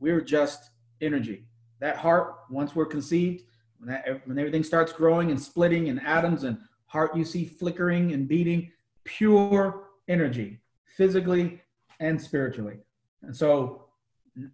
we're 0.00 0.20
just 0.20 0.70
energy. 1.00 1.46
That 1.80 1.96
heart, 1.96 2.34
once 2.50 2.74
we're 2.74 2.86
conceived, 2.86 3.44
when, 3.78 3.88
that, 3.88 4.26
when 4.26 4.38
everything 4.38 4.64
starts 4.64 4.92
growing 4.92 5.30
and 5.30 5.40
splitting 5.40 5.88
and 5.88 6.00
atoms 6.04 6.44
and 6.44 6.58
heart 6.86 7.16
you 7.16 7.24
see 7.24 7.44
flickering 7.44 8.12
and 8.12 8.26
beating, 8.26 8.72
pure 9.04 9.84
energy, 10.08 10.60
physically 10.96 11.60
and 12.00 12.20
spiritually. 12.20 12.78
And 13.22 13.36
so 13.36 13.86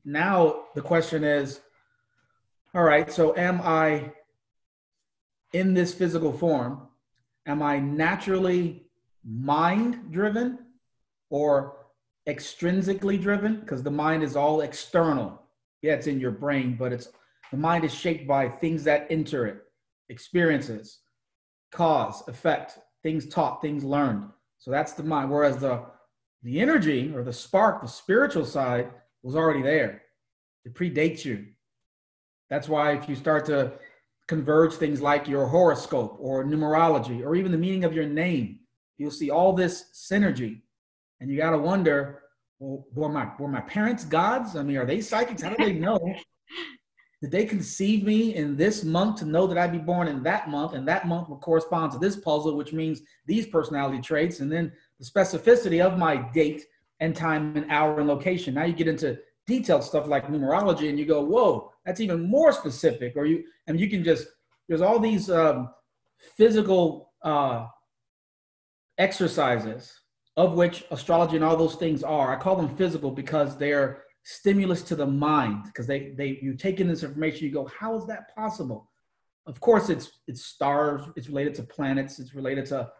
now 0.04 0.64
the 0.74 0.82
question 0.82 1.24
is 1.24 1.60
all 2.74 2.82
right, 2.82 3.12
so 3.12 3.36
am 3.36 3.60
I 3.62 4.12
in 5.52 5.74
this 5.74 5.92
physical 5.92 6.32
form? 6.32 6.88
Am 7.44 7.62
I 7.62 7.78
naturally 7.78 8.86
mind 9.24 10.10
driven 10.10 10.58
or 11.30 11.76
extrinsically 12.28 13.20
driven? 13.20 13.60
Because 13.60 13.82
the 13.82 13.90
mind 13.90 14.22
is 14.22 14.36
all 14.36 14.60
external. 14.60 15.40
Yeah, 15.82 15.94
it's 15.94 16.06
in 16.06 16.20
your 16.20 16.30
brain, 16.30 16.76
but 16.78 16.92
it's 16.92 17.08
the 17.50 17.56
mind 17.56 17.84
is 17.84 17.92
shaped 17.92 18.26
by 18.26 18.48
things 18.48 18.84
that 18.84 19.06
enter 19.10 19.46
it, 19.46 19.62
experiences, 20.08 21.00
cause, 21.70 22.22
effect, 22.28 22.78
things 23.02 23.26
taught, 23.26 23.60
things 23.60 23.84
learned. 23.84 24.28
So 24.58 24.70
that's 24.70 24.92
the 24.92 25.02
mind. 25.02 25.30
Whereas 25.30 25.58
the 25.58 25.84
the 26.42 26.60
energy 26.60 27.12
or 27.14 27.22
the 27.22 27.32
spark, 27.32 27.82
the 27.82 27.88
spiritual 27.88 28.44
side, 28.44 28.90
was 29.22 29.36
already 29.36 29.62
there. 29.62 30.02
It 30.64 30.74
predates 30.74 31.24
you. 31.24 31.46
That's 32.50 32.68
why 32.68 32.92
if 32.92 33.08
you 33.08 33.14
start 33.14 33.46
to 33.46 33.72
converge 34.28 34.74
things 34.74 35.00
like 35.00 35.28
your 35.28 35.46
horoscope 35.46 36.16
or 36.20 36.44
numerology 36.44 37.24
or 37.24 37.34
even 37.34 37.52
the 37.52 37.58
meaning 37.58 37.84
of 37.84 37.94
your 37.94 38.06
name, 38.06 38.60
you'll 38.98 39.10
see 39.10 39.30
all 39.30 39.52
this 39.52 39.86
synergy. 39.92 40.60
And 41.20 41.30
you 41.30 41.36
got 41.36 41.50
to 41.50 41.58
wonder, 41.58 42.22
well, 42.58 42.86
were 42.94 43.08
my, 43.08 43.30
were 43.38 43.48
my 43.48 43.60
parents 43.60 44.04
gods? 44.04 44.56
I 44.56 44.62
mean, 44.62 44.76
are 44.76 44.86
they 44.86 45.00
psychics? 45.00 45.42
How 45.42 45.50
do 45.50 45.64
they 45.64 45.72
know? 45.72 45.98
Did 47.22 47.30
they 47.30 47.44
conceive 47.44 48.02
me 48.02 48.34
in 48.34 48.56
this 48.56 48.82
month 48.82 49.20
to 49.20 49.24
know 49.24 49.46
that 49.46 49.56
I'd 49.56 49.70
be 49.70 49.78
born 49.78 50.08
in 50.08 50.24
that 50.24 50.50
month? 50.50 50.72
And 50.72 50.86
that 50.88 51.06
month 51.06 51.28
will 51.28 51.38
correspond 51.38 51.92
to 51.92 51.98
this 51.98 52.16
puzzle, 52.16 52.56
which 52.56 52.72
means 52.72 53.02
these 53.26 53.46
personality 53.46 54.00
traits. 54.00 54.40
And 54.40 54.50
then 54.50 54.72
the 54.98 55.04
specificity 55.04 55.80
of 55.80 55.98
my 55.98 56.16
date 56.32 56.64
and 56.98 57.14
time 57.14 57.56
and 57.56 57.70
hour 57.70 58.00
and 58.00 58.08
location. 58.08 58.54
Now 58.54 58.64
you 58.64 58.72
get 58.72 58.88
into 58.88 59.18
detailed 59.46 59.84
stuff 59.84 60.08
like 60.08 60.26
numerology 60.26 60.88
and 60.88 60.98
you 60.98 61.06
go, 61.06 61.22
whoa, 61.22 61.72
that's 61.86 62.00
even 62.00 62.28
more 62.28 62.50
specific. 62.50 63.12
Or 63.16 63.24
you, 63.24 63.44
and 63.68 63.78
you 63.78 63.88
can 63.88 64.02
just, 64.02 64.26
there's 64.68 64.82
all 64.82 64.98
these 64.98 65.30
um, 65.30 65.70
physical 66.36 67.12
uh, 67.22 67.66
exercises 68.98 69.92
of 70.36 70.54
which 70.54 70.84
astrology 70.90 71.36
and 71.36 71.44
all 71.44 71.56
those 71.56 71.74
things 71.74 72.02
are. 72.02 72.34
I 72.34 72.40
call 72.40 72.56
them 72.56 72.74
physical 72.76 73.10
because 73.10 73.56
they're 73.56 74.04
stimulus 74.24 74.82
to 74.82 74.96
the 74.96 75.06
mind 75.06 75.64
because 75.64 75.86
they, 75.86 76.14
they, 76.16 76.38
you 76.40 76.54
take 76.54 76.80
in 76.80 76.88
this 76.88 77.02
information, 77.02 77.46
you 77.46 77.52
go, 77.52 77.68
how 77.78 77.96
is 77.96 78.06
that 78.06 78.34
possible? 78.34 78.90
Of 79.46 79.60
course, 79.60 79.90
it's, 79.90 80.20
it's 80.26 80.44
stars, 80.44 81.02
it's 81.16 81.28
related 81.28 81.54
to 81.56 81.64
planets, 81.64 82.18
it's 82.18 82.34
related 82.34 82.66
to 82.66 82.90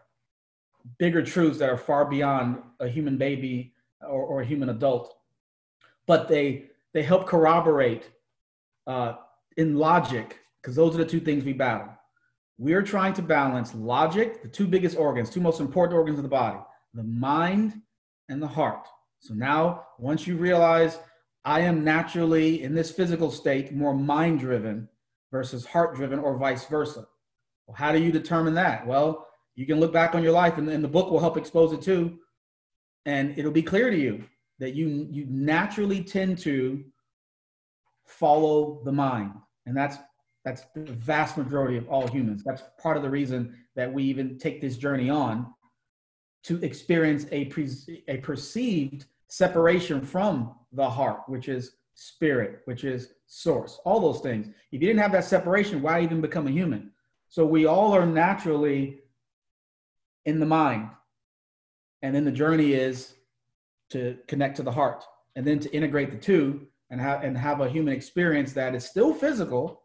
bigger 0.99 1.23
truths 1.23 1.57
that 1.59 1.69
are 1.69 1.77
far 1.77 2.05
beyond 2.05 2.61
a 2.79 2.87
human 2.87 3.17
baby 3.17 3.73
or, 4.01 4.23
or 4.23 4.41
a 4.41 4.45
human 4.45 4.69
adult 4.69 5.15
but 6.05 6.27
they 6.27 6.65
they 6.93 7.03
help 7.03 7.25
corroborate 7.25 8.09
uh, 8.87 9.13
in 9.57 9.75
logic 9.75 10.39
because 10.61 10.75
those 10.75 10.95
are 10.95 10.99
the 10.99 11.05
two 11.05 11.19
things 11.19 11.43
we 11.43 11.53
battle 11.53 11.89
we're 12.63 12.81
trying 12.81 13.13
to 13.13 13.21
balance 13.21 13.75
logic 13.75 14.41
the 14.41 14.47
two 14.47 14.65
biggest 14.65 14.97
organs 14.97 15.29
two 15.29 15.41
most 15.41 15.59
important 15.59 15.97
organs 15.97 16.17
of 16.17 16.23
the 16.23 16.29
body 16.29 16.59
the 16.93 17.03
mind 17.03 17.81
and 18.29 18.41
the 18.41 18.47
heart. 18.47 18.87
So 19.19 19.33
now 19.33 19.85
once 19.99 20.25
you 20.25 20.37
realize 20.37 20.97
i 21.45 21.59
am 21.59 21.83
naturally 21.83 22.63
in 22.63 22.73
this 22.73 22.89
physical 22.89 23.29
state 23.29 23.73
more 23.73 23.93
mind 23.93 24.39
driven 24.39 24.87
versus 25.29 25.65
heart 25.65 25.95
driven 25.95 26.19
or 26.19 26.37
vice 26.37 26.65
versa. 26.65 27.05
Well, 27.67 27.75
how 27.75 27.91
do 27.91 28.01
you 28.01 28.11
determine 28.11 28.53
that? 28.53 28.87
Well 28.87 29.27
you 29.55 29.65
can 29.65 29.79
look 29.81 29.91
back 29.91 30.15
on 30.15 30.23
your 30.23 30.31
life 30.31 30.57
and, 30.57 30.69
and 30.69 30.83
the 30.83 30.87
book 30.87 31.11
will 31.11 31.19
help 31.19 31.37
expose 31.37 31.73
it 31.73 31.81
too. 31.81 32.17
And 33.05 33.37
it'll 33.37 33.51
be 33.51 33.61
clear 33.61 33.89
to 33.89 33.97
you 33.97 34.23
that 34.59 34.73
you 34.73 35.07
you 35.11 35.25
naturally 35.29 36.01
tend 36.01 36.37
to 36.39 36.83
follow 38.05 38.81
the 38.85 38.91
mind. 38.91 39.33
And 39.65 39.75
that's 39.75 39.97
that's 40.45 40.63
the 40.75 40.91
vast 40.91 41.37
majority 41.37 41.77
of 41.77 41.87
all 41.87 42.07
humans. 42.07 42.43
That's 42.43 42.63
part 42.81 42.97
of 42.97 43.03
the 43.03 43.09
reason 43.09 43.55
that 43.75 43.91
we 43.91 44.03
even 44.03 44.37
take 44.37 44.61
this 44.61 44.77
journey 44.77 45.09
on 45.09 45.53
to 46.43 46.61
experience 46.63 47.25
a 47.31 47.45
pre- 47.45 48.03
a 48.07 48.17
perceived 48.17 49.05
separation 49.29 50.01
from 50.01 50.53
the 50.73 50.87
heart 50.87 51.21
which 51.27 51.47
is 51.47 51.77
spirit 51.95 52.61
which 52.65 52.83
is 52.83 53.13
source 53.27 53.79
all 53.85 53.99
those 53.99 54.21
things. 54.21 54.47
If 54.71 54.81
you 54.81 54.87
didn't 54.87 55.01
have 55.01 55.11
that 55.13 55.25
separation 55.25 55.81
why 55.81 56.01
even 56.01 56.21
become 56.21 56.47
a 56.47 56.51
human? 56.51 56.91
So 57.29 57.45
we 57.45 57.65
all 57.65 57.93
are 57.93 58.05
naturally 58.05 58.99
in 60.25 60.39
the 60.39 60.45
mind. 60.45 60.89
And 62.01 62.13
then 62.13 62.25
the 62.25 62.31
journey 62.31 62.73
is 62.73 63.13
to 63.91 64.17
connect 64.27 64.57
to 64.57 64.63
the 64.63 64.71
heart 64.71 65.03
and 65.35 65.47
then 65.47 65.59
to 65.59 65.73
integrate 65.73 66.11
the 66.11 66.17
two 66.17 66.67
and 66.89 66.99
have 66.99 67.23
and 67.23 67.37
have 67.37 67.61
a 67.61 67.69
human 67.69 67.93
experience 67.93 68.53
that 68.53 68.75
is 68.75 68.85
still 68.85 69.13
physical, 69.13 69.82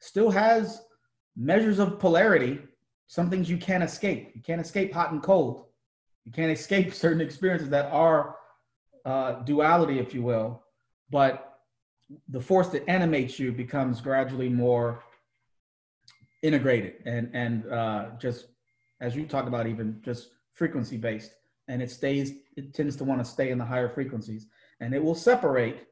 still 0.00 0.30
has 0.30 0.82
measures 1.36 1.78
of 1.78 1.98
polarity, 1.98 2.58
some 3.06 3.30
things 3.30 3.48
you 3.48 3.56
can't 3.56 3.84
escape. 3.84 4.32
You 4.34 4.42
can't 4.42 4.60
escape 4.60 4.92
hot 4.92 5.12
and 5.12 5.22
cold. 5.22 5.66
You 6.24 6.32
can't 6.32 6.50
escape 6.50 6.92
certain 7.04 7.20
experiences 7.20 7.70
that 7.70 7.90
are 7.92 8.36
uh, 9.04 9.42
duality, 9.44 9.98
if 9.98 10.14
you 10.14 10.22
will. 10.22 10.62
But 11.10 11.58
the 12.28 12.40
force 12.40 12.68
that 12.68 12.88
animates 12.88 13.38
you 13.38 13.52
becomes 13.52 14.00
gradually 14.00 14.48
more 14.48 15.02
integrated 16.42 16.94
and 17.04 17.30
and 17.34 17.70
uh, 17.70 18.06
just 18.18 18.46
as 19.00 19.16
you 19.16 19.26
talk 19.26 19.46
about, 19.46 19.66
even 19.66 20.00
just 20.02 20.30
frequency 20.52 20.96
based, 20.96 21.32
and 21.68 21.80
it 21.82 21.90
stays, 21.90 22.32
it 22.56 22.74
tends 22.74 22.96
to 22.96 23.04
want 23.04 23.20
to 23.20 23.24
stay 23.24 23.50
in 23.50 23.58
the 23.58 23.64
higher 23.64 23.88
frequencies, 23.88 24.46
and 24.80 24.94
it 24.94 25.02
will 25.02 25.14
separate 25.14 25.86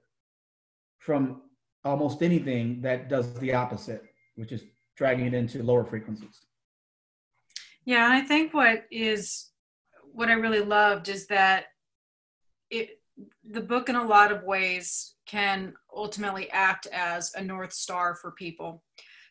from 0.99 1.43
almost 1.85 2.23
anything 2.23 2.81
that 2.83 3.09
does 3.09 3.33
the 3.35 3.55
opposite, 3.55 4.03
which 4.37 4.53
is 4.53 4.65
dragging 4.97 5.27
it 5.27 5.35
into 5.35 5.63
lower 5.63 5.85
frequencies. 5.85 6.41
Yeah, 7.85 8.05
and 8.05 8.13
I 8.13 8.21
think 8.21 8.53
what 8.53 8.85
is 8.91 9.51
what 10.13 10.29
I 10.29 10.35
really 10.35 10.61
loved 10.61 11.09
is 11.09 11.27
that 11.29 11.67
it 12.71 13.01
the 13.45 13.61
book 13.61 13.89
in 13.89 13.97
a 13.97 14.07
lot 14.07 14.31
of 14.31 14.45
ways 14.45 15.15
can 15.27 15.75
ultimately 15.95 16.51
act 16.51 16.87
as 16.93 17.33
a 17.35 17.43
north 17.43 17.73
star 17.73 18.15
for 18.15 18.33
people 18.33 18.83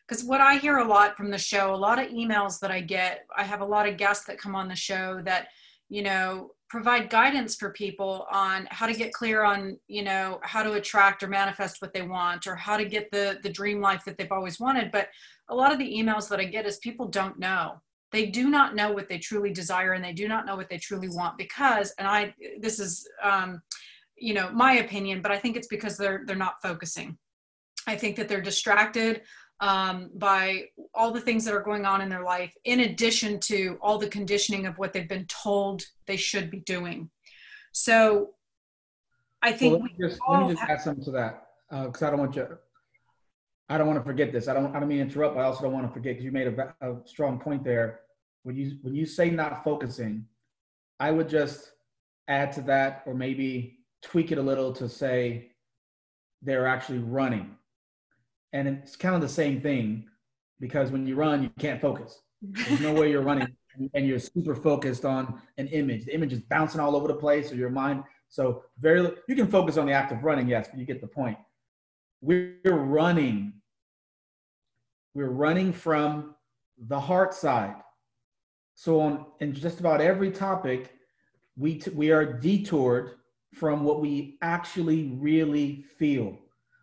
because 0.08 0.24
what 0.24 0.40
I 0.40 0.56
hear 0.56 0.78
a 0.78 0.88
lot 0.88 1.16
from 1.16 1.30
the 1.30 1.38
show, 1.38 1.74
a 1.74 1.76
lot 1.76 1.98
of 1.98 2.08
emails 2.08 2.58
that 2.60 2.70
I 2.70 2.80
get, 2.80 3.26
I 3.36 3.44
have 3.44 3.60
a 3.60 3.66
lot 3.66 3.86
of 3.86 3.98
guests 3.98 4.24
that 4.24 4.38
come 4.38 4.54
on 4.54 4.66
the 4.66 4.74
show 4.74 5.20
that, 5.24 5.48
you 5.88 6.02
know, 6.02 6.50
provide 6.68 7.08
guidance 7.08 7.56
for 7.56 7.70
people 7.70 8.26
on 8.30 8.68
how 8.70 8.86
to 8.86 8.92
get 8.92 9.12
clear 9.12 9.42
on, 9.42 9.78
you 9.88 10.02
know, 10.02 10.38
how 10.42 10.62
to 10.62 10.72
attract 10.74 11.22
or 11.22 11.28
manifest 11.28 11.80
what 11.80 11.94
they 11.94 12.02
want 12.02 12.46
or 12.46 12.54
how 12.54 12.76
to 12.76 12.84
get 12.84 13.10
the 13.10 13.38
the 13.42 13.48
dream 13.48 13.80
life 13.80 14.04
that 14.04 14.18
they've 14.18 14.32
always 14.32 14.60
wanted. 14.60 14.90
But 14.90 15.08
a 15.48 15.54
lot 15.54 15.72
of 15.72 15.78
the 15.78 15.90
emails 15.90 16.28
that 16.28 16.40
I 16.40 16.44
get 16.44 16.66
is 16.66 16.78
people 16.78 17.06
don't 17.06 17.38
know. 17.38 17.80
They 18.12 18.26
do 18.26 18.50
not 18.50 18.74
know 18.74 18.92
what 18.92 19.08
they 19.08 19.18
truly 19.18 19.52
desire 19.52 19.92
and 19.92 20.04
they 20.04 20.12
do 20.12 20.28
not 20.28 20.46
know 20.46 20.56
what 20.56 20.68
they 20.68 20.78
truly 20.78 21.08
want 21.08 21.36
because, 21.36 21.92
and 21.98 22.08
I, 22.08 22.34
this 22.58 22.80
is, 22.80 23.06
um, 23.22 23.60
you 24.16 24.32
know, 24.32 24.50
my 24.50 24.78
opinion, 24.78 25.20
but 25.20 25.30
I 25.30 25.38
think 25.38 25.56
it's 25.56 25.68
because 25.68 25.96
they're 25.96 26.22
they're 26.26 26.36
not 26.36 26.62
focusing. 26.62 27.16
I 27.86 27.96
think 27.96 28.16
that 28.16 28.28
they're 28.28 28.42
distracted 28.42 29.22
um, 29.60 30.10
by 30.14 30.66
all 30.94 31.10
the 31.10 31.20
things 31.20 31.44
that 31.44 31.54
are 31.54 31.62
going 31.62 31.84
on 31.84 32.00
in 32.00 32.08
their 32.08 32.22
life, 32.22 32.54
in 32.64 32.80
addition 32.80 33.40
to 33.40 33.78
all 33.80 33.98
the 33.98 34.08
conditioning 34.08 34.66
of 34.66 34.78
what 34.78 34.92
they've 34.92 35.08
been 35.08 35.26
told 35.26 35.84
they 36.06 36.16
should 36.16 36.50
be 36.50 36.60
doing. 36.60 37.10
So 37.72 38.30
I 39.42 39.52
think 39.52 39.72
well, 39.72 39.82
let, 39.82 39.92
me 39.92 40.08
just, 40.08 40.20
let 40.28 40.40
me 40.42 40.54
just 40.54 40.62
add 40.62 40.80
something 40.80 41.04
to 41.04 41.10
that 41.12 41.48
because 41.70 42.02
uh, 42.02 42.06
I 42.06 42.10
don't 42.10 42.20
want 42.20 42.36
you. 42.36 42.46
I 43.68 43.76
don't 43.76 43.86
want 43.86 43.98
to 43.98 44.04
forget 44.04 44.32
this. 44.32 44.48
I 44.48 44.54
don't. 44.54 44.74
I 44.74 44.80
don't 44.80 44.88
mean 44.88 44.98
to 44.98 45.04
interrupt. 45.04 45.34
But 45.34 45.42
I 45.42 45.44
also 45.44 45.62
don't 45.62 45.72
want 45.72 45.86
to 45.86 45.92
forget 45.92 46.14
because 46.14 46.24
you 46.24 46.32
made 46.32 46.46
a, 46.46 46.74
a 46.80 46.96
strong 47.04 47.38
point 47.38 47.64
there. 47.64 48.00
When 48.44 48.56
you 48.56 48.78
when 48.82 48.94
you 48.94 49.04
say 49.04 49.30
not 49.30 49.62
focusing, 49.62 50.24
I 50.98 51.10
would 51.10 51.28
just 51.28 51.72
add 52.28 52.52
to 52.52 52.62
that, 52.62 53.02
or 53.06 53.14
maybe 53.14 53.80
tweak 54.02 54.32
it 54.32 54.38
a 54.38 54.42
little 54.42 54.72
to 54.72 54.88
say 54.88 55.50
they're 56.42 56.66
actually 56.66 56.98
running 56.98 57.57
and 58.52 58.68
it's 58.68 58.96
kind 58.96 59.14
of 59.14 59.20
the 59.20 59.28
same 59.28 59.60
thing 59.60 60.06
because 60.60 60.90
when 60.90 61.06
you 61.06 61.14
run, 61.14 61.42
you 61.42 61.50
can't 61.58 61.80
focus. 61.80 62.20
There's 62.42 62.80
no 62.80 62.92
way 62.92 63.10
you're 63.10 63.22
running 63.22 63.54
and 63.94 64.06
you're 64.06 64.18
super 64.18 64.54
focused 64.54 65.04
on 65.04 65.40
an 65.58 65.68
image. 65.68 66.06
The 66.06 66.14
image 66.14 66.32
is 66.32 66.40
bouncing 66.40 66.80
all 66.80 66.96
over 66.96 67.08
the 67.08 67.14
place, 67.14 67.52
or 67.52 67.56
your 67.56 67.70
mind. 67.70 68.04
So 68.28 68.64
very, 68.80 69.10
you 69.28 69.36
can 69.36 69.48
focus 69.48 69.76
on 69.76 69.86
the 69.86 69.92
act 69.92 70.12
of 70.12 70.22
running, 70.22 70.48
yes, 70.48 70.68
but 70.68 70.78
you 70.78 70.86
get 70.86 71.00
the 71.00 71.06
point. 71.06 71.38
We're 72.20 72.56
running. 72.64 73.54
We're 75.14 75.30
running 75.30 75.72
from 75.72 76.34
the 76.78 77.00
heart 77.00 77.34
side. 77.34 77.76
So 78.74 79.00
on 79.00 79.26
in 79.40 79.54
just 79.54 79.80
about 79.80 80.00
every 80.00 80.30
topic, 80.30 80.94
we 81.56 81.76
t- 81.76 81.90
we 81.90 82.12
are 82.12 82.24
detoured 82.24 83.14
from 83.54 83.82
what 83.82 84.00
we 84.00 84.38
actually 84.42 85.12
really 85.18 85.84
feel. 85.98 86.38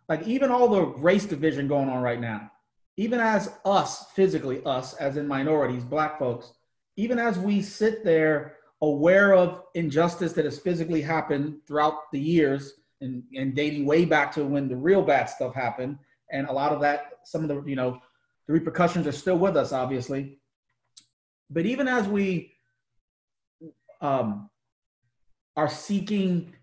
Like 0.08 0.26
even 0.26 0.50
all 0.50 0.68
the 0.68 0.82
race 0.82 1.26
division 1.26 1.68
going 1.68 1.88
on 1.88 2.02
right 2.02 2.20
now, 2.20 2.50
even 2.96 3.20
as 3.20 3.52
us 3.64 4.10
physically, 4.12 4.62
us 4.64 4.94
as 4.94 5.16
in 5.16 5.26
minorities, 5.26 5.84
black 5.84 6.18
folks, 6.18 6.52
even 6.96 7.18
as 7.18 7.38
we 7.38 7.60
sit 7.60 8.04
there 8.04 8.56
aware 8.82 9.34
of 9.34 9.62
injustice 9.74 10.32
that 10.34 10.44
has 10.44 10.58
physically 10.58 11.02
happened 11.02 11.56
throughout 11.66 12.10
the 12.12 12.20
years 12.20 12.74
and, 13.00 13.22
and 13.34 13.54
dating 13.54 13.84
way 13.84 14.04
back 14.04 14.32
to 14.32 14.44
when 14.44 14.68
the 14.68 14.76
real 14.76 15.02
bad 15.02 15.28
stuff 15.28 15.54
happened, 15.54 15.98
and 16.30 16.46
a 16.48 16.52
lot 16.52 16.72
of 16.72 16.80
that, 16.80 17.12
some 17.24 17.42
of 17.42 17.48
the 17.48 17.62
you 17.68 17.76
know, 17.76 18.00
the 18.46 18.52
repercussions 18.52 19.06
are 19.06 19.12
still 19.12 19.38
with 19.38 19.56
us, 19.56 19.72
obviously. 19.72 20.38
But 21.50 21.66
even 21.66 21.88
as 21.88 22.08
we 22.08 22.52
um, 24.00 24.50
are 25.56 25.68
seeking 25.68 26.54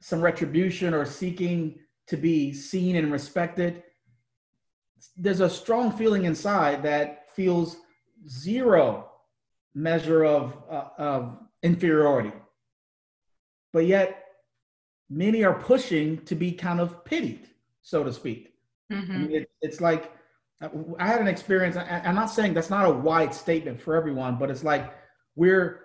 some 0.00 0.20
retribution 0.20 0.94
or 0.94 1.04
seeking 1.04 1.78
to 2.08 2.16
be 2.16 2.52
seen 2.52 2.96
and 2.96 3.12
respected, 3.12 3.82
there's 5.16 5.40
a 5.40 5.50
strong 5.50 5.92
feeling 5.92 6.24
inside 6.24 6.82
that 6.82 7.30
feels 7.34 7.76
zero 8.28 9.10
measure 9.74 10.24
of, 10.24 10.56
uh, 10.70 10.88
of 10.98 11.38
inferiority. 11.62 12.32
But 13.72 13.86
yet, 13.86 14.24
many 15.10 15.44
are 15.44 15.54
pushing 15.54 16.24
to 16.24 16.34
be 16.34 16.52
kind 16.52 16.80
of 16.80 17.04
pitied, 17.04 17.48
so 17.82 18.02
to 18.02 18.12
speak. 18.12 18.54
Mm-hmm. 18.92 19.12
I 19.12 19.18
mean, 19.18 19.32
it, 19.32 19.50
it's 19.60 19.80
like 19.80 20.12
I 20.60 21.06
had 21.06 21.20
an 21.20 21.28
experience. 21.28 21.76
I, 21.76 22.02
I'm 22.04 22.14
not 22.14 22.30
saying 22.30 22.54
that's 22.54 22.70
not 22.70 22.88
a 22.88 22.92
wide 22.92 23.34
statement 23.34 23.80
for 23.80 23.94
everyone, 23.94 24.36
but 24.36 24.50
it's 24.50 24.64
like 24.64 24.92
we're 25.36 25.82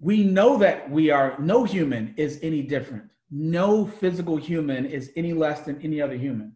we 0.00 0.24
know 0.24 0.58
that 0.58 0.90
we 0.90 1.10
are 1.10 1.36
no 1.38 1.64
human 1.64 2.14
is 2.16 2.38
any 2.42 2.62
different 2.62 3.04
no 3.36 3.84
physical 3.84 4.36
human 4.36 4.86
is 4.86 5.10
any 5.16 5.32
less 5.32 5.62
than 5.62 5.82
any 5.82 6.00
other 6.00 6.16
human. 6.16 6.54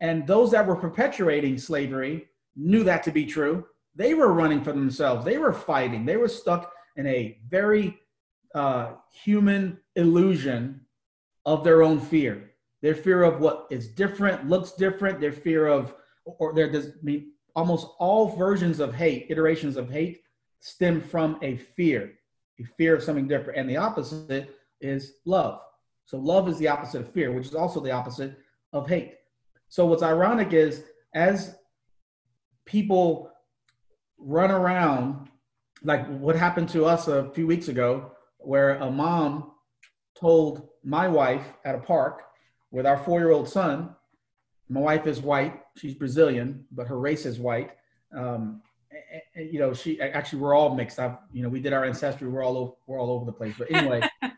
And 0.00 0.26
those 0.26 0.50
that 0.50 0.66
were 0.66 0.74
perpetuating 0.74 1.58
slavery 1.58 2.26
knew 2.56 2.82
that 2.82 3.04
to 3.04 3.12
be 3.12 3.24
true. 3.24 3.66
They 3.94 4.14
were 4.14 4.32
running 4.32 4.62
for 4.62 4.72
themselves. 4.72 5.24
They 5.24 5.38
were 5.38 5.52
fighting. 5.52 6.04
They 6.04 6.16
were 6.16 6.28
stuck 6.28 6.72
in 6.96 7.06
a 7.06 7.38
very 7.48 8.00
uh, 8.52 8.94
human 9.12 9.78
illusion 9.94 10.80
of 11.46 11.62
their 11.62 11.84
own 11.84 12.00
fear. 12.00 12.50
Their 12.82 12.96
fear 12.96 13.22
of 13.22 13.40
what 13.40 13.68
is 13.70 13.86
different 13.86 14.48
looks 14.48 14.72
different. 14.72 15.20
Their 15.20 15.32
fear 15.32 15.68
of 15.68 15.94
or 16.24 16.52
does 16.52 16.88
I 16.88 16.90
mean 17.02 17.32
almost 17.54 17.88
all 17.98 18.36
versions 18.36 18.80
of 18.80 18.92
hate 18.92 19.26
iterations 19.30 19.76
of 19.76 19.88
hate 19.88 20.20
stem 20.60 21.00
from 21.00 21.38
a 21.42 21.56
fear 21.56 22.12
a 22.60 22.64
fear 22.76 22.96
of 22.96 23.04
something 23.04 23.28
different. 23.28 23.58
And 23.58 23.70
the 23.70 23.76
opposite 23.76 24.56
is 24.80 25.14
love. 25.24 25.60
So 26.08 26.16
love 26.16 26.48
is 26.48 26.56
the 26.56 26.68
opposite 26.68 27.02
of 27.02 27.12
fear, 27.12 27.32
which 27.32 27.48
is 27.48 27.54
also 27.54 27.80
the 27.80 27.90
opposite 27.90 28.38
of 28.72 28.88
hate. 28.88 29.16
So 29.68 29.84
what's 29.84 30.02
ironic 30.02 30.54
is 30.54 30.84
as 31.14 31.54
people 32.64 33.30
run 34.16 34.50
around, 34.50 35.28
like 35.82 36.06
what 36.08 36.34
happened 36.34 36.70
to 36.70 36.86
us 36.86 37.08
a 37.08 37.30
few 37.34 37.46
weeks 37.46 37.68
ago, 37.68 38.12
where 38.38 38.76
a 38.76 38.90
mom 38.90 39.52
told 40.18 40.70
my 40.82 41.06
wife 41.06 41.44
at 41.66 41.74
a 41.74 41.78
park 41.78 42.22
with 42.70 42.86
our 42.86 42.96
four 42.96 43.20
year 43.20 43.30
old 43.30 43.46
son, 43.46 43.94
my 44.70 44.80
wife 44.80 45.06
is 45.06 45.20
white, 45.20 45.60
she's 45.76 45.92
Brazilian, 45.94 46.64
but 46.72 46.86
her 46.86 46.98
race 46.98 47.26
is 47.26 47.38
white. 47.38 47.72
Um, 48.16 48.62
you 49.36 49.58
know, 49.58 49.72
she 49.72 50.00
actually 50.00 50.40
we're 50.40 50.54
all 50.54 50.74
mixed 50.74 50.98
up. 50.98 51.28
You 51.32 51.42
know, 51.42 51.48
we 51.48 51.60
did 51.60 51.72
our 51.72 51.84
ancestry. 51.84 52.28
We're 52.28 52.44
all 52.44 52.56
over, 52.56 52.72
we're 52.86 53.00
all 53.00 53.10
over 53.10 53.24
the 53.24 53.32
place. 53.32 53.54
But 53.58 53.70
anyway, 53.70 54.02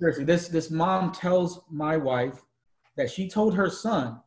seriously, 0.00 0.24
this 0.24 0.48
this 0.48 0.70
mom 0.70 1.12
tells 1.12 1.60
my 1.70 1.96
wife 1.96 2.42
that 2.96 3.10
she 3.10 3.28
told 3.28 3.54
her 3.54 3.68
son 3.68 4.20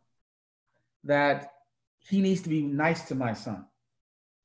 that 1.04 1.52
he 2.00 2.22
needs 2.22 2.42
to 2.42 2.50
be 2.50 2.62
nice 2.62 3.04
to 3.08 3.16
my 3.16 3.34
son 3.34 3.66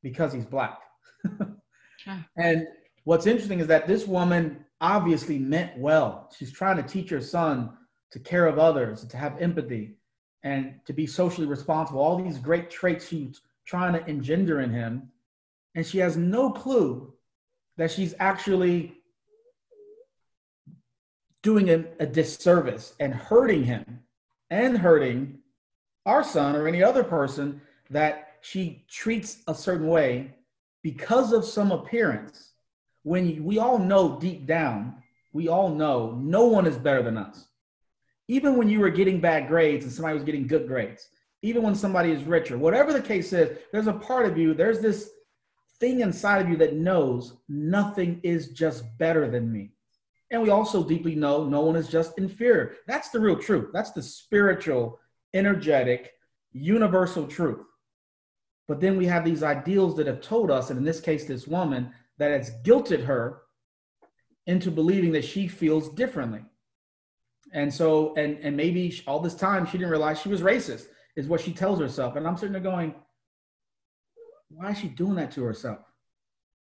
because 0.03 0.32
he's 0.32 0.45
black. 0.45 0.80
and 2.36 2.66
what's 3.05 3.26
interesting 3.26 3.61
is 3.61 3.66
that 3.66 3.86
this 3.86 4.07
woman 4.07 4.64
obviously 4.80 5.38
meant 5.38 5.76
well. 5.78 6.30
She's 6.36 6.53
trying 6.53 6.76
to 6.76 6.82
teach 6.82 7.11
her 7.11 7.20
son 7.20 7.70
to 8.11 8.18
care 8.18 8.47
of 8.47 8.59
others, 8.59 9.05
to 9.07 9.16
have 9.16 9.40
empathy, 9.40 9.97
and 10.42 10.78
to 10.84 10.92
be 10.92 11.07
socially 11.07 11.47
responsible. 11.47 12.01
All 12.01 12.22
these 12.22 12.38
great 12.38 12.70
traits 12.70 13.09
she's 13.09 13.40
trying 13.64 13.95
to 13.95 14.07
engender 14.07 14.61
in 14.61 14.70
him 14.70 15.09
and 15.75 15.87
she 15.87 15.99
has 15.99 16.16
no 16.16 16.51
clue 16.51 17.12
that 17.77 17.91
she's 17.91 18.14
actually 18.18 18.95
doing 21.43 21.70
a, 21.70 21.85
a 22.01 22.07
disservice 22.07 22.95
and 23.01 23.14
hurting 23.14 23.64
him 23.64 24.01
and 24.51 24.79
hurting 24.79 25.39
our 26.07 26.22
son 26.22 26.55
or 26.55 26.68
any 26.68 26.83
other 26.83 27.05
person 27.05 27.61
that 27.91 28.37
she 28.41 28.85
treats 28.89 29.43
a 29.49 29.55
certain 29.55 29.87
way 29.87 30.35
because 30.83 31.33
of 31.33 31.45
some 31.45 31.72
appearance. 31.72 32.53
When 33.03 33.45
we 33.45 33.59
all 33.59 33.79
know 33.79 34.18
deep 34.20 34.47
down 34.47 34.97
we 35.33 35.49
all 35.49 35.68
know 35.75 36.16
no 36.22 36.45
one 36.47 36.64
is 36.64 36.79
better 36.79 37.03
than 37.03 37.18
us. 37.18 37.49
Even 38.29 38.57
when 38.57 38.68
you 38.68 38.79
were 38.79 38.89
getting 38.89 39.20
bad 39.20 39.49
grades 39.49 39.85
and 39.85 39.93
somebody 39.93 40.14
was 40.14 40.25
getting 40.25 40.47
good 40.47 40.68
grades 40.68 41.09
even 41.45 41.62
when 41.62 41.75
somebody 41.75 42.11
is 42.11 42.25
richer 42.25 42.57
whatever 42.57 42.93
the 42.93 43.03
case 43.03 43.33
is 43.35 43.59
there's 43.70 43.87
a 43.87 43.93
part 43.93 44.25
of 44.25 44.39
you 44.39 44.55
there's 44.55 44.81
this 44.81 45.11
thing 45.81 46.01
inside 46.01 46.43
of 46.43 46.49
you 46.49 46.57
that 46.59 46.75
knows 46.75 47.35
nothing 47.49 48.20
is 48.22 48.49
just 48.49 48.85
better 48.99 49.31
than 49.31 49.53
me. 49.53 49.72
And 50.31 50.43
we 50.43 50.51
also 50.51 50.83
deeply 50.83 51.14
know 51.14 51.45
no 51.45 51.61
one 51.61 51.77
is 51.77 51.89
just 51.89 52.18
inferior. 52.18 52.77
That's 52.87 53.11
the 53.11 53.20
real 53.20 53.39
truth. 53.39 53.70
That's 53.72 53.93
the 53.93 54.03
spiritual, 54.03 54.99
energetic, 55.33 56.12
universal 56.53 57.27
truth. 57.27 57.64
But 58.66 58.81
then 58.81 58.97
we 58.97 59.07
have 59.07 59.25
these 59.25 59.43
ideals 59.43 59.97
that 59.97 60.07
have 60.07 60.22
told 60.22 60.51
us, 60.51 60.70
and 60.70 60.79
in 60.79 60.85
this 60.85 61.01
case, 61.01 61.27
this 61.27 61.47
woman, 61.47 61.93
that 62.18 62.31
has 62.31 62.53
guilted 62.62 63.05
her 63.05 63.43
into 64.47 64.70
believing 64.70 65.12
that 65.12 65.25
she 65.25 65.49
feels 65.49 65.91
differently. 65.91 66.45
And 67.53 67.72
so, 67.72 68.14
and 68.16 68.39
and 68.39 68.57
maybe 68.57 69.03
all 69.07 69.20
this 69.20 69.35
time 69.35 69.66
she 69.66 69.79
didn't 69.79 69.91
realize 69.91 70.20
she 70.20 70.29
was 70.29 70.41
racist, 70.41 70.87
is 71.16 71.29
what 71.29 71.41
she 71.41 71.53
tells 71.53 71.79
herself. 71.79 72.16
And 72.16 72.27
I'm 72.27 72.37
sitting 72.37 72.53
there 72.53 72.61
going, 72.61 72.95
why 74.49 74.70
is 74.70 74.78
she 74.78 74.88
doing 74.88 75.16
that 75.16 75.32
to 75.32 75.42
herself? 75.42 75.80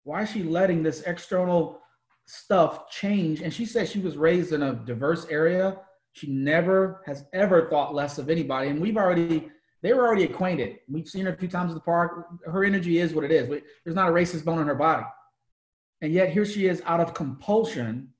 Why 0.04 0.22
is 0.22 0.30
she 0.30 0.42
letting 0.42 0.82
this 0.82 1.02
external 1.02 1.80
stuff 2.26 2.90
change? 2.90 3.40
And 3.40 3.52
she 3.52 3.66
said 3.66 3.88
she 3.88 4.00
was 4.00 4.16
raised 4.16 4.52
in 4.52 4.62
a 4.62 4.74
diverse 4.74 5.26
area. 5.30 5.78
She 6.12 6.30
never 6.30 7.02
has 7.06 7.24
ever 7.32 7.68
thought 7.68 7.94
less 7.94 8.18
of 8.18 8.30
anybody. 8.30 8.68
And 8.68 8.80
we've 8.80 8.96
already, 8.96 9.50
they 9.82 9.92
were 9.92 10.06
already 10.06 10.24
acquainted. 10.24 10.78
We've 10.88 11.08
seen 11.08 11.24
her 11.24 11.32
a 11.32 11.36
few 11.36 11.48
times 11.48 11.72
at 11.72 11.74
the 11.74 11.80
park. 11.80 12.26
Her 12.46 12.64
energy 12.64 12.98
is 12.98 13.14
what 13.14 13.24
it 13.24 13.32
is. 13.32 13.48
There's 13.84 13.96
not 13.96 14.08
a 14.08 14.12
racist 14.12 14.44
bone 14.44 14.60
in 14.60 14.66
her 14.66 14.74
body. 14.74 15.04
And 16.00 16.12
yet 16.12 16.30
here 16.30 16.44
she 16.44 16.66
is 16.66 16.82
out 16.84 17.00
of 17.00 17.14
compulsion, 17.14 18.10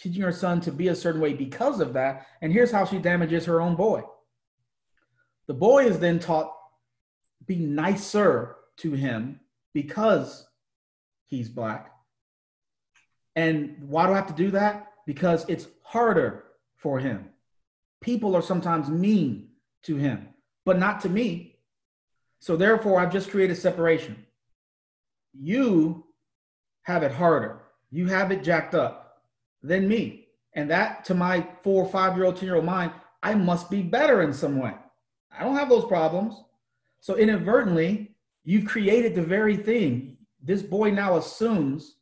teaching 0.00 0.22
her 0.22 0.32
son 0.32 0.60
to 0.62 0.72
be 0.72 0.88
a 0.88 0.94
certain 0.94 1.20
way 1.20 1.34
because 1.34 1.80
of 1.80 1.92
that. 1.92 2.26
And 2.40 2.52
here's 2.52 2.72
how 2.72 2.86
she 2.86 2.98
damages 2.98 3.44
her 3.44 3.60
own 3.60 3.76
boy. 3.76 4.02
The 5.46 5.54
boy 5.54 5.84
is 5.84 5.98
then 5.98 6.18
taught 6.18 6.52
be 7.46 7.56
nicer 7.56 8.56
to 8.80 8.92
him 8.92 9.40
because 9.72 10.46
he's 11.26 11.48
black. 11.48 11.92
And 13.36 13.76
why 13.80 14.06
do 14.06 14.12
I 14.12 14.16
have 14.16 14.26
to 14.26 14.32
do 14.32 14.50
that? 14.52 14.92
Because 15.06 15.44
it's 15.48 15.68
harder 15.82 16.44
for 16.76 16.98
him. 16.98 17.30
People 18.00 18.34
are 18.34 18.42
sometimes 18.42 18.88
mean 18.88 19.48
to 19.84 19.96
him, 19.96 20.28
but 20.64 20.78
not 20.78 21.00
to 21.02 21.08
me. 21.08 21.58
So 22.40 22.56
therefore, 22.56 22.98
I've 22.98 23.12
just 23.12 23.30
created 23.30 23.56
separation. 23.56 24.24
You 25.32 26.06
have 26.82 27.02
it 27.02 27.12
harder. 27.12 27.62
You 27.90 28.06
have 28.06 28.32
it 28.32 28.42
jacked 28.42 28.74
up 28.74 29.22
than 29.62 29.86
me. 29.86 30.28
And 30.54 30.70
that 30.70 31.04
to 31.04 31.14
my 31.14 31.46
four 31.62 31.86
five 31.86 32.16
year 32.16 32.24
old, 32.24 32.36
10 32.36 32.46
year 32.46 32.56
old 32.56 32.64
mind, 32.64 32.92
I 33.22 33.34
must 33.34 33.70
be 33.70 33.82
better 33.82 34.22
in 34.22 34.32
some 34.32 34.58
way. 34.58 34.74
I 35.36 35.44
don't 35.44 35.56
have 35.56 35.68
those 35.68 35.84
problems. 35.84 36.34
So 37.00 37.16
inadvertently, 37.16 38.09
You've 38.44 38.66
created 38.66 39.14
the 39.14 39.22
very 39.22 39.56
thing. 39.56 40.16
This 40.42 40.62
boy 40.62 40.90
now 40.90 41.16
assumes 41.16 41.96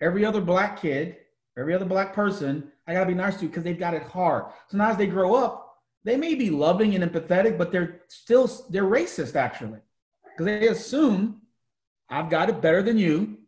every 0.00 0.24
other 0.24 0.40
black 0.40 0.80
kid, 0.80 1.16
every 1.58 1.74
other 1.74 1.84
black 1.84 2.14
person, 2.14 2.72
I 2.86 2.94
gotta 2.94 3.06
be 3.06 3.14
nice 3.14 3.36
to 3.36 3.46
because 3.46 3.62
they've 3.62 3.78
got 3.78 3.94
it 3.94 4.02
hard. 4.02 4.46
So 4.68 4.76
now 4.76 4.90
as 4.90 4.96
they 4.96 5.06
grow 5.06 5.34
up, 5.34 5.78
they 6.04 6.16
may 6.16 6.34
be 6.34 6.50
loving 6.50 6.94
and 6.94 7.04
empathetic, 7.04 7.56
but 7.56 7.70
they're 7.70 8.02
still 8.08 8.50
they're 8.70 8.84
racist 8.84 9.36
actually. 9.36 9.78
Because 10.24 10.46
they 10.46 10.68
assume 10.68 11.42
I've 12.08 12.30
got 12.30 12.48
it 12.48 12.60
better 12.60 12.82
than 12.82 12.98
you, 12.98 13.38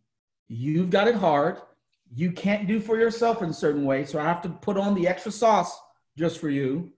you've 0.49 0.91
got 0.91 1.09
it 1.09 1.17
hard, 1.17 1.59
you 2.15 2.31
can't 2.31 2.69
do 2.69 2.81
for 2.81 2.97
yourself 2.99 3.43
in 3.43 3.53
certain 3.53 3.85
ways, 3.85 4.11
so 4.11 4.21
I 4.21 4.25
have 4.25 4.43
to 4.43 4.49
put 4.49 4.77
on 4.77 4.95
the 4.95 5.09
extra 5.09 5.33
sauce 5.33 5.77
just 6.17 6.39
for 6.39 6.49
you. 6.49 6.93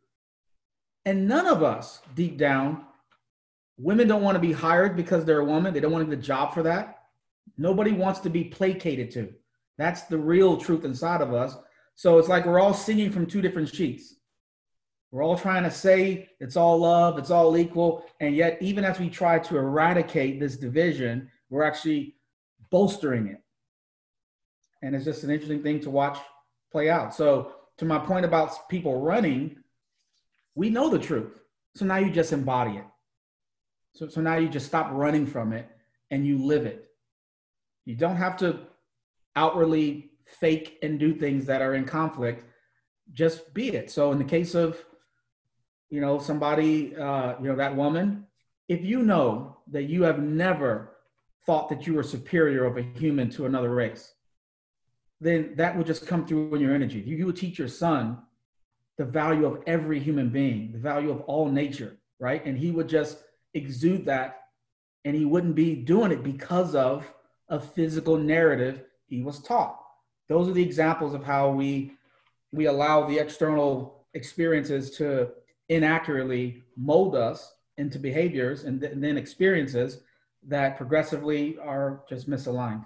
And 1.05 1.27
none 1.27 1.47
of 1.47 1.63
us 1.63 2.03
deep 2.15 2.37
down 2.37 2.85
Women 3.79 4.09
don't 4.09 4.23
want 4.23 4.37
to 4.37 4.41
be 4.41 4.53
hired 4.53 4.97
because 4.97 5.25
they're 5.25 5.41
a 5.41 5.45
woman. 5.45 5.75
They 5.75 5.81
don't 5.81 5.93
want 5.93 6.09
to 6.09 6.11
get 6.11 6.23
a 6.23 6.27
job 6.27 6.55
for 6.55 6.63
that. 6.63 7.05
Nobody 7.59 7.93
wants 7.93 8.21
to 8.21 8.31
be 8.31 8.45
placated 8.45 9.11
to. 9.13 9.33
That's 9.79 10.03
the 10.03 10.19
real 10.19 10.57
truth 10.57 10.85
inside 10.85 11.21
of 11.21 11.35
us. 11.35 11.57
So 11.95 12.19
it's 12.19 12.29
like 12.29 12.47
we're 12.47 12.61
all 12.61 12.75
singing 12.75 13.11
from 13.11 13.27
two 13.27 13.41
different 13.41 13.75
sheets. 13.75 14.15
We're 15.11 15.23
all 15.23 15.39
trying 15.39 15.63
to 15.63 15.71
say 15.71 16.31
it's 16.41 16.57
all 16.57 16.79
love, 16.79 17.19
it's 17.19 17.31
all 17.31 17.57
equal. 17.57 18.05
And 18.21 18.35
yet, 18.35 18.59
even 18.61 18.85
as 18.85 18.99
we 18.99 19.09
try 19.09 19.39
to 19.39 19.57
eradicate 19.57 20.41
this 20.41 20.57
division, 20.57 21.31
we're 21.49 21.63
actually 21.63 22.17
bolstering 22.71 23.29
it. 23.29 23.41
And 24.83 24.95
it's 24.95 25.05
just 25.05 25.23
an 25.23 25.31
interesting 25.31 25.63
thing 25.63 25.81
to 25.81 25.91
watch 25.91 26.19
play 26.71 26.91
out. 26.91 27.15
So, 27.15 27.53
to 27.79 27.85
my 27.85 27.99
point 27.99 28.25
about 28.25 28.69
people 28.69 29.01
running, 29.01 29.57
we 30.55 30.71
know 30.71 30.89
the 30.89 30.99
truth. 30.99 31.31
So 31.75 31.85
now 31.85 31.97
you 31.97 32.11
just 32.11 32.33
embody 32.33 32.79
it. 32.79 32.85
So, 33.97 34.09
so 34.09 34.21
now 34.21 34.37
you 34.37 34.49
just 34.49 34.67
stop 34.67 34.91
running 34.93 35.27
from 35.27 35.55
it 35.55 35.67
and 36.11 36.27
you 36.27 36.45
live 36.45 36.67
it. 36.67 36.91
You 37.87 37.95
don't 37.95 38.17
have 38.17 38.37
to 38.39 38.61
outwardly 39.35 40.11
fake 40.27 40.79
and 40.83 41.01
do 41.01 41.15
things 41.15 41.47
that 41.47 41.63
are 41.63 41.75
in 41.75 41.87
conflict. 41.87 42.45
Just 43.13 43.55
be 43.55 43.71
it. 43.71 43.91
So 43.91 44.13
in 44.13 44.19
the 44.19 44.25
case 44.25 44.55
of, 44.55 44.77
you 45.89 46.03
know, 46.03 46.19
somebody, 46.19 46.95
uh, 46.95 47.37
you 47.41 47.49
know, 47.49 47.57
that 47.57 47.75
woman, 47.75 48.27
if 48.69 48.85
you 48.85 49.03
know 49.03 49.57
that 49.71 49.85
you 49.85 50.03
have 50.03 50.19
never 50.19 50.97
thought 51.47 51.71
that 51.71 51.87
you 51.87 51.95
were 51.95 52.03
superior 52.03 52.67
of 52.67 52.77
a 52.77 52.83
human 52.83 53.31
to 53.31 53.47
another 53.47 53.71
race, 53.71 54.13
then 55.23 55.55
that 55.57 55.75
would 55.75 55.87
just 55.87 56.07
come 56.07 56.27
through 56.27 56.55
in 56.55 56.61
your 56.61 56.75
energy. 56.75 56.99
You, 56.99 57.17
you 57.17 57.27
would 57.27 57.37
teach 57.37 57.59
your 57.59 57.69
son 57.69 58.19
the 58.99 59.07
value 59.07 59.47
of 59.47 59.63
every 59.67 60.01
human 60.01 60.29
being, 60.29 60.73
the 60.73 60.79
value 60.79 61.11
of 61.11 61.23
all 61.23 61.49
nature, 61.49 61.97
right? 62.19 62.45
And 62.45 62.59
he 62.59 62.71
would 62.73 62.89
just 62.89 63.19
exude 63.57 64.05
that 64.05 64.43
and 65.05 65.15
he 65.15 65.25
wouldn't 65.25 65.55
be 65.55 65.75
doing 65.75 66.13
it 66.13 66.23
because 66.23 66.75
of 66.75 67.11
a 67.49 67.61
physical 67.61 68.17
narrative 68.17 68.83
he 69.07 69.23
was 69.23 69.41
taught. 69.41 69.81
Those 70.29 70.49
are 70.49 70.53
the 70.53 70.63
examples 70.63 71.15
of 71.15 71.25
how 71.25 71.51
we 71.51 71.93
we 72.53 72.67
allow 72.67 73.07
the 73.07 73.19
external 73.19 74.07
experiences 74.15 74.91
to 74.97 75.31
inaccurately 75.69 76.65
mold 76.77 77.15
us 77.15 77.55
into 77.77 77.99
behaviors 77.99 78.65
and, 78.65 78.81
th- 78.81 78.93
and 78.93 79.03
then 79.03 79.19
experiences 79.19 80.01
that 80.47 80.77
progressively 80.77 81.59
are 81.59 82.03
just 82.09 82.31
misaligned. 82.31 82.85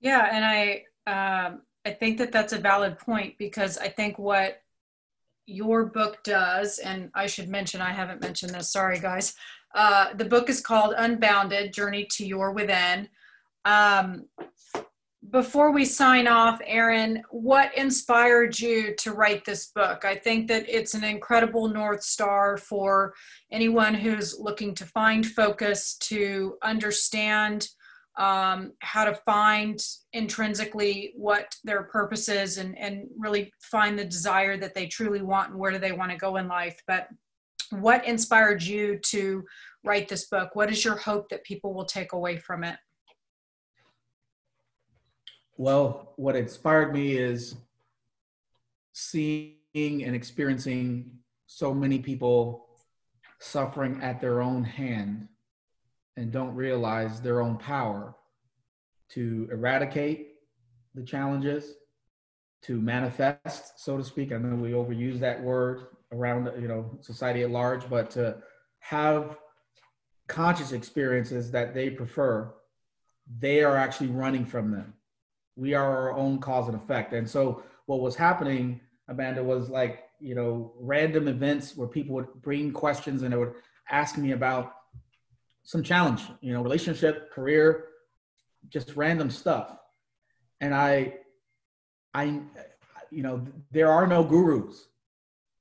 Yeah, 0.00 0.28
and 0.32 0.44
I 0.44 0.84
um, 1.06 1.62
I 1.84 1.90
think 1.90 2.18
that 2.18 2.32
that's 2.32 2.52
a 2.52 2.58
valid 2.58 2.98
point 2.98 3.38
because 3.38 3.78
I 3.78 3.88
think 3.88 4.18
what 4.18 4.62
your 5.46 5.86
book 5.86 6.22
does, 6.24 6.78
and 6.78 7.10
I 7.14 7.26
should 7.26 7.48
mention 7.48 7.80
I 7.80 7.92
haven't 7.92 8.20
mentioned 8.20 8.52
this. 8.54 8.72
Sorry, 8.72 8.98
guys. 8.98 9.34
Uh, 9.74 10.14
the 10.14 10.24
book 10.24 10.50
is 10.50 10.60
called 10.60 10.94
Unbounded: 10.96 11.72
Journey 11.72 12.06
to 12.12 12.26
Your 12.26 12.52
Within. 12.52 13.08
Um, 13.64 14.26
before 15.30 15.72
we 15.72 15.84
sign 15.84 16.28
off, 16.28 16.60
Aaron, 16.64 17.22
what 17.30 17.76
inspired 17.76 18.58
you 18.58 18.94
to 18.96 19.12
write 19.12 19.44
this 19.44 19.66
book? 19.66 20.04
I 20.04 20.14
think 20.14 20.46
that 20.48 20.68
it's 20.68 20.94
an 20.94 21.02
incredible 21.02 21.68
North 21.68 22.02
Star 22.02 22.56
for 22.56 23.12
anyone 23.50 23.94
who's 23.94 24.38
looking 24.38 24.74
to 24.76 24.84
find 24.84 25.26
focus, 25.26 25.96
to 26.02 26.56
understand 26.62 27.68
um, 28.16 28.72
how 28.80 29.04
to 29.04 29.14
find 29.14 29.78
intrinsically 30.12 31.12
what 31.16 31.54
their 31.64 31.82
purpose 31.84 32.28
is 32.28 32.58
and, 32.58 32.76
and 32.78 33.06
really 33.18 33.52
find 33.60 33.98
the 33.98 34.04
desire 34.04 34.56
that 34.56 34.74
they 34.74 34.86
truly 34.86 35.22
want 35.22 35.50
and 35.50 35.58
where 35.58 35.72
do 35.72 35.78
they 35.78 35.92
want 35.92 36.10
to 36.10 36.16
go 36.16 36.36
in 36.36 36.48
life. 36.48 36.80
But 36.86 37.08
what 37.70 38.06
inspired 38.06 38.62
you 38.62 38.98
to 39.06 39.44
write 39.84 40.08
this 40.08 40.26
book? 40.28 40.54
What 40.54 40.70
is 40.70 40.84
your 40.84 40.96
hope 40.96 41.28
that 41.28 41.44
people 41.44 41.74
will 41.74 41.84
take 41.84 42.12
away 42.12 42.38
from 42.38 42.64
it? 42.64 42.76
Well, 45.58 46.12
what 46.16 46.36
inspired 46.36 46.92
me 46.92 47.16
is 47.16 47.56
seeing 48.92 49.56
and 49.74 50.14
experiencing 50.14 51.10
so 51.46 51.74
many 51.74 51.98
people 51.98 52.66
suffering 53.40 54.00
at 54.02 54.20
their 54.20 54.40
own 54.40 54.64
hand 54.64 55.28
and 56.16 56.32
don't 56.32 56.54
realize 56.54 57.20
their 57.20 57.40
own 57.40 57.56
power 57.56 58.14
to 59.10 59.48
eradicate 59.52 60.28
the 60.94 61.02
challenges, 61.02 61.74
to 62.62 62.80
manifest, 62.80 63.78
so 63.78 63.96
to 63.96 64.04
speak. 64.04 64.32
I 64.32 64.38
know 64.38 64.56
we 64.56 64.70
overuse 64.70 65.20
that 65.20 65.42
word 65.42 65.86
around 66.12 66.50
you 66.60 66.68
know 66.68 66.98
society 67.00 67.42
at 67.42 67.50
large, 67.50 67.88
but 67.88 68.10
to 68.12 68.36
have 68.80 69.36
conscious 70.28 70.72
experiences 70.72 71.50
that 71.52 71.74
they 71.74 71.90
prefer, 71.90 72.52
they 73.38 73.62
are 73.62 73.76
actually 73.76 74.08
running 74.08 74.44
from 74.44 74.70
them. 74.70 74.94
We 75.56 75.74
are 75.74 75.84
our 75.84 76.12
own 76.16 76.38
cause 76.38 76.68
and 76.68 76.76
effect. 76.76 77.12
And 77.12 77.28
so 77.28 77.62
what 77.86 78.00
was 78.00 78.16
happening, 78.16 78.80
Amanda, 79.08 79.42
was 79.42 79.68
like, 79.68 80.04
you 80.18 80.34
know, 80.34 80.72
random 80.78 81.28
events 81.28 81.76
where 81.76 81.88
people 81.88 82.14
would 82.16 82.42
bring 82.42 82.72
questions 82.72 83.22
and 83.22 83.32
they 83.32 83.36
would 83.36 83.54
ask 83.90 84.18
me 84.18 84.32
about 84.32 84.75
some 85.66 85.82
challenge, 85.82 86.22
you 86.40 86.52
know, 86.54 86.62
relationship, 86.62 87.32
career, 87.32 87.88
just 88.68 88.96
random 88.96 89.30
stuff. 89.30 89.76
And 90.60 90.72
I, 90.72 91.14
I, 92.14 92.40
you 93.10 93.22
know, 93.22 93.44
there 93.72 93.90
are 93.90 94.06
no 94.06 94.22
gurus. 94.22 94.86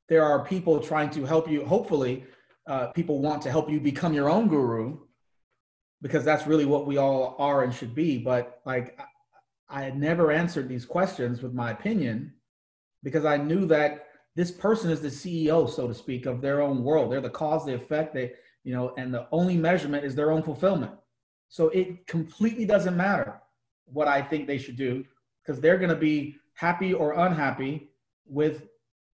There 0.07 0.23
are 0.23 0.45
people 0.45 0.79
trying 0.79 1.09
to 1.11 1.25
help 1.25 1.49
you. 1.49 1.65
Hopefully, 1.65 2.23
uh, 2.67 2.87
people 2.87 3.19
want 3.19 3.41
to 3.41 3.51
help 3.51 3.69
you 3.69 3.79
become 3.79 4.13
your 4.13 4.29
own 4.29 4.47
guru 4.47 4.99
because 6.03 6.23
that's 6.23 6.45
really 6.45 6.65
what 6.65 6.85
we 6.85 6.97
all 6.97 7.35
are 7.39 7.63
and 7.63 7.73
should 7.73 7.95
be. 7.95 8.19
But 8.19 8.61
like, 8.63 8.99
I 9.67 9.81
had 9.81 9.97
never 9.97 10.31
answered 10.31 10.69
these 10.69 10.85
questions 10.85 11.41
with 11.41 11.53
my 11.53 11.71
opinion 11.71 12.33
because 13.01 13.25
I 13.25 13.37
knew 13.37 13.65
that 13.67 14.05
this 14.35 14.51
person 14.51 14.91
is 14.91 15.01
the 15.01 15.07
CEO, 15.07 15.67
so 15.67 15.87
to 15.87 15.95
speak, 15.95 16.27
of 16.27 16.41
their 16.41 16.61
own 16.61 16.83
world. 16.83 17.11
They're 17.11 17.21
the 17.21 17.29
cause, 17.31 17.65
the 17.65 17.73
effect. 17.73 18.13
They 18.13 18.33
you 18.65 18.73
know, 18.73 18.93
and 18.97 19.13
the 19.13 19.27
only 19.31 19.55
measurement 19.55 20.03
is 20.03 20.15
their 20.15 20.31
own 20.31 20.41
fulfillment. 20.43 20.91
So 21.47 21.69
it 21.69 22.07
completely 22.07 22.65
doesn't 22.65 22.97
matter 22.97 23.39
what 23.85 24.07
I 24.07 24.21
think 24.21 24.47
they 24.47 24.57
should 24.57 24.75
do 24.75 25.05
because 25.41 25.61
they're 25.61 25.77
going 25.77 25.91
to 25.91 25.95
be 25.95 26.35
happy 26.55 26.91
or 26.93 27.13
unhappy 27.13 27.91
with 28.25 28.67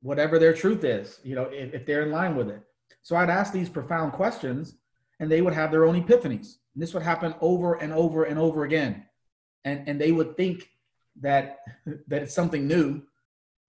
whatever 0.02 0.38
their 0.38 0.54
truth 0.54 0.84
is, 0.84 1.20
you 1.24 1.34
know, 1.34 1.43
if, 1.45 1.74
if 1.74 1.86
they're 1.86 2.04
in 2.04 2.12
line 2.12 2.36
with 2.36 2.50
it. 2.50 2.62
So 3.02 3.16
I'd 3.16 3.30
ask 3.30 3.54
these 3.54 3.70
profound 3.70 4.12
questions 4.12 4.76
and 5.22 5.32
they 5.32 5.41
would 5.41 5.54
have 5.54 5.72
their 5.72 5.86
own 5.86 6.04
epiphanies. 6.04 6.58
And 6.74 6.84
this 6.84 6.93
would 6.93 7.04
happen 7.04 7.34
over 7.39 7.76
and 7.76 7.93
over 7.93 8.26
and 8.26 8.38
over 8.38 8.66
again. 8.66 9.06
And, 9.64 9.88
and 9.88 10.00
they 10.00 10.12
would 10.12 10.36
think 10.36 10.70
that, 11.22 11.60
that 12.08 12.22
it's 12.22 12.36
something 12.36 12.68
new 12.68 13.02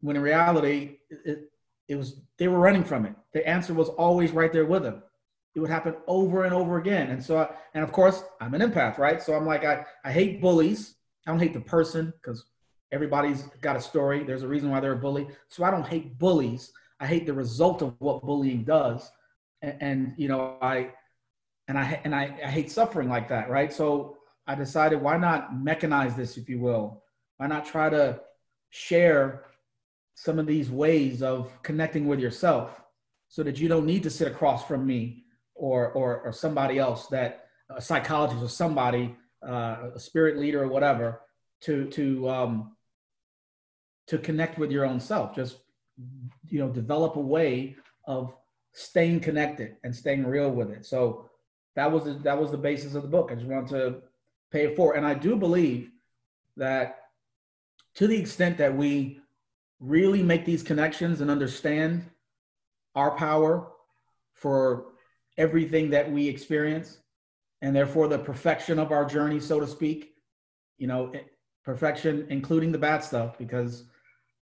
when 0.01 0.17
in 0.17 0.23
reality, 0.23 0.97
it, 1.25 1.53
it 1.87 1.95
was, 1.95 2.21
they 2.37 2.49
were 2.49 2.59
running 2.59 2.85
from 2.85 3.07
it. 3.07 3.15
The 3.33 3.49
answer 3.49 3.75
was 3.75 3.89
always 3.91 4.33
right 4.33 4.53
there 4.53 4.67
with 4.67 4.83
them 4.83 5.05
it 5.55 5.61
would 5.61 5.71
happen 5.71 5.95
over 6.07 6.45
and 6.45 6.55
over 6.55 6.79
again. 6.79 7.11
And 7.11 7.23
so, 7.23 7.39
I, 7.39 7.49
and 7.75 7.83
of 7.83 7.93
course, 7.93 8.23
I'm 8.41 8.55
an 8.55 8.61
empath, 8.61 8.99
right? 8.99 9.23
So 9.23 9.35
I'm 9.35 9.47
like, 9.47 9.65
I, 9.65 9.85
I 10.05 10.13
hate 10.13 10.41
bullies. 10.41 10.95
I 11.27 11.31
don't 11.31 11.41
hate 11.41 11.55
the 11.55 11.61
person 11.61 12.13
because 12.21 12.45
everybody's 12.93 13.43
got 13.61 13.77
a 13.77 13.81
story. 13.81 14.25
There's 14.25 14.43
a 14.43 14.49
reason 14.49 14.71
why 14.71 14.81
they're 14.81 14.93
a 14.93 14.97
bully. 14.97 15.29
So 15.49 15.65
I 15.65 15.71
don't 15.71 15.87
hate 15.87 16.19
bullies. 16.19 16.73
I 17.01 17.07
hate 17.07 17.27
the 17.27 17.35
result 17.35 17.83
of 17.83 17.95
what 17.99 18.23
bullying 18.23 18.65
does. 18.65 19.11
And, 19.63 19.77
and 19.81 20.15
you 20.17 20.29
know, 20.29 20.57
I, 20.63 20.91
and 21.67 21.79
I, 21.79 22.01
and 22.05 22.15
I, 22.15 22.39
I 22.45 22.49
hate 22.49 22.71
suffering 22.71 23.09
like 23.09 23.29
that, 23.29 23.51
right? 23.51 23.73
So 23.73 24.17
I 24.47 24.55
decided, 24.55 25.01
why 25.01 25.17
not 25.19 25.55
mechanize 25.55 26.17
this, 26.17 26.37
if 26.37 26.49
you 26.49 26.61
will? 26.61 27.03
Why 27.37 27.47
not 27.47 27.67
try 27.67 27.91
to 27.91 28.21
share 28.71 29.45
some 30.15 30.39
of 30.39 30.47
these 30.47 30.71
ways 30.71 31.23
of 31.23 31.51
connecting 31.63 32.07
with 32.07 32.21
yourself 32.21 32.81
so 33.29 33.43
that 33.43 33.59
you 33.59 33.69
don't 33.69 33.87
need 33.87 34.03
to 34.03 34.11
sit 34.11 34.27
across 34.27 34.65
from 34.67 34.87
me 34.87 35.25
or 35.59 35.91
or, 35.93 36.21
or 36.21 36.33
somebody 36.33 36.79
else 36.79 37.07
that 37.09 37.47
a 37.71 37.83
psychologist 37.83 38.43
or 38.43 38.49
somebody 38.49 39.15
uh, 39.47 39.91
a 39.95 40.01
spirit 40.01 40.39
leader 40.39 40.63
or 40.63 40.69
whatever 40.69 41.21
to 41.61 41.87
to 41.91 42.29
um, 42.29 42.77
to 44.07 44.19
connect 44.19 44.59
with 44.59 44.71
your 44.71 44.87
own 44.87 45.01
self. 45.01 45.35
Just 45.35 45.59
you 46.49 46.61
know 46.61 46.69
develop 46.69 47.17
a 47.17 47.21
way 47.21 47.77
of 48.07 48.35
staying 48.73 49.21
connected 49.21 49.77
and 49.85 49.95
staying 49.95 50.25
real 50.27 50.51
with 50.51 50.71
it. 50.71 50.87
So 50.87 51.29
that 51.75 51.91
was 51.91 52.05
the, 52.05 52.15
that 52.25 52.41
was 52.41 52.51
the 52.51 52.59
basis 52.59 52.95
of 52.95 53.03
the 53.03 53.09
book. 53.09 53.31
I 53.31 53.35
just 53.35 53.47
wanted 53.47 53.71
to 53.71 54.03
pay 54.51 54.65
it 54.65 54.77
forward. 54.77 54.97
And 54.97 55.07
i 55.07 55.15
do 55.15 55.37
believe 55.37 55.91
that 56.57 57.01
to 57.95 58.07
the 58.07 58.19
extent 58.19 58.59
that 58.59 58.75
we 58.75 59.21
really 59.81 60.23
make 60.23 60.45
these 60.45 60.63
connections 60.63 61.21
and 61.21 61.31
understand 61.31 62.05
our 62.95 63.13
power 63.13 63.69
for 64.33 64.87
everything 65.39 65.91
that 65.91 66.11
we 66.11 66.29
experience 66.29 66.99
and 67.63 67.75
therefore 67.75 68.09
the 68.09 68.19
perfection 68.19 68.79
of 68.79 68.93
our 68.93 69.05
journey 69.05 69.41
so 69.41 69.59
to 69.61 69.67
speak 69.67 70.15
you 70.79 70.87
know 70.87 71.13
perfection 71.65 72.27
including 72.29 72.71
the 72.73 72.79
bad 72.79 73.03
stuff 73.03 73.39
because 73.39 73.85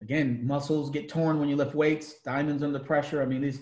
again 0.01 0.39
muscles 0.45 0.89
get 0.89 1.07
torn 1.09 1.39
when 1.39 1.49
you 1.49 1.55
lift 1.55 1.75
weights 1.75 2.21
diamonds 2.21 2.63
under 2.63 2.79
pressure 2.79 3.21
i 3.21 3.25
mean 3.25 3.41
these 3.41 3.61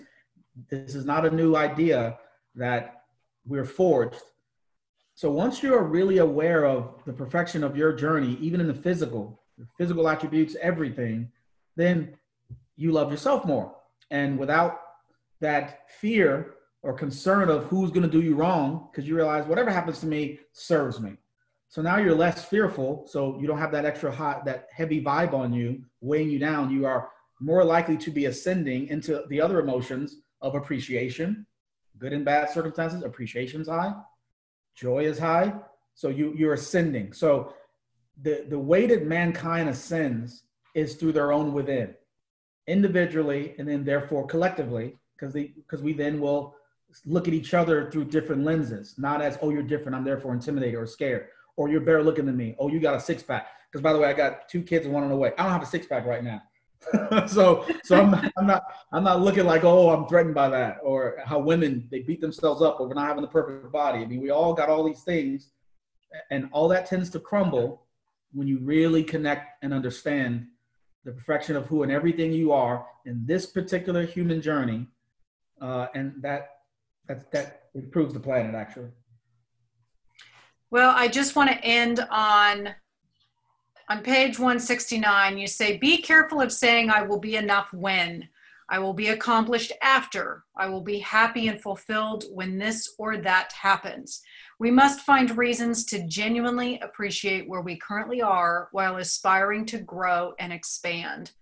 this 0.70 0.94
is 0.94 1.04
not 1.04 1.26
a 1.26 1.30
new 1.30 1.56
idea 1.56 2.18
that 2.54 3.02
we're 3.44 3.64
forged 3.64 4.22
So 5.16 5.30
once 5.30 5.62
you 5.62 5.74
are 5.74 5.84
really 5.84 6.18
aware 6.18 6.64
of 6.66 7.02
the 7.06 7.12
perfection 7.12 7.62
of 7.62 7.76
your 7.76 7.92
journey, 7.92 8.36
even 8.40 8.60
in 8.60 8.66
the 8.66 8.74
physical, 8.74 9.40
physical 9.78 10.08
attributes, 10.08 10.56
everything, 10.60 11.30
then 11.76 12.16
you 12.76 12.90
love 12.90 13.10
yourself 13.12 13.44
more. 13.44 13.76
And 14.10 14.38
without 14.38 14.80
that 15.40 15.90
fear 16.00 16.54
or 16.84 16.92
concern 16.92 17.48
of 17.48 17.64
who's 17.64 17.90
going 17.90 18.02
to 18.02 18.08
do 18.08 18.20
you 18.20 18.34
wrong, 18.34 18.88
because 18.90 19.08
you 19.08 19.16
realize 19.16 19.46
whatever 19.46 19.70
happens 19.70 20.00
to 20.00 20.06
me 20.06 20.38
serves 20.52 21.00
me. 21.00 21.16
So 21.68 21.80
now 21.80 21.96
you're 21.96 22.14
less 22.14 22.44
fearful. 22.44 23.06
So 23.08 23.38
you 23.40 23.46
don't 23.46 23.58
have 23.58 23.72
that 23.72 23.86
extra 23.86 24.12
hot, 24.12 24.44
that 24.44 24.68
heavy 24.70 25.02
vibe 25.02 25.32
on 25.32 25.52
you 25.52 25.82
weighing 26.02 26.30
you 26.30 26.38
down. 26.38 26.70
You 26.70 26.84
are 26.84 27.08
more 27.40 27.64
likely 27.64 27.96
to 27.96 28.10
be 28.10 28.26
ascending 28.26 28.88
into 28.88 29.24
the 29.30 29.40
other 29.40 29.60
emotions 29.60 30.18
of 30.42 30.54
appreciation, 30.54 31.46
good 31.98 32.12
and 32.12 32.24
bad 32.24 32.50
circumstances. 32.50 33.02
Appreciation's 33.02 33.66
high, 33.66 33.94
joy 34.76 35.04
is 35.04 35.18
high. 35.18 35.54
So 35.94 36.08
you 36.08 36.34
you're 36.36 36.54
ascending. 36.54 37.14
So 37.14 37.54
the 38.22 38.44
the 38.48 38.58
way 38.58 38.86
that 38.86 39.06
mankind 39.06 39.70
ascends 39.70 40.42
is 40.74 40.96
through 40.96 41.12
their 41.12 41.32
own 41.32 41.54
within, 41.54 41.94
individually, 42.66 43.54
and 43.58 43.66
then 43.66 43.84
therefore 43.84 44.26
collectively, 44.26 44.98
because 45.16 45.32
they 45.32 45.54
because 45.56 45.82
we 45.82 45.94
then 45.94 46.20
will 46.20 46.54
look 47.06 47.28
at 47.28 47.34
each 47.34 47.54
other 47.54 47.90
through 47.90 48.06
different 48.06 48.44
lenses, 48.44 48.94
not 48.98 49.22
as 49.22 49.38
oh 49.42 49.50
you're 49.50 49.62
different, 49.62 49.96
I'm 49.96 50.04
therefore 50.04 50.32
intimidated 50.32 50.74
or 50.74 50.86
scared, 50.86 51.28
or 51.56 51.68
you're 51.68 51.80
better 51.80 52.02
looking 52.02 52.26
than 52.26 52.36
me. 52.36 52.54
Oh, 52.58 52.68
you 52.68 52.80
got 52.80 52.94
a 52.94 53.00
six 53.00 53.22
pack. 53.22 53.48
Because 53.70 53.82
by 53.82 53.92
the 53.92 53.98
way, 53.98 54.08
I 54.08 54.12
got 54.12 54.48
two 54.48 54.62
kids 54.62 54.84
and 54.84 54.94
one 54.94 55.02
on 55.02 55.08
the 55.08 55.16
way. 55.16 55.32
I 55.36 55.42
don't 55.42 55.52
have 55.52 55.62
a 55.62 55.66
six 55.66 55.86
pack 55.86 56.06
right 56.06 56.22
now. 56.22 56.42
so 57.26 57.66
so 57.82 58.00
I'm, 58.00 58.14
I'm 58.36 58.46
not 58.46 58.62
I'm 58.92 59.04
not 59.04 59.20
looking 59.20 59.46
like 59.46 59.64
oh 59.64 59.90
I'm 59.90 60.06
threatened 60.06 60.34
by 60.34 60.48
that 60.50 60.78
or 60.82 61.16
how 61.24 61.38
women 61.38 61.88
they 61.90 62.00
beat 62.00 62.20
themselves 62.20 62.60
up 62.60 62.78
over 62.78 62.94
not 62.94 63.08
having 63.08 63.22
the 63.22 63.28
perfect 63.28 63.72
body. 63.72 64.00
I 64.00 64.06
mean 64.06 64.20
we 64.20 64.30
all 64.30 64.52
got 64.52 64.68
all 64.68 64.84
these 64.84 65.02
things, 65.02 65.50
and 66.30 66.48
all 66.52 66.68
that 66.68 66.86
tends 66.86 67.10
to 67.10 67.20
crumble 67.20 67.86
when 68.32 68.46
you 68.46 68.58
really 68.58 69.02
connect 69.02 69.62
and 69.62 69.72
understand 69.72 70.46
the 71.04 71.12
perfection 71.12 71.56
of 71.56 71.66
who 71.66 71.82
and 71.82 71.92
everything 71.92 72.32
you 72.32 72.52
are 72.52 72.86
in 73.04 73.24
this 73.26 73.46
particular 73.46 74.04
human 74.04 74.40
journey, 74.40 74.86
uh, 75.60 75.86
and 75.94 76.14
that 76.20 76.53
that 77.06 77.30
that 77.32 77.68
improves 77.74 78.14
the 78.14 78.20
planet 78.20 78.54
actually. 78.54 78.88
Well, 80.70 80.92
I 80.96 81.08
just 81.08 81.36
want 81.36 81.50
to 81.50 81.64
end 81.64 82.00
on 82.10 82.74
on 83.88 84.02
page 84.02 84.38
169, 84.38 85.36
you 85.36 85.46
say, 85.46 85.76
Be 85.76 85.98
careful 86.00 86.40
of 86.40 86.52
saying, 86.52 86.88
I 86.90 87.02
will 87.02 87.20
be 87.20 87.36
enough 87.36 87.72
when. 87.72 88.28
I 88.70 88.78
will 88.78 88.94
be 88.94 89.08
accomplished 89.08 89.72
after. 89.82 90.44
I 90.56 90.68
will 90.68 90.80
be 90.80 90.98
happy 90.98 91.48
and 91.48 91.60
fulfilled 91.60 92.24
when 92.32 92.58
this 92.58 92.94
or 92.98 93.18
that 93.18 93.52
happens. 93.52 94.22
We 94.58 94.70
must 94.70 95.02
find 95.02 95.36
reasons 95.36 95.84
to 95.86 96.06
genuinely 96.06 96.80
appreciate 96.80 97.46
where 97.46 97.60
we 97.60 97.76
currently 97.76 98.22
are 98.22 98.68
while 98.72 98.96
aspiring 98.96 99.66
to 99.66 99.78
grow 99.78 100.32
and 100.38 100.50
expand. 100.50 101.32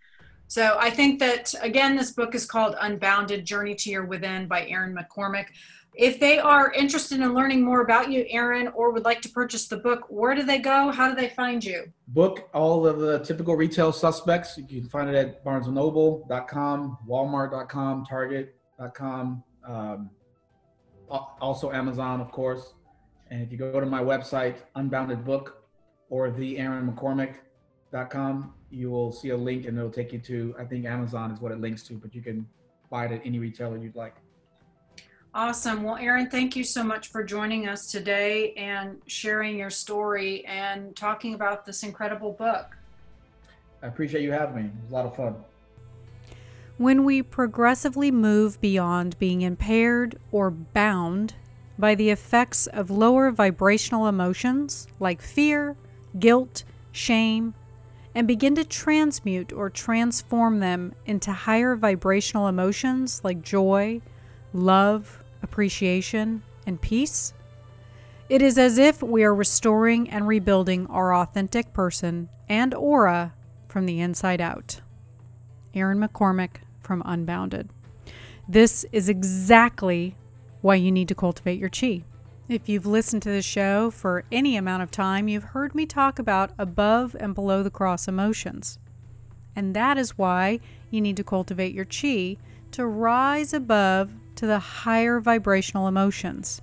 So 0.53 0.77
I 0.79 0.91
think 0.91 1.19
that, 1.21 1.55
again, 1.63 1.97
this 1.97 2.11
book 2.11 2.35
is 2.35 2.45
called 2.45 2.77
Unbounded 2.79 3.47
Journey 3.47 3.75
to 3.77 3.89
Your 3.89 4.05
Within 4.05 4.47
by 4.47 4.67
Aaron 4.67 4.95
McCormick. 4.95 5.47
If 5.95 6.21
they 6.21 6.39
are 6.39 6.71
interested 6.73 7.21
in 7.21 7.33
learning 7.33 7.65
more 7.65 7.81
about 7.81 8.11
you, 8.13 8.27
Aaron, 8.29 8.69
or 8.75 8.91
would 8.91 9.07
like 9.07 9.23
to 9.23 9.31
purchase 9.31 9.67
the 9.67 9.79
book, 9.79 10.05
where 10.11 10.35
do 10.35 10.43
they 10.43 10.59
go? 10.59 10.91
How 10.91 11.09
do 11.09 11.15
they 11.15 11.31
find 11.31 11.65
you? 11.65 11.91
Book 12.09 12.51
all 12.53 12.87
of 12.87 12.99
the 12.99 13.21
typical 13.21 13.57
retail 13.57 13.93
suspects. 13.93 14.59
You 14.59 14.83
can 14.83 14.91
find 14.91 15.09
it 15.09 15.15
at 15.15 15.43
barnesandnoble.com, 15.43 16.99
walmart.com, 17.09 18.05
target.com, 18.05 19.43
um, 19.67 20.11
also 21.09 21.73
Amazon, 21.73 22.21
of 22.21 22.31
course. 22.31 22.75
And 23.31 23.41
if 23.41 23.51
you 23.51 23.57
go 23.57 23.81
to 23.81 23.87
my 23.87 24.03
website, 24.03 24.57
Unbounded 24.75 25.25
Book, 25.25 25.65
or 26.11 26.31
the 26.31 26.59
Aaron 26.59 26.85
McCormick.com, 27.93 28.53
you 28.71 28.91
will 28.91 29.13
see 29.13 29.31
a 29.31 29.37
link 29.37 29.67
and 29.67 29.77
it'll 29.77 29.91
take 29.91 30.13
you 30.13 30.19
to, 30.21 30.55
I 30.59 30.65
think 30.65 30.85
Amazon 30.85 31.31
is 31.31 31.41
what 31.41 31.53
it 31.53 31.61
links 31.61 31.83
to, 31.85 31.95
but 31.95 32.15
you 32.15 32.23
can 32.23 32.47
buy 32.91 33.07
it 33.07 33.13
at 33.13 33.23
any 33.25 33.39
retailer 33.39 33.77
you'd 33.77 33.97
like. 33.97 34.15
Awesome. 35.35 35.83
Well, 35.83 35.97
Aaron, 35.97 36.29
thank 36.29 36.57
you 36.57 36.65
so 36.65 36.85
much 36.85 37.09
for 37.09 37.25
joining 37.25 37.67
us 37.67 37.91
today 37.91 38.53
and 38.55 39.01
sharing 39.07 39.59
your 39.59 39.71
story 39.71 40.45
and 40.45 40.95
talking 40.95 41.35
about 41.35 41.65
this 41.65 41.83
incredible 41.83 42.33
book. 42.33 42.77
I 43.83 43.87
appreciate 43.87 44.23
you 44.23 44.33
having 44.33 44.57
me. 44.57 44.63
It 44.63 44.83
was 44.83 44.91
a 44.91 44.95
lot 44.95 45.07
of 45.07 45.17
fun. 45.17 45.37
When 46.77 47.05
we 47.05 47.23
progressively 47.23 48.11
move 48.11 48.61
beyond 48.61 49.19
being 49.19 49.41
impaired 49.43 50.19
or 50.33 50.51
bound 50.51 51.35
by 51.79 51.95
the 51.95 52.11
effects 52.11 52.67
of 52.67 52.91
lower 52.91 53.31
vibrational 53.31 54.09
emotions 54.09 54.87
like 55.01 55.23
fear, 55.23 55.77
guilt, 56.19 56.65
shame, 56.93 57.55
and 58.15 58.27
begin 58.27 58.55
to 58.55 58.65
transmute 58.65 59.53
or 59.53 59.71
transform 59.71 60.61
them 60.61 60.95
into 61.07 61.33
higher 61.33 61.77
vibrational 61.77 62.49
emotions 62.49 63.21
like 63.25 63.43
joy, 63.43 64.01
love, 64.53 65.23
appreciation, 65.43 66.43
and 66.67 66.81
peace, 66.81 67.33
it 68.29 68.41
is 68.41 68.57
as 68.57 68.79
if 68.79 69.03
we 69.03 69.25
are 69.25 69.35
restoring 69.35 70.09
and 70.09 70.27
rebuilding 70.27 70.87
our 70.87 71.15
authentic 71.15 71.73
person 71.73 72.29
and 72.49 72.75
aura 72.75 73.35
from 73.69 73.87
the 73.87 74.01
inside 74.01 74.41
out. 74.41 74.81
Aaron 75.75 75.99
McCormick 75.99 76.57
from 76.81 77.03
Unbounded. 77.05 77.71
This 78.49 78.85
is 78.93 79.09
exactly 79.09 80.17
why 80.61 80.77
you 80.77 80.93
need 80.93 81.09
to 81.09 81.15
cultivate 81.15 81.59
your 81.59 81.71
chi. 81.71 82.05
If 82.53 82.69
you've 82.69 82.85
listened 82.85 83.23
to 83.23 83.31
the 83.31 83.41
show 83.41 83.91
for 83.91 84.25
any 84.31 84.59
amount 84.59 84.83
of 84.83 84.91
time, 84.91 85.27
you've 85.27 85.43
heard 85.43 85.75
me 85.75 85.87
talk 85.87 86.19
about 86.19 86.51
above 86.59 87.17
and 87.19 87.35
below 87.35 87.63
the 87.63 87.71
cross 87.71 88.07
emotions. 88.07 88.79
And 89.57 89.75
that 89.75 89.97
is 89.97 90.19
why 90.19 90.61
you 90.91 91.01
need 91.01 91.17
to 91.17 91.25
cultivate 91.25 91.73
your 91.73 91.87
chi 91.87 92.37
to 92.73 92.85
rise 92.85 93.55
above 93.55 94.13
to 94.35 94.47
the 94.47 94.59
higher 94.59 95.19
vibrational 95.19 95.89
emotions 95.89 96.61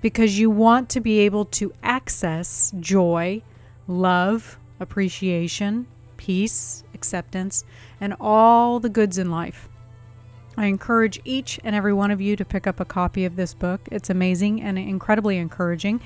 because 0.00 0.38
you 0.38 0.48
want 0.48 0.88
to 0.88 1.00
be 1.00 1.18
able 1.18 1.44
to 1.44 1.74
access 1.82 2.72
joy, 2.80 3.42
love, 3.86 4.58
appreciation, 4.80 5.86
peace, 6.16 6.84
acceptance, 6.94 7.64
and 8.00 8.16
all 8.18 8.80
the 8.80 8.88
goods 8.88 9.18
in 9.18 9.30
life. 9.30 9.68
I 10.58 10.66
encourage 10.66 11.20
each 11.24 11.58
and 11.64 11.74
every 11.74 11.92
one 11.92 12.10
of 12.10 12.20
you 12.20 12.36
to 12.36 12.44
pick 12.44 12.66
up 12.66 12.80
a 12.80 12.84
copy 12.84 13.24
of 13.24 13.36
this 13.36 13.54
book. 13.54 13.80
It's 13.90 14.10
amazing 14.10 14.60
and 14.60 14.78
incredibly 14.78 15.38
encouraging. 15.38 16.00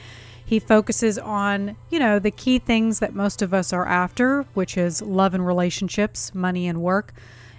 He 0.45 0.59
focuses 0.59 1.19
on, 1.19 1.77
you 1.91 1.99
know, 1.99 2.19
the 2.19 2.31
key 2.31 2.59
things 2.59 2.99
that 2.99 3.15
most 3.15 3.43
of 3.43 3.55
us 3.55 3.73
are 3.73 3.87
after, 3.87 4.43
which 4.55 4.77
is 4.77 5.01
love 5.03 5.35
and 5.35 5.47
relationships, 5.47 6.35
money 6.35 6.69
and 6.69 6.83
work 6.83 7.15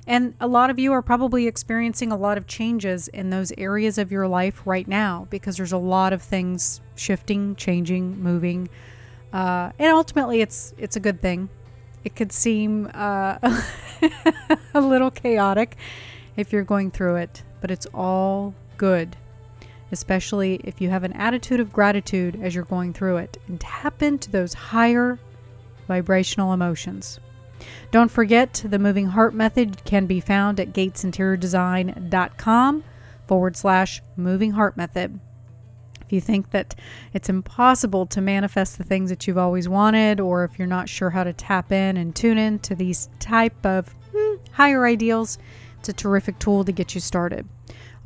and 0.06 0.34
a 0.40 0.48
lot 0.48 0.70
of 0.70 0.78
you 0.78 0.92
are 0.92 1.02
probably 1.02 1.48
experiencing 1.48 2.12
a 2.12 2.18
lot 2.18 2.38
of 2.38 2.46
changes 2.46 3.08
in 3.08 3.30
those 3.30 3.54
areas 3.58 3.98
of 3.98 4.12
your 4.12 4.28
life 4.28 4.62
right 4.66 4.88
now 4.88 5.28
because 5.30 5.56
there's 5.56 5.72
a 5.72 5.78
lot 5.78 6.12
of 6.12 6.22
things 6.22 6.82
shifting, 6.96 7.56
changing, 7.56 8.22
moving. 8.22 8.68
Uh, 9.32 9.72
and 9.80 9.94
ultimately, 9.94 10.42
it's 10.42 10.74
it's 10.78 10.96
a 10.96 11.00
good 11.00 11.22
thing. 11.22 11.50
It 12.04 12.16
could 12.16 12.34
seem 12.34 12.92
uh, 12.94 13.38
a 14.74 14.82
little 14.82 15.10
chaotic 15.10 15.78
if 16.36 16.52
you're 16.52 16.64
going 16.64 16.90
through 16.92 17.16
it, 17.18 17.44
but 17.62 17.72
it's 17.72 17.88
all 17.94 18.54
good, 18.78 19.16
especially 19.92 20.56
if 20.64 20.82
you 20.82 20.90
have 20.90 21.04
an 21.04 21.14
attitude 21.14 21.60
of 21.60 21.74
gratitude 21.74 22.40
as 22.42 22.56
you're 22.56 22.64
going 22.66 22.94
through 22.94 23.18
it 23.18 23.38
and 23.48 23.60
tap 23.60 24.02
into 24.02 24.32
those 24.32 24.54
higher 24.54 25.20
vibrational 25.88 26.54
emotions. 26.54 27.20
Don't 27.92 28.12
forget, 28.12 28.64
the 28.66 28.80
moving 28.80 29.08
heart 29.08 29.34
method 29.34 29.84
can 29.86 30.06
be 30.06 30.20
found 30.20 30.60
at 30.60 30.74
gatesinteriordesign.com 30.74 32.84
forward 33.28 33.56
slash 33.56 34.02
moving 34.18 34.52
heart 34.52 34.76
method. 34.76 35.18
If 36.02 36.12
you 36.12 36.20
think 36.20 36.52
that 36.52 36.76
it's 37.14 37.30
impossible 37.30 38.06
to 38.08 38.20
manifest 38.22 38.78
the 38.78 38.84
things 38.84 39.10
that 39.10 39.26
you've 39.26 39.38
always 39.38 39.70
wanted, 39.70 40.20
or 40.20 40.44
if 40.44 40.60
you're 40.60 40.68
not 40.68 40.90
sure 40.90 41.10
how 41.10 41.24
to 41.24 41.32
tap 41.34 41.72
in 41.72 41.98
and 41.98 42.16
tune 42.16 42.38
in 42.38 42.60
to 42.60 42.76
these 42.76 43.10
type 43.20 43.66
of 43.66 43.96
hmm, 44.14 44.36
higher 44.52 44.86
ideals, 44.86 45.40
it's 45.84 45.90
a 45.90 45.94
terrific 45.94 46.40
tool 46.40 46.64
to 46.64 46.72
get 46.72 46.96
you 46.96 47.02
started. 47.02 47.46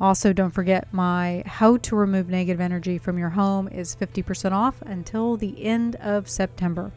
Also, 0.00 0.32
don't 0.32 0.50
forget 0.50 0.92
my 0.92 1.44
How 1.46 1.76
to 1.76 1.94
Remove 1.94 2.28
Negative 2.28 2.60
Energy 2.60 2.98
from 2.98 3.18
Your 3.18 3.28
Home 3.28 3.68
is 3.68 3.94
50% 3.94 4.50
off 4.50 4.82
until 4.82 5.36
the 5.36 5.64
end 5.64 5.94
of 5.96 6.28
September. 6.28 6.90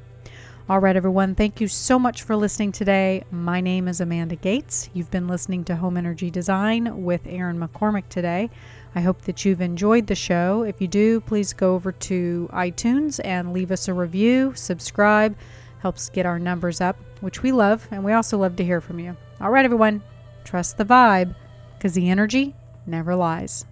All 0.68 0.80
right, 0.80 0.96
everyone, 0.96 1.36
thank 1.36 1.62
you 1.62 1.68
so 1.68 2.00
much 2.00 2.24
for 2.24 2.36
listening 2.36 2.72
today. 2.72 3.24
My 3.30 3.62
name 3.62 3.88
is 3.88 4.02
Amanda 4.02 4.36
Gates. 4.36 4.90
You've 4.96 5.12
been 5.12 5.28
listening 5.28 5.64
to 5.66 5.76
Home 5.76 5.98
Energy 5.98 6.32
Design 6.32 7.04
with 7.04 7.22
Aaron 7.28 7.60
McCormick 7.60 8.10
today. 8.10 8.50
I 8.96 9.02
hope 9.02 9.22
that 9.24 9.46
you've 9.46 9.62
enjoyed 9.62 10.08
the 10.08 10.16
show. 10.16 10.64
If 10.64 10.82
you 10.82 10.88
do, 10.88 11.22
please 11.22 11.54
go 11.54 11.76
over 11.76 11.92
to 11.92 12.50
iTunes 12.54 13.20
and 13.24 13.54
leave 13.54 13.70
us 13.70 13.88
a 13.88 13.94
review, 13.94 14.54
subscribe, 14.56 15.38
helps 15.78 16.10
get 16.10 16.26
our 16.26 16.40
numbers 16.40 16.82
up, 16.82 16.98
which 17.20 17.44
we 17.44 17.52
love, 17.52 17.88
and 17.92 18.04
we 18.04 18.14
also 18.14 18.40
love 18.40 18.56
to 18.56 18.64
hear 18.64 18.82
from 18.82 18.98
you. 18.98 19.16
All 19.40 19.52
right, 19.52 19.66
everyone, 19.66 20.02
trust 20.44 20.78
the 20.78 20.86
vibe 20.86 21.36
because 21.78 21.94
the 21.94 22.10
energy 22.10 22.56
never 22.86 23.16
lies. 23.16 23.66